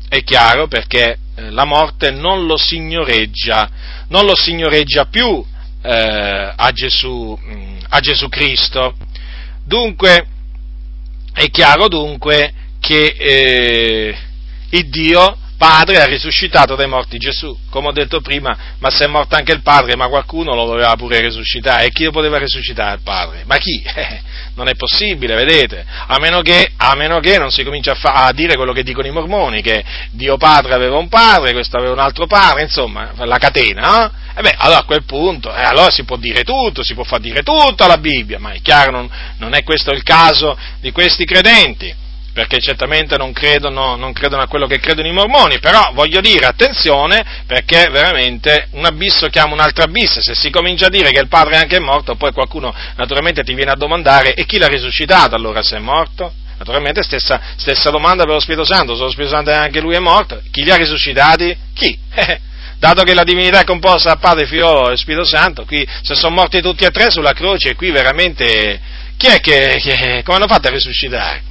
È 0.07 0.23
chiaro 0.23 0.67
perché 0.67 1.17
eh, 1.35 1.49
la 1.51 1.65
morte 1.65 2.11
non 2.11 2.45
lo 2.45 2.55
signoreggia, 2.55 3.69
non 4.07 4.25
lo 4.25 4.35
signoreggia 4.35 5.05
più 5.05 5.43
eh, 5.81 6.53
a, 6.55 6.71
Gesù, 6.71 7.37
mm, 7.37 7.77
a 7.89 7.99
Gesù 7.99 8.29
Cristo. 8.29 8.95
Dunque, 9.65 10.25
è 11.33 11.49
chiaro 11.49 11.87
dunque 11.87 12.53
che 12.87 13.15
eh, 13.17 14.17
il 14.69 14.89
Dio 14.89 15.37
Padre 15.57 15.99
ha 15.99 16.05
risuscitato 16.05 16.75
dai 16.75 16.87
morti 16.87 17.17
Gesù, 17.17 17.53
come 17.69 17.87
ho 17.87 17.91
detto 17.91 18.21
prima, 18.21 18.55
ma 18.79 18.89
se 18.89 19.03
è 19.03 19.07
morto 19.07 19.35
anche 19.35 19.51
il 19.51 19.61
Padre, 19.61 19.97
ma 19.97 20.07
qualcuno 20.07 20.55
lo 20.55 20.65
doveva 20.65 20.95
pure 20.95 21.19
risuscitare, 21.19 21.85
e 21.85 21.89
chi 21.89 22.05
lo 22.05 22.11
poteva 22.11 22.37
risuscitare 22.37 22.95
il 22.95 23.01
Padre? 23.03 23.43
Ma 23.45 23.57
chi? 23.57 23.83
Eh, 23.97 24.21
non 24.53 24.69
è 24.69 24.75
possibile, 24.75 25.35
vedete, 25.35 25.85
a 25.85 26.17
meno 26.19 26.41
che, 26.41 26.71
a 26.77 26.95
meno 26.95 27.19
che 27.19 27.37
non 27.37 27.51
si 27.51 27.63
comincia 27.63 27.91
a, 27.91 27.95
fa, 27.95 28.25
a, 28.25 28.31
dire 28.31 28.55
quello 28.55 28.73
che 28.73 28.83
dicono 28.83 29.05
i 29.05 29.11
mormoni, 29.11 29.61
che 29.61 29.83
Dio 30.11 30.37
Padre 30.37 30.73
aveva 30.73 30.97
un 30.97 31.09
Padre, 31.09 31.51
questo 31.51 31.77
aveva 31.77 31.93
un 31.93 31.99
altro 31.99 32.25
Padre, 32.25 32.63
insomma, 32.63 33.11
la 33.17 33.37
catena, 33.37 33.81
no? 33.81 34.11
E 34.35 34.41
beh, 34.41 34.55
allora 34.57 34.79
a 34.79 34.83
quel 34.83 35.03
punto, 35.03 35.53
eh, 35.53 35.61
allora 35.61 35.91
si 35.91 36.05
può 36.05 36.15
dire 36.15 36.43
tutto, 36.43 36.83
si 36.83 36.93
può 36.93 37.03
far 37.03 37.19
dire 37.19 37.43
tutto 37.43 37.83
alla 37.83 37.97
Bibbia, 37.97 38.39
ma 38.39 38.51
è 38.51 38.61
chiaro, 38.61 38.91
non, 38.91 39.09
non 39.39 39.53
è 39.53 39.63
questo 39.63 39.91
il 39.91 40.03
caso 40.03 40.57
di 40.79 40.91
questi 40.91 41.25
credenti 41.25 42.05
perché 42.37 42.59
certamente 42.59 43.17
non 43.17 43.33
credono, 43.33 43.95
non 43.95 44.13
credono, 44.13 44.43
a 44.43 44.47
quello 44.47 44.67
che 44.67 44.79
credono 44.79 45.07
i 45.07 45.11
mormoni, 45.11 45.57
però 45.57 45.89
voglio 45.93 46.21
dire 46.21 46.45
attenzione 46.45 47.25
perché 47.47 47.89
veramente 47.89 48.67
un 48.73 48.85
abisso 48.85 49.25
chiama 49.25 49.53
un 49.55 49.59
altro 49.59 49.83
abisso, 49.83 50.21
se 50.21 50.35
si 50.35 50.51
comincia 50.51 50.85
a 50.85 50.89
dire 50.89 51.09
che 51.09 51.19
il 51.19 51.29
padre 51.29 51.55
è 51.55 51.57
anche 51.57 51.79
morto, 51.79 52.13
poi 52.13 52.31
qualcuno 52.33 52.71
naturalmente 52.95 53.41
ti 53.41 53.55
viene 53.55 53.71
a 53.71 53.75
domandare 53.75 54.35
e 54.35 54.45
chi 54.45 54.59
l'ha 54.59 54.67
risuscitato 54.67 55.33
allora 55.33 55.63
se 55.63 55.77
è 55.77 55.79
morto? 55.79 56.31
Naturalmente 56.59 57.01
stessa, 57.01 57.41
stessa 57.55 57.89
domanda 57.89 58.21
per 58.21 58.33
lo 58.33 58.39
Spirito 58.39 58.65
Santo, 58.65 58.95
se 58.95 59.01
lo 59.01 59.09
Spirito 59.09 59.33
Santo 59.33 59.49
anche 59.49 59.81
lui 59.81 59.95
è 59.95 59.99
morto, 59.99 60.39
chi 60.51 60.63
li 60.63 60.69
ha 60.69 60.75
risuscitati? 60.75 61.57
Chi? 61.73 61.97
dato 62.77 63.01
che 63.01 63.15
la 63.15 63.23
divinità 63.23 63.61
è 63.61 63.63
composta 63.63 64.09
da 64.09 64.17
Padre, 64.17 64.45
Figlio 64.45 64.91
e 64.91 64.97
Spirito 64.97 65.25
Santo, 65.25 65.65
qui 65.65 65.83
se 66.03 66.13
sono 66.13 66.35
morti 66.35 66.61
tutti 66.61 66.83
e 66.83 66.91
tre 66.91 67.09
sulla 67.09 67.33
croce, 67.33 67.73
qui 67.73 67.89
veramente 67.89 68.79
chi 69.17 69.25
è 69.25 69.39
che, 69.39 69.79
che 69.81 70.21
come 70.23 70.37
hanno 70.37 70.47
fatto 70.47 70.67
a 70.67 70.71
risuscitare? 70.71 71.46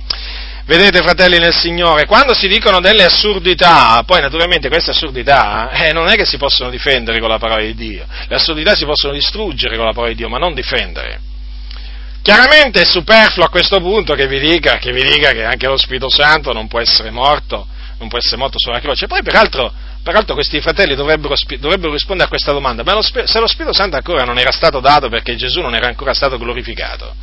Vedete, 0.66 0.98
fratelli 0.98 1.38
nel 1.38 1.54
Signore, 1.54 2.06
quando 2.06 2.34
si 2.34 2.48
dicono 2.48 2.80
delle 2.80 3.04
assurdità, 3.04 4.02
poi 4.04 4.20
naturalmente 4.20 4.66
queste 4.68 4.90
assurdità 4.90 5.70
eh, 5.70 5.92
non 5.92 6.08
è 6.08 6.16
che 6.16 6.24
si 6.24 6.38
possono 6.38 6.70
difendere 6.70 7.20
con 7.20 7.28
la 7.28 7.38
parola 7.38 7.62
di 7.62 7.74
Dio, 7.76 8.04
le 8.26 8.34
assurdità 8.34 8.74
si 8.74 8.84
possono 8.84 9.12
distruggere 9.12 9.76
con 9.76 9.86
la 9.86 9.92
parola 9.92 10.08
di 10.10 10.16
Dio, 10.16 10.28
ma 10.28 10.38
non 10.38 10.54
difendere. 10.54 11.20
Chiaramente 12.20 12.80
è 12.80 12.84
superfluo 12.84 13.44
a 13.44 13.48
questo 13.48 13.78
punto 13.78 14.14
che 14.14 14.26
vi 14.26 14.40
dica 14.40 14.78
che, 14.78 14.90
vi 14.90 15.04
dica 15.04 15.30
che 15.30 15.44
anche 15.44 15.68
lo 15.68 15.76
Spirito 15.76 16.10
Santo 16.10 16.52
non 16.52 16.66
può 16.66 16.80
essere 16.80 17.12
morto, 17.12 17.68
non 17.98 18.08
può 18.08 18.18
essere 18.18 18.36
morto 18.36 18.58
sulla 18.58 18.80
croce. 18.80 19.06
Poi 19.06 19.22
peraltro, 19.22 19.72
peraltro 20.02 20.34
questi 20.34 20.60
fratelli 20.60 20.96
dovrebbero, 20.96 21.34
dovrebbero, 21.60 21.92
rispondere 21.92 22.26
a 22.26 22.28
questa 22.28 22.50
domanda, 22.50 22.82
ma 22.82 22.94
lo, 22.94 23.02
se 23.02 23.38
lo 23.38 23.46
Spirito 23.46 23.72
Santo 23.72 23.94
ancora 23.94 24.24
non 24.24 24.36
era 24.36 24.50
stato 24.50 24.80
dato 24.80 25.08
perché 25.08 25.36
Gesù 25.36 25.60
non 25.60 25.76
era 25.76 25.86
ancora 25.86 26.12
stato 26.12 26.36
glorificato, 26.36 27.14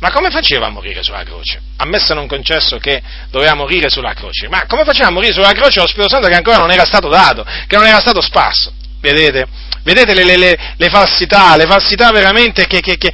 Ma 0.00 0.12
come 0.12 0.30
faceva 0.30 0.66
a 0.66 0.70
morire 0.70 1.02
sulla 1.02 1.24
croce? 1.24 1.60
Ammesso 1.76 2.14
non 2.14 2.28
concesso 2.28 2.78
che 2.78 3.02
doveva 3.30 3.54
morire 3.54 3.88
sulla 3.88 4.14
croce, 4.14 4.48
ma 4.48 4.64
come 4.66 4.84
faceva 4.84 5.08
a 5.08 5.10
morire 5.10 5.32
sulla 5.32 5.52
croce 5.52 5.80
lo 5.80 5.88
Spirito 5.88 6.08
Santo 6.08 6.28
che 6.28 6.36
ancora 6.36 6.58
non 6.58 6.70
era 6.70 6.84
stato 6.84 7.08
dato, 7.08 7.44
che 7.66 7.76
non 7.76 7.86
era 7.86 7.98
stato 7.98 8.20
sparso? 8.20 8.72
Vedete? 9.00 9.46
Vedete 9.82 10.14
le, 10.14 10.36
le, 10.36 10.74
le 10.76 10.88
falsità, 10.88 11.56
le 11.56 11.66
falsità 11.66 12.10
veramente 12.12 12.66
che, 12.66 12.80
che, 12.80 12.96
che, 12.96 13.12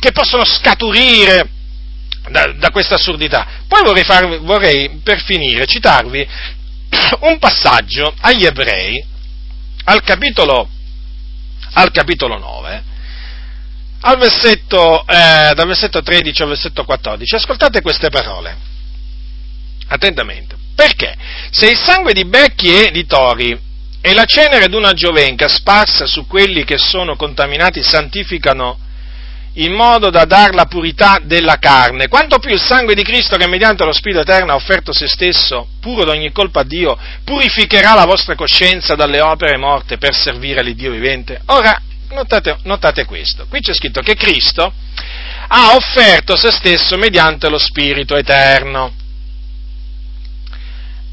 che 0.00 0.12
possono 0.12 0.44
scaturire 0.44 1.48
da, 2.28 2.52
da, 2.52 2.70
questa 2.70 2.94
assurdità. 2.94 3.46
Poi 3.68 3.82
vorrei, 3.84 4.04
far, 4.04 4.40
vorrei, 4.40 5.00
per 5.02 5.22
finire, 5.22 5.66
citarvi 5.66 6.26
un 7.20 7.38
passaggio 7.38 8.14
agli 8.20 8.44
ebrei, 8.44 9.04
al 9.84 10.02
capitolo, 10.02 10.68
al 11.72 11.90
capitolo 11.90 12.38
9, 12.38 12.82
al 14.00 14.18
versetto, 14.18 15.00
eh, 15.06 15.52
dal 15.54 15.66
versetto 15.66 16.02
13 16.02 16.42
al 16.42 16.48
versetto 16.48 16.84
14. 16.84 17.34
Ascoltate 17.34 17.80
queste 17.80 18.08
parole, 18.08 18.56
attentamente. 19.88 20.56
Perché? 20.74 21.14
Se 21.50 21.66
il 21.66 21.78
sangue 21.78 22.12
di 22.12 22.26
becchi 22.26 22.68
e 22.68 22.90
di 22.90 23.06
tori 23.06 23.58
e 24.00 24.14
la 24.14 24.24
cenere 24.26 24.68
d'una 24.68 24.92
giovenca 24.92 25.48
sparsa 25.48 26.06
su 26.06 26.26
quelli 26.26 26.64
che 26.64 26.76
sono 26.76 27.16
contaminati 27.16 27.82
santificano 27.82 28.78
in 29.54 29.72
modo 29.72 30.10
da 30.10 30.26
dar 30.26 30.54
la 30.54 30.66
purità 30.66 31.18
della 31.22 31.56
carne, 31.58 32.08
quanto 32.08 32.38
più 32.38 32.50
il 32.50 32.60
sangue 32.60 32.94
di 32.94 33.02
Cristo 33.02 33.36
che 33.36 33.48
mediante 33.48 33.84
lo 33.84 33.92
Spirito 33.92 34.20
Eterno 34.20 34.52
ha 34.52 34.54
offerto 34.54 34.92
se 34.92 35.08
stesso, 35.08 35.68
puro 35.80 36.04
da 36.04 36.12
ogni 36.12 36.30
colpa 36.30 36.60
a 36.60 36.64
Dio, 36.64 36.96
purificherà 37.24 37.94
la 37.94 38.04
vostra 38.04 38.34
coscienza 38.34 38.94
dalle 38.94 39.22
opere 39.22 39.56
morte 39.56 39.96
per 39.96 40.14
servire 40.14 40.60
all'Iddio 40.60 40.90
vivente. 40.90 41.40
Ora, 41.46 41.80
notate, 42.10 42.58
notate 42.62 43.04
questo, 43.04 43.46
qui 43.46 43.60
c'è 43.60 43.74
scritto 43.74 44.00
che 44.00 44.14
Cristo 44.14 44.72
ha 45.48 45.74
offerto 45.74 46.36
se 46.36 46.50
stesso 46.50 46.96
mediante 46.96 47.48
lo 47.48 47.58
Spirito 47.58 48.16
Eterno. 48.16 48.92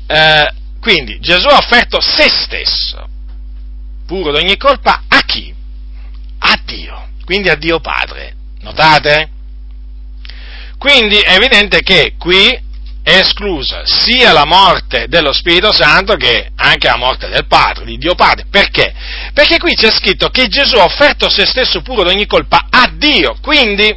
Eh, 0.08 0.54
quindi 0.80 1.20
Gesù 1.20 1.48
ha 1.48 1.58
offerto 1.58 2.02
se 2.02 2.28
stesso, 2.28 3.08
puro 4.06 4.32
da 4.32 4.40
ogni 4.40 4.58
colpa, 4.58 5.04
a 5.08 5.22
chi? 5.22 5.54
A 6.40 6.60
Dio, 6.66 7.10
quindi 7.26 7.50
a 7.50 7.56
Dio 7.56 7.80
Padre. 7.80 8.36
Notate? 8.62 9.30
Quindi 10.78 11.18
è 11.20 11.36
evidente 11.36 11.82
che 11.82 12.16
qui 12.18 12.72
è 13.04 13.18
esclusa 13.18 13.82
sia 13.86 14.32
la 14.32 14.46
morte 14.46 15.08
dello 15.10 15.34
Spirito 15.34 15.74
Santo 15.74 16.16
che 16.16 16.52
anche 16.56 16.88
la 16.88 16.96
morte 16.96 17.28
del 17.28 17.46
Padre, 17.48 17.84
di 17.84 17.98
Dio 17.98 18.16
Padre. 18.16 18.46
Perché? 18.50 18.94
Perché 19.34 19.58
qui 19.58 19.76
c'è 19.76 19.92
scritto 19.92 20.30
che 20.30 20.48
Gesù 20.48 20.76
ha 20.76 20.86
offerto 20.86 21.30
se 21.30 21.46
stesso 21.46 21.82
puro 21.82 22.04
da 22.04 22.12
ogni 22.12 22.26
colpa 22.26 22.68
a 22.70 22.90
Dio. 22.96 23.36
Quindi, 23.42 23.94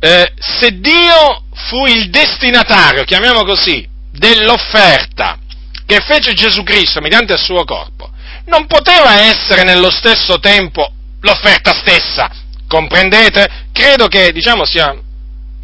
eh, 0.00 0.32
se 0.38 0.80
Dio 0.80 1.44
fu 1.52 1.84
il 1.84 2.08
destinatario, 2.08 3.04
chiamiamo 3.04 3.44
così, 3.44 3.86
dell'offerta 4.10 5.38
che 5.84 6.00
fece 6.00 6.32
Gesù 6.32 6.62
Cristo 6.62 7.02
mediante 7.02 7.34
il 7.34 7.38
suo 7.38 7.64
corpo, 7.64 8.10
non 8.46 8.66
poteva 8.66 9.20
essere 9.20 9.62
nello 9.62 9.90
stesso 9.90 10.38
tempo 10.38 10.90
l'offerta 11.20 11.74
stessa. 11.74 12.30
Comprendete? 12.66 13.66
Credo 13.72 14.06
che 14.06 14.32
diciamo, 14.32 14.64
sia 14.64 15.03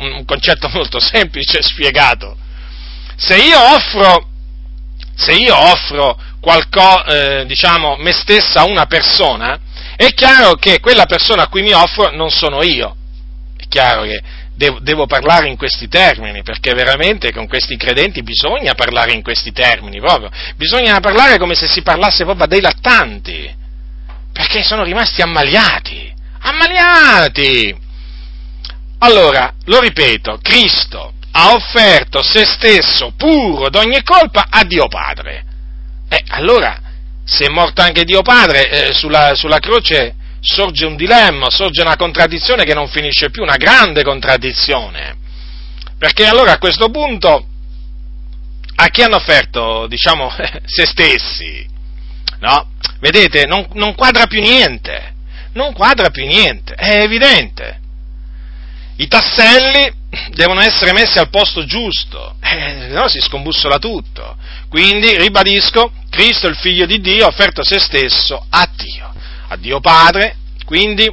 un 0.01 0.25
concetto 0.25 0.69
molto 0.75 0.99
semplice 1.01 1.63
spiegato. 1.63 2.37
Se 3.17 3.37
io 3.37 3.59
offro, 3.59 4.29
se 5.15 5.33
io 5.33 5.57
offro 5.57 6.19
qualcosa, 6.41 7.05
eh, 7.41 7.47
diciamo, 7.47 7.97
me 7.97 8.13
stessa 8.13 8.61
a 8.61 8.65
una 8.65 8.87
persona, 8.87 9.59
è 9.97 10.13
chiaro 10.15 10.55
che 10.55 10.81
quella 10.81 11.05
persona 11.05 11.43
a 11.43 11.49
cui 11.49 11.63
mi 11.63 11.73
offro 11.73 12.11
non 12.11 12.31
sono 12.31 12.63
io. 12.63 12.97
È 13.57 13.65
chiaro 13.69 14.03
che 14.03 14.23
devo, 14.55 14.79
devo, 14.81 15.07
parlare 15.07 15.49
in 15.49 15.57
questi 15.57 15.89
termini, 15.89 16.43
perché 16.43 16.73
veramente 16.73 17.33
con 17.33 17.47
questi 17.47 17.77
credenti 17.77 18.23
bisogna 18.23 18.75
parlare 18.75 19.13
in 19.13 19.23
questi 19.23 19.53
termini 19.53 20.01
proprio. 20.01 20.31
Bisogna 20.57 20.99
parlare 21.01 21.39
come 21.39 21.55
se 21.55 21.67
si 21.69 21.83
parlasse 21.83 22.25
proprio 22.25 22.47
dei 22.47 22.63
lattanti, 22.63 23.55
perché 24.33 24.63
sono 24.63 24.83
rimasti 24.83 25.21
ammaliati. 25.21 26.15
Ammaliati! 26.41 27.89
Allora, 29.03 29.55
lo 29.65 29.81
ripeto, 29.81 30.39
Cristo 30.43 31.15
ha 31.33 31.55
offerto 31.55 32.23
se 32.23 32.45
stesso 32.45 33.13
puro 33.17 33.71
d'ogni 33.71 34.03
colpa 34.03 34.47
a 34.51 34.63
Dio 34.65 34.89
Padre. 34.89 35.45
E 36.09 36.23
allora, 36.29 36.79
se 37.25 37.47
è 37.47 37.49
morto 37.49 37.81
anche 37.81 38.05
Dio 38.05 38.21
Padre 38.21 38.69
eh, 38.69 38.93
sulla, 38.93 39.35
sulla 39.35 39.59
croce, 39.59 40.15
sorge 40.41 40.85
un 40.85 40.97
dilemma, 40.97 41.49
sorge 41.49 41.81
una 41.81 41.97
contraddizione 41.97 42.65
che 42.65 42.75
non 42.75 42.89
finisce 42.89 43.31
più, 43.31 43.43
una 43.43 43.57
grande 43.57 44.03
contraddizione. 44.03 45.17
Perché 45.97 46.27
allora 46.27 46.53
a 46.53 46.59
questo 46.59 46.91
punto 46.91 47.47
a 48.75 48.89
chi 48.89 49.03
hanno 49.03 49.17
offerto, 49.17 49.87
diciamo, 49.87 50.31
se 50.65 50.87
stessi? 50.87 51.67
No? 52.41 52.71
Vedete, 52.99 53.47
non, 53.47 53.67
non 53.75 53.95
quadra 53.95 54.27
più 54.27 54.41
niente, 54.41 55.15
non 55.53 55.73
quadra 55.73 56.11
più 56.11 56.27
niente, 56.27 56.75
è 56.75 57.01
evidente. 57.03 57.80
I 59.01 59.09
tasselli 59.09 59.91
devono 60.31 60.61
essere 60.61 60.93
messi 60.93 61.19
al 61.19 61.31
posto 61.31 61.65
giusto, 61.65 62.37
eh, 62.41 62.89
no 62.89 63.09
si 63.09 63.21
scombussola 63.21 63.79
tutto. 63.79 64.37
Quindi, 64.69 65.17
ribadisco, 65.17 65.93
Cristo, 66.11 66.47
il 66.47 66.57
figlio 66.57 66.87
di 66.87 67.01
Dio, 67.01 67.25
ha 67.25 67.29
offerto 67.29 67.65
se 67.65 67.79
stesso 67.79 68.45
a 68.49 68.69
Dio 68.77 69.11
a 69.53 69.57
Dio 69.57 69.81
Padre, 69.81 70.37
quindi 70.65 71.11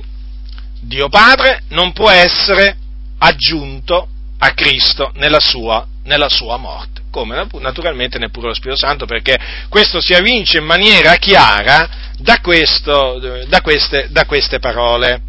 Dio 0.79 1.09
Padre 1.09 1.63
non 1.69 1.91
può 1.91 2.09
essere 2.09 2.77
aggiunto 3.17 4.07
a 4.39 4.51
Cristo 4.51 5.11
nella 5.15 5.39
sua, 5.39 5.85
nella 6.03 6.29
sua 6.29 6.57
morte, 6.57 7.01
come 7.09 7.47
naturalmente 7.53 8.19
neppure 8.19 8.47
lo 8.47 8.53
Spirito 8.53 8.77
Santo, 8.77 9.05
perché 9.05 9.37
questo 9.69 9.99
si 9.99 10.13
evince 10.13 10.59
in 10.59 10.65
maniera 10.65 11.15
chiara 11.15 11.89
da, 12.17 12.39
questo, 12.41 13.19
da, 13.47 13.61
queste, 13.61 14.07
da 14.11 14.25
queste 14.25 14.59
parole. 14.59 15.21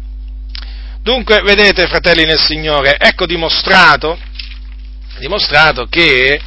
Dunque, 1.01 1.41
vedete, 1.41 1.87
fratelli 1.87 2.25
nel 2.25 2.39
Signore, 2.39 2.97
ecco 2.97 3.25
dimostrato, 3.25 4.17
dimostrato 5.19 5.85
che 5.87 6.39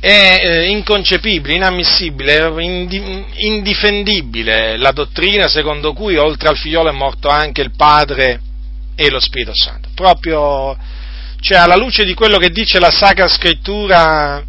è 0.00 0.38
eh, 0.42 0.68
inconcepibile, 0.68 1.54
inammissibile, 1.54 2.52
indifendibile 3.36 4.76
la 4.76 4.90
dottrina 4.90 5.48
secondo 5.48 5.94
cui 5.94 6.18
oltre 6.18 6.48
al 6.48 6.58
figliolo 6.58 6.90
è 6.90 6.92
morto 6.92 7.28
anche 7.28 7.62
il 7.62 7.74
Padre 7.74 8.40
e 8.94 9.08
lo 9.08 9.18
Spirito 9.18 9.52
Santo. 9.54 9.88
Proprio, 9.94 10.76
cioè 11.40 11.56
alla 11.56 11.76
luce 11.76 12.04
di 12.04 12.12
quello 12.12 12.36
che 12.36 12.50
dice 12.50 12.78
la 12.78 12.90
Sacra 12.90 13.28
Scrittura, 13.28 14.44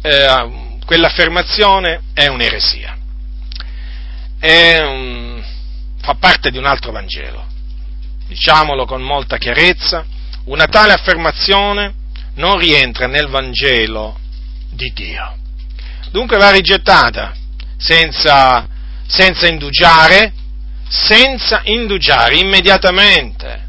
eh, 0.00 0.50
quell'affermazione 0.86 2.00
è 2.14 2.26
un'eresia. 2.28 2.96
È 4.38 4.78
un, 4.80 5.42
fa 6.00 6.14
parte 6.14 6.50
di 6.50 6.56
un 6.56 6.64
altro 6.64 6.92
Vangelo. 6.92 7.49
Diciamolo 8.30 8.84
con 8.84 9.02
molta 9.02 9.38
chiarezza, 9.38 10.06
una 10.44 10.66
tale 10.66 10.92
affermazione 10.92 11.94
non 12.34 12.58
rientra 12.58 13.08
nel 13.08 13.26
Vangelo 13.26 14.20
di 14.70 14.92
Dio. 14.94 15.36
Dunque 16.12 16.36
va 16.36 16.52
rigettata 16.52 17.34
senza, 17.76 18.68
senza 19.04 19.48
indugiare, 19.48 20.32
senza 20.86 21.62
indugiare 21.64 22.36
immediatamente. 22.36 23.68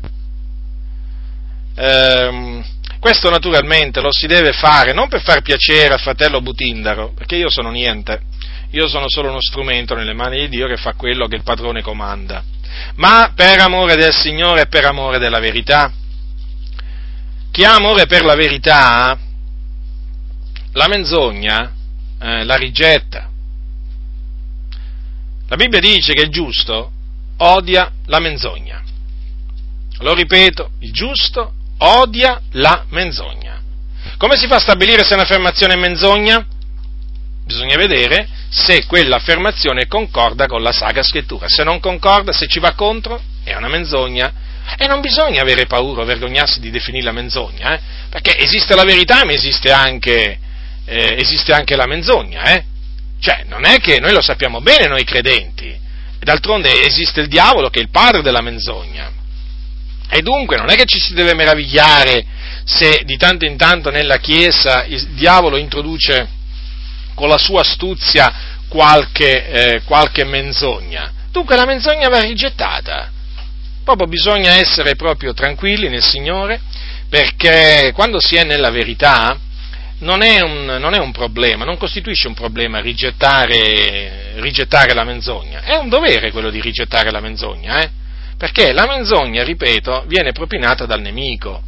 Ehm, 1.74 2.64
questo 3.00 3.32
naturalmente 3.32 4.00
lo 4.00 4.12
si 4.12 4.28
deve 4.28 4.52
fare 4.52 4.94
non 4.94 5.08
per 5.08 5.24
far 5.24 5.42
piacere 5.42 5.96
al 5.96 6.00
fratello 6.00 6.40
Butindaro, 6.40 7.14
perché 7.16 7.36
io 7.36 7.50
sono 7.50 7.72
niente, 7.72 8.22
io 8.70 8.88
sono 8.88 9.10
solo 9.10 9.30
uno 9.30 9.42
strumento 9.42 9.96
nelle 9.96 10.14
mani 10.14 10.42
di 10.42 10.50
Dio 10.50 10.68
che 10.68 10.78
fa 10.78 10.94
quello 10.94 11.26
che 11.26 11.36
il 11.36 11.44
padrone 11.44 11.82
comanda, 11.82 12.44
ma 12.96 13.34
per 13.36 13.60
amore 13.60 13.96
del 13.96 14.14
Signore 14.14 14.62
e 14.62 14.68
per 14.68 14.86
amore 14.86 15.20
della 15.20 15.40
verità. 15.40 15.92
Chi 17.52 17.64
ha 17.64 17.76
amore 17.76 18.06
per 18.06 18.24
la 18.24 18.36
verità, 18.36 19.18
la 20.74 20.88
menzogna 20.88 21.74
eh, 22.22 22.44
la 22.44 22.56
rigetta. 22.56 23.30
La 25.48 25.56
Bibbia 25.56 25.80
dice 25.80 26.14
che 26.14 26.22
il 26.22 26.30
giusto 26.30 26.92
odia 27.38 27.92
la 28.06 28.20
menzogna. 28.20 28.82
Lo 30.00 30.14
ripeto, 30.14 30.72
il 30.80 30.92
giusto 30.92 31.54
odia 31.80 32.40
la 32.52 32.86
menzogna. 32.90 33.60
Come 34.18 34.38
si 34.38 34.48
fa 34.48 34.58
a 34.58 34.60
stabilire 34.60 35.04
se 35.04 35.16
un'affermazione 35.16 35.74
è 35.74 35.78
menzogna? 35.78 36.46
Bisogna 37.46 37.76
vedere 37.76 38.28
se 38.50 38.86
quell'affermazione 38.86 39.88
concorda 39.88 40.48
con 40.48 40.62
la 40.62 40.72
Sacra 40.72 41.04
Scrittura. 41.04 41.48
Se 41.48 41.64
non 41.64 41.80
concorda, 41.80 42.32
se 42.32 42.48
ci 42.48 42.60
va 42.60 42.74
contro, 42.74 43.22
è 43.44 43.56
una 43.56 43.70
menzogna 43.70 44.34
e 44.78 44.88
non 44.88 45.02
bisogna 45.02 45.42
avere 45.42 45.66
paura 45.66 46.02
o 46.02 46.06
vergognarsi 46.06 46.60
di 46.60 46.70
definire 46.70 47.06
la 47.06 47.12
menzogna, 47.12 47.74
eh? 47.74 47.80
perché 48.10 48.38
esiste 48.38 48.76
la 48.76 48.84
verità 48.84 49.26
ma 49.26 49.34
esiste 49.34 49.72
anche, 49.72 50.40
eh, 50.86 51.16
esiste 51.20 51.52
anche 51.52 51.76
la 51.76 51.88
menzogna. 51.88 52.44
Eh? 52.44 52.64
Cioè, 53.20 53.46
non 53.48 53.66
è 53.66 53.78
che 53.78 54.00
noi 54.00 54.14
lo 54.14 54.22
sappiamo 54.22 54.62
bene 54.62 54.88
noi 54.88 55.04
credenti, 55.04 55.78
d'altronde 56.20 56.84
esiste 56.84 57.22
il 57.22 57.28
diavolo 57.28 57.70
che 57.70 57.80
è 57.80 57.84
il 57.84 57.90
padre 57.90 58.22
della 58.22 58.42
menzogna. 58.42 59.12
E 60.10 60.22
dunque 60.22 60.58
non 60.58 60.70
è 60.70 60.76
che 60.76 60.86
ci 60.86 61.00
si 61.00 61.14
deve 61.14 61.34
meravigliare 61.34 62.26
se 62.66 63.04
di 63.06 63.16
tanto 63.18 63.46
in 63.46 63.58
tanto 63.58 63.90
nella 63.90 64.18
Chiesa 64.18 64.84
il 64.84 65.10
diavolo 65.10 65.56
introduce 65.56 66.28
con 67.14 67.30
la 67.30 67.38
sua 67.38 67.62
astuzia 67.62 68.34
qualche, 68.68 69.48
eh, 69.48 69.82
qualche 69.84 70.24
menzogna. 70.24 71.12
Dunque 71.32 71.56
la 71.56 71.66
menzogna 71.66 72.10
va 72.10 72.20
rigettata. 72.20 73.10
Proprio 73.84 74.08
bisogna 74.08 74.54
essere 74.54 74.96
proprio 74.96 75.34
tranquilli 75.34 75.90
nel 75.90 76.04
Signore, 76.04 76.60
perché 77.10 77.92
quando 77.94 78.20
si 78.20 78.36
è 78.36 78.44
nella 78.44 78.70
verità 78.70 79.38
non 80.00 80.22
è 80.22 80.42
un, 80.42 80.78
non 80.80 80.94
è 80.94 81.00
un 81.00 81.12
problema, 81.12 81.66
non 81.66 81.78
costituisce 81.78 82.28
un 82.28 82.34
problema 82.34 82.80
rigettare, 82.80 84.34
rigettare, 84.36 84.94
la 84.94 85.04
menzogna. 85.04 85.62
È 85.62 85.76
un 85.76 85.90
dovere 85.90 86.32
quello 86.32 86.50
di 86.50 86.62
rigettare 86.62 87.12
la 87.12 87.20
menzogna, 87.20 87.82
eh? 87.82 87.90
perché 88.38 88.72
la 88.72 88.88
menzogna, 88.88 89.44
ripeto, 89.44 90.06
viene 90.08 90.32
propinata 90.32 90.86
dal 90.86 91.02
nemico. 91.02 91.62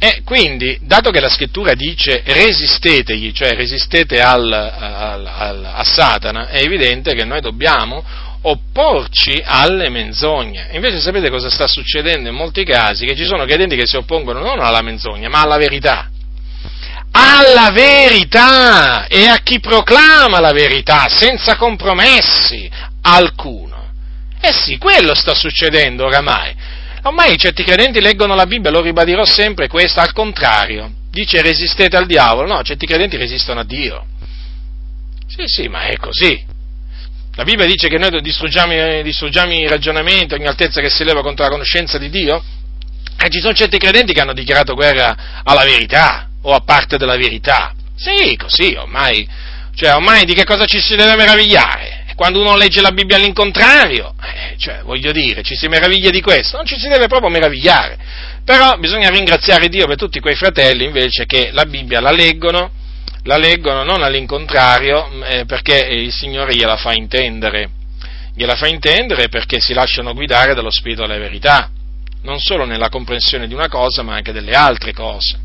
E 0.00 0.22
quindi, 0.24 0.78
dato 0.82 1.10
che 1.10 1.18
la 1.18 1.28
scrittura 1.28 1.74
dice 1.74 2.22
resistetegli, 2.24 3.32
cioè 3.32 3.54
resistete 3.54 4.20
al, 4.20 4.52
al, 4.52 5.26
al, 5.26 5.64
a 5.74 5.82
Satana, 5.82 6.48
è 6.48 6.62
evidente 6.62 7.14
che 7.14 7.24
noi 7.24 7.40
dobbiamo 7.40 8.04
opporci 8.42 9.42
alle 9.44 9.88
menzogne. 9.88 10.68
Invece 10.72 11.00
sapete 11.00 11.30
cosa 11.30 11.50
sta 11.50 11.66
succedendo 11.66 12.28
in 12.28 12.36
molti 12.36 12.64
casi? 12.64 13.06
Che 13.06 13.16
ci 13.16 13.24
sono 13.24 13.44
credenti 13.44 13.74
che 13.74 13.86
si 13.86 13.96
oppongono 13.96 14.40
non 14.40 14.60
alla 14.60 14.82
menzogna, 14.82 15.28
ma 15.28 15.40
alla 15.40 15.56
verità. 15.56 16.08
Alla 17.10 17.70
verità 17.72 19.08
e 19.08 19.26
a 19.26 19.38
chi 19.42 19.58
proclama 19.58 20.38
la 20.38 20.52
verità 20.52 21.08
senza 21.08 21.56
compromessi 21.56 22.70
alcuno. 23.02 23.90
Eh 24.40 24.52
sì, 24.52 24.78
quello 24.78 25.14
sta 25.16 25.34
succedendo 25.34 26.04
oramai. 26.06 26.54
Ormai 27.02 27.36
certi 27.36 27.62
credenti 27.62 28.00
leggono 28.00 28.34
la 28.34 28.46
Bibbia, 28.46 28.70
lo 28.70 28.80
ribadirò 28.80 29.24
sempre 29.24 29.68
questo, 29.68 30.00
al 30.00 30.12
contrario. 30.12 30.92
Dice 31.10 31.40
resistete 31.42 31.96
al 31.96 32.06
diavolo, 32.06 32.52
no, 32.52 32.62
certi 32.62 32.86
credenti 32.86 33.16
resistono 33.16 33.60
a 33.60 33.64
Dio. 33.64 34.06
Sì, 35.26 35.44
sì, 35.46 35.68
ma 35.68 35.82
è 35.82 35.96
così. 35.96 36.44
La 37.34 37.44
Bibbia 37.44 37.66
dice 37.66 37.88
che 37.88 37.98
noi 37.98 38.20
distruggiamo, 38.20 39.02
distruggiamo 39.02 39.52
i 39.52 39.68
ragionamenti, 39.68 40.34
ogni 40.34 40.46
altezza 40.46 40.80
che 40.80 40.90
si 40.90 41.04
leva 41.04 41.22
contro 41.22 41.44
la 41.44 41.50
conoscenza 41.50 41.98
di 41.98 42.10
Dio. 42.10 42.42
E 43.20 43.28
ci 43.30 43.40
sono 43.40 43.52
certi 43.52 43.78
credenti 43.78 44.12
che 44.12 44.20
hanno 44.20 44.32
dichiarato 44.32 44.74
guerra 44.74 45.42
alla 45.44 45.64
verità 45.64 46.28
o 46.42 46.54
a 46.54 46.60
parte 46.60 46.98
della 46.98 47.16
verità. 47.16 47.74
Sì, 47.96 48.36
così, 48.36 48.74
ormai. 48.76 49.28
Cioè, 49.74 49.94
ormai 49.94 50.24
di 50.24 50.34
che 50.34 50.44
cosa 50.44 50.66
ci 50.66 50.80
si 50.80 50.96
deve 50.96 51.16
meravigliare? 51.16 51.98
quando 52.18 52.40
uno 52.40 52.56
legge 52.56 52.80
la 52.80 52.90
Bibbia 52.90 53.14
all'incontrario, 53.14 54.12
cioè, 54.58 54.82
voglio 54.82 55.12
dire, 55.12 55.42
ci 55.42 55.54
si 55.54 55.68
meraviglia 55.68 56.10
di 56.10 56.20
questo, 56.20 56.56
non 56.56 56.66
ci 56.66 56.78
si 56.78 56.88
deve 56.88 57.06
proprio 57.06 57.30
meravigliare. 57.30 57.96
Però 58.44 58.76
bisogna 58.78 59.08
ringraziare 59.08 59.68
Dio 59.68 59.86
per 59.86 59.96
tutti 59.96 60.18
quei 60.18 60.34
fratelli 60.34 60.84
invece 60.84 61.26
che 61.26 61.50
la 61.52 61.64
Bibbia 61.64 62.00
la 62.00 62.10
leggono, 62.10 62.72
la 63.22 63.36
leggono 63.36 63.84
non 63.84 64.02
all'incontrario, 64.02 65.22
eh, 65.24 65.44
perché 65.44 65.76
il 65.78 66.12
Signore 66.12 66.54
gliela 66.54 66.76
fa 66.76 66.92
intendere. 66.92 67.70
Gliela 68.34 68.56
fa 68.56 68.66
intendere 68.66 69.28
perché 69.28 69.60
si 69.60 69.74
lasciano 69.74 70.12
guidare 70.12 70.54
dallo 70.54 70.70
Spirito 70.70 71.02
della 71.02 71.18
verità, 71.18 71.70
non 72.22 72.40
solo 72.40 72.64
nella 72.64 72.88
comprensione 72.88 73.46
di 73.46 73.54
una 73.54 73.68
cosa, 73.68 74.02
ma 74.02 74.14
anche 74.14 74.32
delle 74.32 74.52
altre 74.52 74.92
cose. 74.92 75.38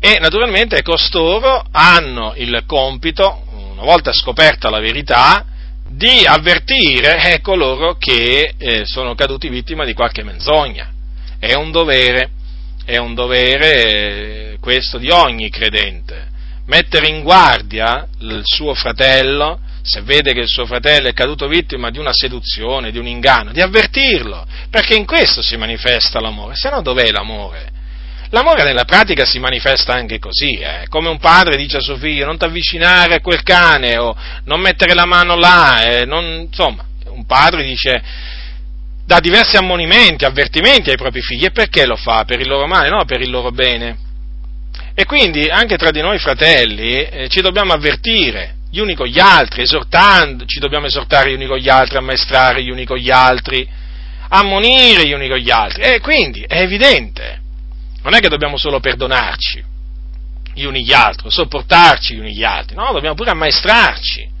E 0.00 0.18
naturalmente 0.20 0.82
costoro 0.82 1.64
hanno 1.70 2.34
il 2.36 2.62
compito, 2.66 3.44
una 3.72 3.82
volta 3.82 4.12
scoperta 4.12 4.68
la 4.68 4.80
verità, 4.80 5.44
di 5.88 6.24
avvertire 6.26 7.32
eh, 7.32 7.40
coloro 7.40 7.96
che 7.96 8.54
eh, 8.56 8.84
sono 8.84 9.14
caduti 9.14 9.48
vittima 9.48 9.84
di 9.84 9.94
qualche 9.94 10.22
menzogna. 10.22 10.90
È 11.38 11.54
un 11.54 11.70
dovere, 11.70 12.30
è 12.84 12.96
un 12.96 13.14
dovere 13.14 14.52
eh, 14.52 14.58
questo 14.60 14.98
di 14.98 15.10
ogni 15.10 15.48
credente, 15.50 16.28
mettere 16.66 17.08
in 17.08 17.22
guardia 17.22 18.06
il 18.20 18.40
suo 18.44 18.74
fratello, 18.74 19.60
se 19.82 20.02
vede 20.02 20.32
che 20.32 20.40
il 20.40 20.48
suo 20.48 20.66
fratello 20.66 21.08
è 21.08 21.12
caduto 21.12 21.46
vittima 21.46 21.90
di 21.90 21.98
una 21.98 22.12
seduzione, 22.12 22.90
di 22.90 22.98
un 22.98 23.06
inganno, 23.06 23.52
di 23.52 23.60
avvertirlo, 23.60 24.44
perché 24.68 24.96
in 24.96 25.06
questo 25.06 25.42
si 25.42 25.56
manifesta 25.56 26.20
l'amore, 26.20 26.56
se 26.56 26.68
no 26.70 26.82
dov'è 26.82 27.10
l'amore? 27.10 27.74
L'amore 28.30 28.64
nella 28.64 28.84
pratica 28.84 29.24
si 29.24 29.38
manifesta 29.38 29.92
anche 29.94 30.18
così, 30.18 30.54
eh? 30.54 30.86
come 30.88 31.08
un 31.08 31.18
padre 31.18 31.56
dice 31.56 31.76
a 31.76 31.80
suo 31.80 31.96
figlio 31.96 32.26
non 32.26 32.38
ti 32.38 32.44
avvicinare 32.44 33.14
a 33.14 33.20
quel 33.20 33.42
cane 33.42 33.96
o 33.96 34.16
non 34.44 34.60
mettere 34.60 34.94
la 34.94 35.06
mano 35.06 35.36
là, 35.36 35.82
eh? 35.82 36.04
non, 36.04 36.46
insomma, 36.48 36.84
un 37.06 37.24
padre 37.24 37.62
dice 37.62 38.02
dà 39.06 39.20
diversi 39.20 39.56
ammonimenti, 39.56 40.24
avvertimenti 40.24 40.90
ai 40.90 40.96
propri 40.96 41.22
figli 41.22 41.44
e 41.44 41.52
perché 41.52 41.86
lo 41.86 41.94
fa? 41.94 42.24
Per 42.24 42.40
il 42.40 42.48
loro 42.48 42.66
male, 42.66 42.88
no 42.88 43.04
per 43.04 43.20
il 43.20 43.30
loro 43.30 43.52
bene. 43.52 44.04
E 44.94 45.04
quindi 45.04 45.48
anche 45.48 45.76
tra 45.76 45.90
di 45.90 46.00
noi 46.00 46.18
fratelli 46.18 47.04
eh, 47.04 47.28
ci 47.28 47.40
dobbiamo 47.40 47.72
avvertire 47.72 48.54
gli 48.68 48.80
uni 48.80 48.94
con 48.94 49.06
gli 49.06 49.20
altri, 49.20 49.62
esortando, 49.62 50.44
ci 50.46 50.58
dobbiamo 50.58 50.86
esortare 50.86 51.30
gli 51.30 51.34
uni 51.34 51.46
con 51.46 51.58
gli 51.58 51.68
altri, 51.68 51.98
ammaestrare 51.98 52.62
gli 52.62 52.70
uni 52.70 52.84
con 52.84 52.96
gli 52.96 53.10
altri, 53.10 53.66
ammonire 54.28 55.06
gli 55.06 55.12
uni 55.12 55.28
con 55.28 55.38
gli 55.38 55.50
altri. 55.50 55.82
E 55.82 56.00
quindi 56.00 56.44
è 56.46 56.60
evidente 56.60 57.44
non 58.06 58.14
è 58.14 58.20
che 58.20 58.28
dobbiamo 58.28 58.56
solo 58.56 58.78
perdonarci 58.78 59.64
gli 60.54 60.62
uni 60.62 60.84
gli 60.84 60.92
altri, 60.92 61.28
sopportarci 61.28 62.14
gli 62.14 62.20
uni 62.20 62.34
gli 62.34 62.44
altri, 62.44 62.76
no, 62.76 62.92
dobbiamo 62.92 63.16
pure 63.16 63.30
ammaestrarci. 63.30 64.34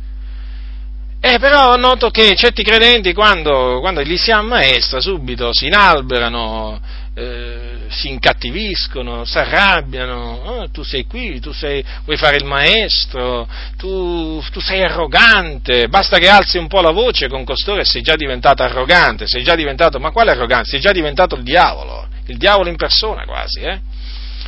Eh, 1.18 1.38
però 1.40 1.74
noto 1.74 2.10
che 2.10 2.36
certi 2.36 2.62
credenti 2.62 3.12
quando, 3.12 3.80
quando 3.80 4.02
li 4.02 4.16
si 4.16 4.30
ammaestra 4.30 5.00
subito 5.00 5.52
si 5.52 5.66
inalberano, 5.66 6.80
eh, 7.18 7.86
si 7.88 8.10
incattiviscono, 8.10 9.24
si 9.24 9.38
arrabbiano, 9.38 10.40
oh, 10.44 10.70
tu 10.70 10.82
sei 10.82 11.06
qui, 11.06 11.40
tu 11.40 11.52
sei, 11.52 11.82
vuoi 12.04 12.16
fare 12.16 12.36
il 12.36 12.44
maestro, 12.44 13.48
tu, 13.78 14.42
tu, 14.52 14.60
sei 14.60 14.82
arrogante, 14.82 15.88
basta 15.88 16.18
che 16.18 16.28
alzi 16.28 16.58
un 16.58 16.68
po' 16.68 16.82
la 16.82 16.90
voce 16.90 17.28
con 17.28 17.44
costoro 17.44 17.80
e 17.80 17.84
sei 17.84 18.02
già 18.02 18.16
diventato 18.16 18.62
arrogante, 18.62 19.26
sei 19.26 19.42
già 19.42 19.54
diventato, 19.54 19.98
ma 19.98 20.10
quale 20.10 20.32
arroganza? 20.32 20.70
Sei 20.70 20.80
già 20.80 20.92
diventato 20.92 21.36
il 21.36 21.42
diavolo 21.42 22.06
il 22.26 22.36
diavolo 22.36 22.68
in 22.68 22.76
persona 22.76 23.24
quasi, 23.24 23.60
eh? 23.60 23.80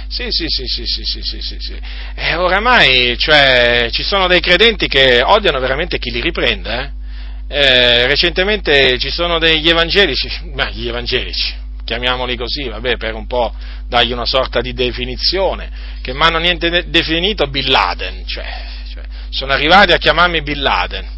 Sì, 0.08 0.26
sì, 0.30 0.46
sì, 0.48 0.64
sì, 0.64 0.84
sì, 0.86 1.02
sì, 1.04 1.20
sì, 1.22 1.40
sì, 1.40 1.56
sì. 1.58 1.78
E 2.14 2.34
oramai, 2.34 3.16
cioè, 3.18 3.88
ci 3.92 4.02
sono 4.02 4.26
dei 4.26 4.40
credenti 4.40 4.88
che 4.88 5.22
odiano 5.22 5.60
veramente 5.60 5.98
chi 5.98 6.10
li 6.10 6.20
riprende, 6.20 6.78
eh? 6.78 6.96
Eh, 7.50 8.06
recentemente 8.06 8.98
ci 8.98 9.10
sono 9.10 9.38
degli 9.38 9.68
evangelici, 9.68 10.28
ma 10.54 10.68
gli 10.70 10.88
evangelici, 10.88 11.54
chiamiamoli 11.89 12.36
così, 12.36 12.68
vabbè, 12.68 12.99
per 12.99 13.14
un 13.14 13.26
po' 13.26 13.55
dargli 13.89 14.12
una 14.12 14.26
sorta 14.26 14.61
di 14.61 14.74
definizione, 14.74 15.70
che 16.03 16.12
mi 16.12 16.20
hanno 16.20 16.36
niente 16.36 16.84
definito 16.89 17.47
Bin 17.47 17.70
Laden, 17.70 18.26
cioè, 18.26 18.45
cioè, 18.93 19.05
sono 19.30 19.53
arrivati 19.53 19.93
a 19.93 19.97
chiamarmi 19.97 20.43
Bin 20.43 20.61
Laden 20.61 21.16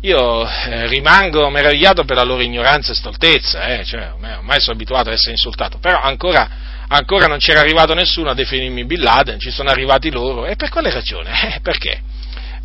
io 0.00 0.46
eh, 0.46 0.86
rimango 0.86 1.48
meravigliato 1.48 2.04
per 2.04 2.16
la 2.16 2.24
loro 2.24 2.42
ignoranza 2.42 2.92
e 2.92 2.94
stoltezza, 2.94 3.68
eh, 3.68 3.84
cioè, 3.84 4.12
ormai 4.12 4.60
sono 4.60 4.74
abituato 4.74 5.08
ad 5.08 5.14
essere 5.14 5.32
insultato, 5.32 5.78
però 5.78 5.98
ancora, 5.98 6.46
ancora, 6.88 7.26
non 7.26 7.38
c'era 7.38 7.60
arrivato 7.60 7.94
nessuno 7.94 8.28
a 8.28 8.34
definirmi 8.34 8.84
Bin 8.84 9.00
Laden, 9.00 9.38
ci 9.38 9.50
sono 9.50 9.70
arrivati 9.70 10.10
loro, 10.10 10.44
e 10.44 10.56
per 10.56 10.68
quale 10.68 10.90
ragione? 10.90 11.30
Eh, 11.56 11.60
perché? 11.62 12.02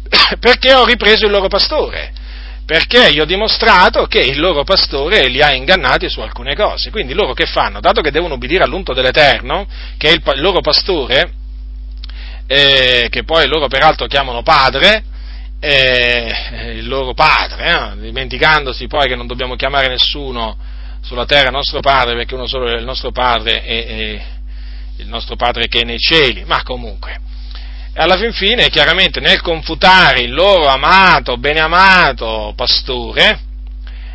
perché 0.40 0.74
ho 0.74 0.84
ripreso 0.86 1.26
il 1.26 1.32
loro 1.32 1.48
pastore, 1.48 2.12
perché 2.70 3.12
gli 3.12 3.20
ho 3.20 3.26
dimostrato 3.26 4.06
che 4.06 4.20
il 4.20 4.40
loro 4.40 4.64
pastore 4.64 5.28
li 5.28 5.42
ha 5.42 5.52
ingannati 5.52 6.08
su 6.08 6.22
alcune 6.22 6.54
cose, 6.54 6.92
quindi 6.92 7.16
loro 7.16 7.34
che 7.34 7.48
fanno? 7.48 7.80
Dato 7.80 8.02
che 8.02 8.12
devono 8.12 8.36
ubbidire 8.36 8.64
all'unto 8.64 8.94
dell'Eterno, 8.94 9.68
che 9.98 10.10
è 10.10 10.12
il, 10.12 10.22
il 10.36 10.40
loro 10.40 10.62
pastore, 10.62 11.32
eh, 12.46 13.08
che 13.10 13.24
poi 13.24 13.48
loro 13.48 13.68
peraltro 13.68 14.06
chiamano 14.06 14.44
padre, 14.44 15.04
eh, 15.60 16.76
il 16.76 16.88
loro 16.88 17.16
padre, 17.16 17.96
eh, 17.96 18.02
dimenticandosi 18.02 18.86
poi 18.86 19.08
che 19.08 19.16
non 19.16 19.26
dobbiamo 19.26 19.56
chiamare 19.56 19.88
nessuno 19.88 20.56
sulla 21.02 21.26
terra 21.26 21.50
nostro 21.50 21.80
padre, 21.80 22.14
perché 22.14 22.36
uno 22.36 22.46
solo 22.46 22.68
è 22.68 22.78
il 22.78 22.86
nostro 22.86 23.10
padre 23.10 23.64
è, 23.64 23.86
è 23.88 24.22
il 24.98 25.08
nostro 25.08 25.36
padre 25.36 25.68
che 25.68 25.80
è 25.80 25.86
nei 25.86 25.98
cieli, 25.98 26.44
ma 26.46 26.62
comunque. 26.62 27.29
Alla 27.96 28.18
fin 28.18 28.32
fine, 28.32 28.70
chiaramente, 28.70 29.20
nel 29.20 29.42
confutare 29.42 30.22
il 30.22 30.34
loro 30.34 30.68
amato, 30.68 31.38
beneamato 31.38 32.54
pastore, 32.56 33.40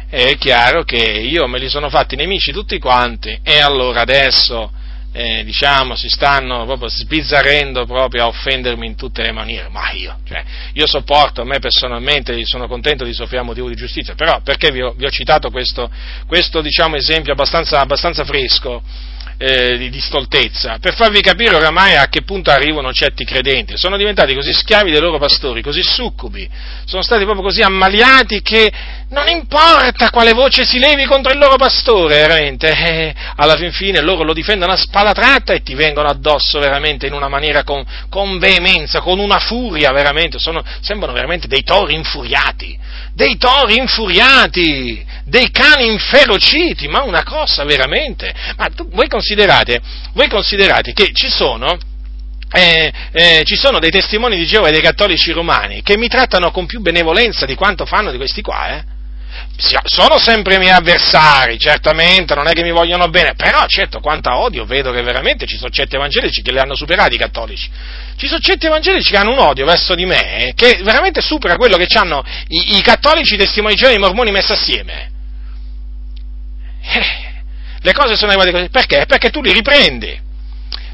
è 0.08 0.36
chiaro 0.36 0.84
che 0.84 0.96
io 0.96 1.46
me 1.48 1.58
li 1.58 1.68
sono 1.68 1.90
fatti 1.90 2.14
nemici 2.14 2.52
tutti 2.52 2.78
quanti 2.78 3.36
e 3.42 3.58
allora 3.58 4.02
adesso 4.02 4.70
eh, 5.12 5.44
diciamo, 5.44 5.94
si 5.96 6.08
stanno 6.08 6.64
proprio 6.66 6.88
sbizzarrendo 6.88 7.84
proprio 7.84 8.24
a 8.24 8.26
offendermi 8.26 8.86
in 8.86 8.96
tutte 8.96 9.22
le 9.22 9.32
maniere, 9.32 9.68
ma 9.68 9.90
io, 9.92 10.18
cioè, 10.26 10.42
io 10.72 10.86
sopporto, 10.86 11.42
a 11.42 11.44
me 11.44 11.58
personalmente 11.58 12.44
sono 12.44 12.66
contento 12.66 13.04
di 13.04 13.12
soffrire 13.12 13.42
a 13.42 13.44
motivo 13.44 13.68
di 13.68 13.76
giustizia, 13.76 14.14
però 14.14 14.40
perché 14.42 14.70
vi 14.70 14.82
ho, 14.82 14.92
vi 14.96 15.04
ho 15.04 15.10
citato 15.10 15.50
questo, 15.50 15.90
questo 16.26 16.60
diciamo, 16.60 16.96
esempio 16.96 17.32
abbastanza, 17.32 17.80
abbastanza 17.80 18.24
fresco? 18.24 18.82
Eh, 19.36 19.76
di, 19.76 19.90
di, 19.90 20.00
stoltezza, 20.00 20.78
per 20.80 20.94
farvi 20.94 21.20
capire 21.20 21.56
oramai 21.56 21.96
a 21.96 22.06
che 22.08 22.22
punto 22.22 22.50
arrivano 22.50 22.92
certi 22.92 23.24
credenti. 23.24 23.76
Sono 23.76 23.96
diventati 23.96 24.34
così 24.34 24.52
schiavi 24.52 24.90
dei 24.90 25.00
loro 25.00 25.18
pastori, 25.18 25.62
così 25.62 25.82
succubi, 25.82 26.48
sono 26.84 27.02
stati 27.02 27.24
proprio 27.24 27.44
così 27.44 27.62
ammaliati 27.62 28.42
che 28.42 28.72
non 29.10 29.28
importa 29.28 30.10
quale 30.10 30.32
voce 30.32 30.64
si 30.64 30.78
levi 30.78 31.04
contro 31.06 31.32
il 31.32 31.38
loro 31.38 31.56
pastore, 31.56 32.16
veramente, 32.16 32.68
eh, 32.68 33.14
alla 33.36 33.56
fin 33.56 33.72
fine 33.72 34.00
loro 34.00 34.24
lo 34.24 34.32
difendono 34.32 34.72
a 34.72 34.76
spada 34.76 35.12
tratta 35.12 35.52
e 35.52 35.62
ti 35.62 35.74
vengono 35.74 36.08
addosso 36.08 36.58
veramente 36.58 37.06
in 37.06 37.12
una 37.12 37.28
maniera 37.28 37.62
con, 37.62 37.84
con 38.08 38.38
veemenza, 38.38 39.00
con 39.00 39.18
una 39.18 39.38
furia 39.38 39.90
veramente, 39.92 40.38
sono, 40.38 40.62
sembrano 40.80 41.12
veramente 41.12 41.46
dei 41.46 41.62
tori 41.62 41.94
infuriati, 41.94 42.78
dei 43.14 43.36
tori 43.36 43.76
infuriati, 43.76 45.04
dei 45.24 45.50
cani 45.50 45.86
inferociti, 45.86 46.88
ma 46.88 47.02
una 47.02 47.22
cosa 47.22 47.64
veramente. 47.64 48.32
Ma 48.56 48.68
tu, 48.74 48.88
voi, 48.90 49.08
considerate, 49.08 49.80
voi 50.12 50.28
considerate 50.28 50.92
che 50.92 51.10
ci 51.12 51.28
sono, 51.28 51.78
eh, 52.50 52.92
eh, 53.12 53.42
ci 53.44 53.56
sono 53.56 53.78
dei 53.78 53.90
testimoni 53.90 54.36
di 54.36 54.46
Geova 54.46 54.68
e 54.68 54.72
dei 54.72 54.82
cattolici 54.82 55.32
romani 55.32 55.82
che 55.82 55.96
mi 55.96 56.08
trattano 56.08 56.50
con 56.50 56.66
più 56.66 56.80
benevolenza 56.80 57.46
di 57.46 57.54
quanto 57.54 57.86
fanno 57.86 58.10
di 58.10 58.16
questi 58.16 58.42
qua, 58.42 58.76
eh? 58.76 58.93
Sono 59.84 60.18
sempre 60.18 60.56
i 60.56 60.58
miei 60.58 60.72
avversari, 60.72 61.58
certamente, 61.58 62.34
non 62.34 62.46
è 62.46 62.52
che 62.52 62.62
mi 62.62 62.70
vogliono 62.70 63.08
bene, 63.08 63.34
però 63.34 63.64
certo 63.66 64.00
quanta 64.00 64.38
odio 64.38 64.64
vedo 64.64 64.92
che 64.92 65.02
veramente 65.02 65.46
ci 65.46 65.56
sono 65.56 65.70
certi 65.70 65.96
evangelici 65.96 66.42
che 66.42 66.52
li 66.52 66.58
hanno 66.58 66.74
superati 66.74 67.14
i 67.14 67.18
cattolici. 67.18 67.70
Ci 68.16 68.26
sono 68.26 68.40
certi 68.40 68.66
evangelici 68.66 69.10
che 69.10 69.16
hanno 69.16 69.32
un 69.32 69.38
odio 69.38 69.64
verso 69.64 69.94
di 69.94 70.06
me 70.06 70.52
che 70.54 70.80
veramente 70.82 71.20
supera 71.20 71.56
quello 71.56 71.76
che 71.76 71.86
hanno 71.96 72.24
i, 72.48 72.76
i 72.76 72.82
cattolici, 72.82 73.34
i 73.34 73.38
testimoni 73.38 73.74
e 73.74 73.92
i 73.92 73.98
mormoni 73.98 74.30
messi 74.30 74.52
assieme. 74.52 75.10
Eh, 76.82 77.32
le 77.80 77.92
cose 77.92 78.16
sono 78.16 78.32
arrivate 78.32 78.50
così. 78.50 78.68
Perché? 78.70 79.04
Perché 79.06 79.30
tu 79.30 79.40
li 79.40 79.52
riprendi. 79.52 80.23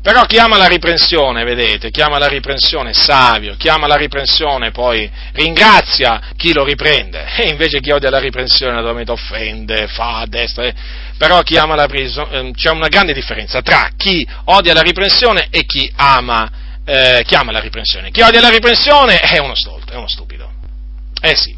Però 0.03 0.23
chiama 0.25 0.57
la 0.57 0.67
riprensione, 0.67 1.45
vedete, 1.45 1.91
chiama 1.91 2.17
la 2.17 2.27
riprensione 2.27 2.95
savio, 2.95 3.55
chiama 3.59 3.87
la 3.87 3.97
riprensione, 3.97 4.71
poi 4.71 5.11
ringrazia 5.33 6.23
chi 6.39 6.55
lo 6.55 6.65
riprende, 6.65 7.27
e 7.37 7.49
invece 7.49 7.81
chi 7.81 7.91
odia 7.91 8.09
la 8.09 8.19
riprensione 8.19 8.73
naturalmente 8.73 9.13
offende, 9.13 9.89
fa 9.89 10.21
a 10.21 10.27
destra, 10.27 10.65
eh. 10.65 10.75
però 11.19 11.43
chi 11.43 11.59
ama 11.59 11.75
la 11.75 11.85
riprensione, 11.85 12.49
eh, 12.49 12.53
c'è 12.53 12.71
una 12.71 12.89
grande 12.89 13.13
differenza 13.13 13.61
tra 13.61 13.91
chi 13.95 14.27
odia 14.45 14.73
la 14.73 14.81
riprensione 14.81 15.49
e 15.51 15.67
chi 15.67 15.93
ama, 15.97 16.51
eh, 16.87 17.23
chi 17.27 17.35
ama 17.35 17.53
la 17.53 17.61
riprensione. 17.61 18.11
Chi 18.11 18.23
odia 18.23 18.41
la 18.41 18.49
riprensione 18.49 19.19
è 19.21 19.39
uno 19.39 19.55
stolto, 19.55 19.93
è 19.93 19.97
uno 19.97 20.09
stupido. 20.09 20.51
Eh 21.21 21.37
sì, 21.37 21.55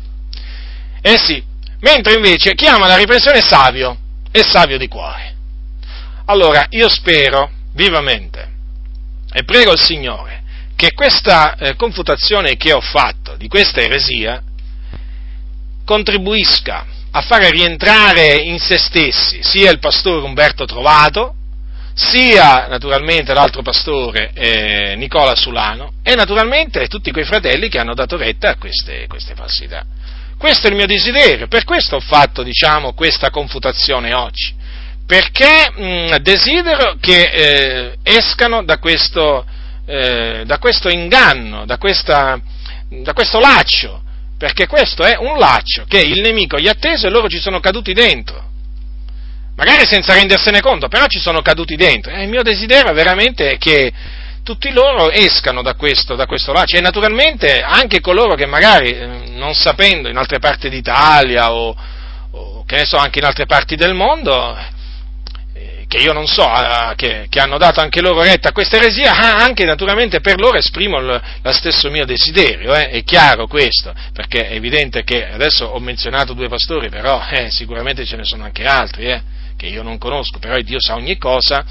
eh 1.00 1.16
sì, 1.16 1.40
mentre 1.78 2.14
invece 2.14 2.54
chi 2.54 2.66
ama 2.66 2.88
la 2.88 2.96
riprensione 2.96 3.38
è 3.38 3.42
savio, 3.46 3.96
è 4.32 4.42
savio 4.42 4.78
di 4.78 4.88
cuore. 4.88 5.34
Allora, 6.24 6.66
io 6.70 6.88
spero 6.88 7.60
vivamente 7.72 8.50
e 9.32 9.44
prego 9.44 9.72
il 9.72 9.80
Signore 9.80 10.42
che 10.76 10.92
questa 10.92 11.56
eh, 11.56 11.76
confutazione 11.76 12.56
che 12.56 12.72
ho 12.72 12.80
fatto 12.80 13.36
di 13.36 13.48
questa 13.48 13.80
eresia 13.80 14.42
contribuisca 15.84 16.86
a 17.12 17.20
fare 17.20 17.50
rientrare 17.50 18.36
in 18.36 18.58
se 18.58 18.78
stessi 18.78 19.42
sia 19.42 19.70
il 19.70 19.78
pastore 19.78 20.24
Umberto 20.24 20.64
Trovato, 20.64 21.34
sia 21.94 22.66
naturalmente 22.68 23.34
l'altro 23.34 23.60
pastore 23.60 24.32
eh, 24.34 24.94
Nicola 24.96 25.34
Sulano 25.34 25.92
e 26.02 26.14
naturalmente 26.14 26.88
tutti 26.88 27.12
quei 27.12 27.24
fratelli 27.24 27.68
che 27.68 27.78
hanno 27.78 27.94
dato 27.94 28.16
retta 28.16 28.50
a 28.50 28.56
queste, 28.56 29.06
queste 29.08 29.34
falsità. 29.34 29.84
Questo 30.38 30.66
è 30.66 30.70
il 30.70 30.76
mio 30.76 30.86
desiderio, 30.86 31.46
per 31.48 31.64
questo 31.64 31.96
ho 31.96 32.00
fatto, 32.00 32.42
diciamo, 32.42 32.94
questa 32.94 33.30
confutazione 33.30 34.14
oggi, 34.14 34.54
perché 35.06 35.70
mh, 35.74 36.16
desidero 36.18 36.96
che 37.00 37.22
eh, 37.24 37.98
escano 38.02 38.64
da 38.64 38.78
questo, 38.78 39.44
eh, 39.86 40.42
da 40.44 40.58
questo, 40.58 40.88
inganno, 40.88 41.64
da, 41.66 41.78
questa, 41.78 42.40
da 42.88 43.12
questo 43.12 43.38
laccio, 43.38 44.02
perché 44.38 44.66
questo 44.66 45.04
è 45.04 45.16
un 45.18 45.38
laccio 45.38 45.84
che 45.86 46.00
il 46.00 46.20
nemico 46.20 46.58
gli 46.58 46.68
ha 46.68 46.74
teso 46.74 47.06
e 47.06 47.10
loro 47.10 47.28
ci 47.28 47.40
sono 47.40 47.60
caduti 47.60 47.92
dentro. 47.92 48.50
Magari 49.54 49.86
senza 49.86 50.14
rendersene 50.14 50.60
conto, 50.60 50.88
però 50.88 51.06
ci 51.06 51.18
sono 51.18 51.42
caduti 51.42 51.76
dentro. 51.76 52.12
E 52.12 52.22
il 52.22 52.28
mio 52.28 52.42
desiderio 52.42 52.90
è 52.90 52.94
veramente 52.94 53.58
che 53.58 53.92
tutti 54.42 54.72
loro 54.72 55.10
escano 55.10 55.62
da 55.62 55.74
questo, 55.74 56.16
da 56.16 56.26
questo 56.26 56.52
laccio 56.52 56.76
e 56.76 56.80
naturalmente 56.80 57.60
anche 57.60 58.00
coloro 58.00 58.34
che 58.34 58.46
magari 58.46 58.90
eh, 58.90 59.06
non 59.28 59.54
sapendo 59.54 60.08
in 60.08 60.16
altre 60.16 60.38
parti 60.40 60.68
d'Italia 60.68 61.52
o, 61.52 61.76
o 62.30 62.64
che 62.64 62.76
ne 62.76 62.84
so 62.84 62.96
anche 62.96 63.20
in 63.20 63.24
altre 63.24 63.46
parti 63.46 63.76
del 63.76 63.94
mondo 63.94 64.56
eh, 64.56 64.71
che 65.92 65.98
io 65.98 66.14
non 66.14 66.26
so, 66.26 66.42
eh, 66.50 66.94
che, 66.96 67.26
che, 67.28 67.38
hanno 67.38 67.58
dato 67.58 67.80
anche 67.80 68.00
loro 68.00 68.22
retta 68.22 68.48
a 68.48 68.52
questa 68.52 68.76
eresia, 68.76 69.36
anche 69.36 69.66
naturalmente 69.66 70.20
per 70.20 70.40
loro 70.40 70.56
esprimo 70.56 70.98
lo 70.98 71.20
stesso 71.52 71.90
mio 71.90 72.06
desiderio, 72.06 72.74
eh, 72.74 72.88
è 72.88 73.04
chiaro 73.04 73.46
questo, 73.46 73.92
perché 74.14 74.48
è 74.48 74.54
evidente 74.54 75.04
che 75.04 75.30
adesso 75.30 75.66
ho 75.66 75.78
menzionato 75.80 76.32
due 76.32 76.48
pastori, 76.48 76.88
però 76.88 77.22
eh, 77.28 77.50
sicuramente 77.50 78.06
ce 78.06 78.16
ne 78.16 78.24
sono 78.24 78.44
anche 78.44 78.64
altri, 78.64 79.04
eh, 79.04 79.20
che 79.54 79.66
io 79.66 79.82
non 79.82 79.98
conosco, 79.98 80.38
però 80.38 80.58
Dio 80.60 80.80
sa 80.80 80.94
ogni 80.94 81.18
cosa 81.18 81.62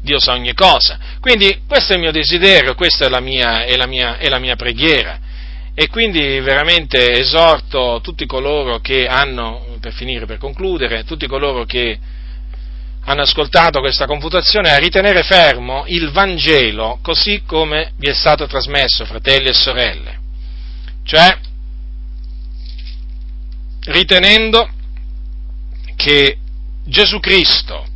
Dio 0.00 0.18
sa 0.18 0.32
ogni 0.32 0.54
cosa. 0.54 0.98
Quindi 1.20 1.60
questo 1.68 1.92
è 1.92 1.96
il 1.96 2.00
mio 2.00 2.12
desiderio, 2.12 2.74
questa 2.74 3.04
è 3.04 3.08
la 3.10 3.20
mia, 3.20 3.64
è 3.64 3.76
la 3.76 3.86
mia, 3.86 4.16
è 4.16 4.28
la 4.30 4.38
mia 4.38 4.56
preghiera. 4.56 5.18
E 5.74 5.88
quindi 5.88 6.40
veramente 6.40 7.12
esorto 7.12 8.00
tutti 8.02 8.24
coloro 8.24 8.80
che 8.80 9.06
hanno, 9.06 9.76
per 9.80 9.92
finire, 9.92 10.24
per 10.24 10.38
concludere, 10.38 11.04
tutti 11.04 11.26
coloro 11.26 11.64
che 11.66 11.98
hanno 13.04 13.22
ascoltato 13.22 13.80
questa 13.80 14.06
confutazione 14.06 14.70
a 14.70 14.78
ritenere 14.78 15.22
fermo 15.22 15.84
il 15.86 16.10
Vangelo 16.10 16.98
così 17.02 17.42
come 17.44 17.92
vi 17.96 18.08
è 18.08 18.14
stato 18.14 18.46
trasmesso, 18.46 19.04
fratelli 19.04 19.48
e 19.48 19.54
sorelle. 19.54 20.20
Cioè, 21.04 21.36
ritenendo 23.86 24.68
che 25.96 26.38
Gesù 26.84 27.18
Cristo 27.18 27.86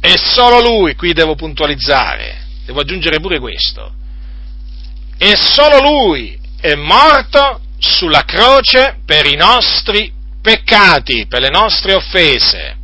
e 0.00 0.16
solo 0.16 0.60
lui, 0.60 0.94
qui 0.94 1.12
devo 1.12 1.34
puntualizzare, 1.34 2.46
devo 2.64 2.80
aggiungere 2.80 3.20
pure 3.20 3.38
questo, 3.38 3.92
e 5.16 5.36
solo 5.36 5.80
lui 5.80 6.38
è 6.60 6.74
morto 6.74 7.60
sulla 7.78 8.24
croce 8.24 8.98
per 9.04 9.26
i 9.26 9.36
nostri 9.36 10.12
peccati, 10.40 11.26
per 11.26 11.40
le 11.40 11.50
nostre 11.50 11.94
offese. 11.94 12.76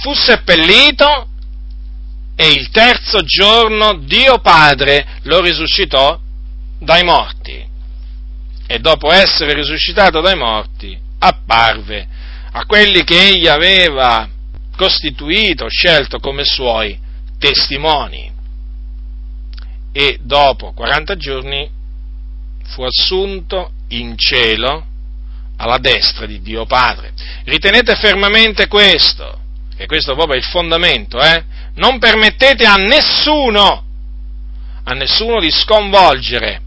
Fu 0.00 0.12
seppellito 0.12 1.28
e 2.36 2.50
il 2.50 2.68
terzo 2.70 3.22
giorno 3.22 3.98
Dio 3.98 4.38
Padre 4.38 5.20
lo 5.22 5.40
risuscitò 5.40 6.18
dai 6.78 7.02
morti. 7.02 7.64
E 8.66 8.78
dopo 8.78 9.10
essere 9.10 9.54
risuscitato 9.54 10.20
dai 10.20 10.36
morti, 10.36 10.98
apparve 11.18 12.06
a 12.52 12.64
quelli 12.66 13.04
che 13.04 13.28
egli 13.28 13.46
aveva 13.46 14.28
costituito, 14.76 15.68
scelto 15.68 16.18
come 16.18 16.44
suoi 16.44 16.98
testimoni. 17.38 18.32
E 19.92 20.18
dopo 20.20 20.72
40 20.72 21.16
giorni 21.16 21.70
fu 22.64 22.82
assunto 22.82 23.70
in 23.88 24.16
cielo 24.18 24.84
alla 25.56 25.78
destra 25.78 26.26
di 26.26 26.42
Dio 26.42 26.66
Padre. 26.66 27.12
Ritenete 27.44 27.94
fermamente 27.94 28.66
questo, 28.66 29.40
che 29.76 29.86
questo 29.86 30.14
proprio 30.14 30.34
è 30.34 30.38
il 30.38 30.44
fondamento, 30.44 31.20
eh? 31.20 31.44
Non 31.74 31.98
permettete 31.98 32.64
a 32.64 32.76
nessuno, 32.76 33.84
a 34.84 34.92
nessuno 34.92 35.40
di 35.40 35.50
sconvolgere 35.50 36.62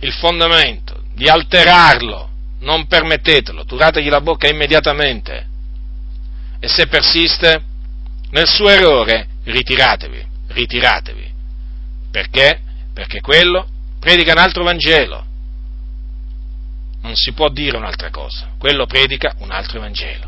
il 0.00 0.12
fondamento, 0.12 1.02
di 1.14 1.28
alterarlo, 1.28 2.30
non 2.60 2.86
permettetelo, 2.86 3.64
turategli 3.64 4.08
la 4.08 4.20
bocca 4.20 4.48
immediatamente 4.48 5.46
e 6.60 6.68
se 6.68 6.86
persiste 6.86 7.62
nel 8.30 8.46
suo 8.46 8.68
errore, 8.68 9.28
ritiratevi, 9.44 10.26
ritiratevi. 10.48 11.32
Perché? 12.10 12.60
Perché 12.92 13.20
quello 13.20 13.66
predica 14.00 14.32
un 14.32 14.38
altro 14.38 14.64
Vangelo. 14.64 15.24
Non 17.02 17.14
si 17.14 17.32
può 17.32 17.48
dire 17.48 17.76
un'altra 17.76 18.10
cosa. 18.10 18.48
Quello 18.58 18.86
predica 18.86 19.34
un 19.38 19.50
altro 19.50 19.80
Vangelo. 19.80 20.27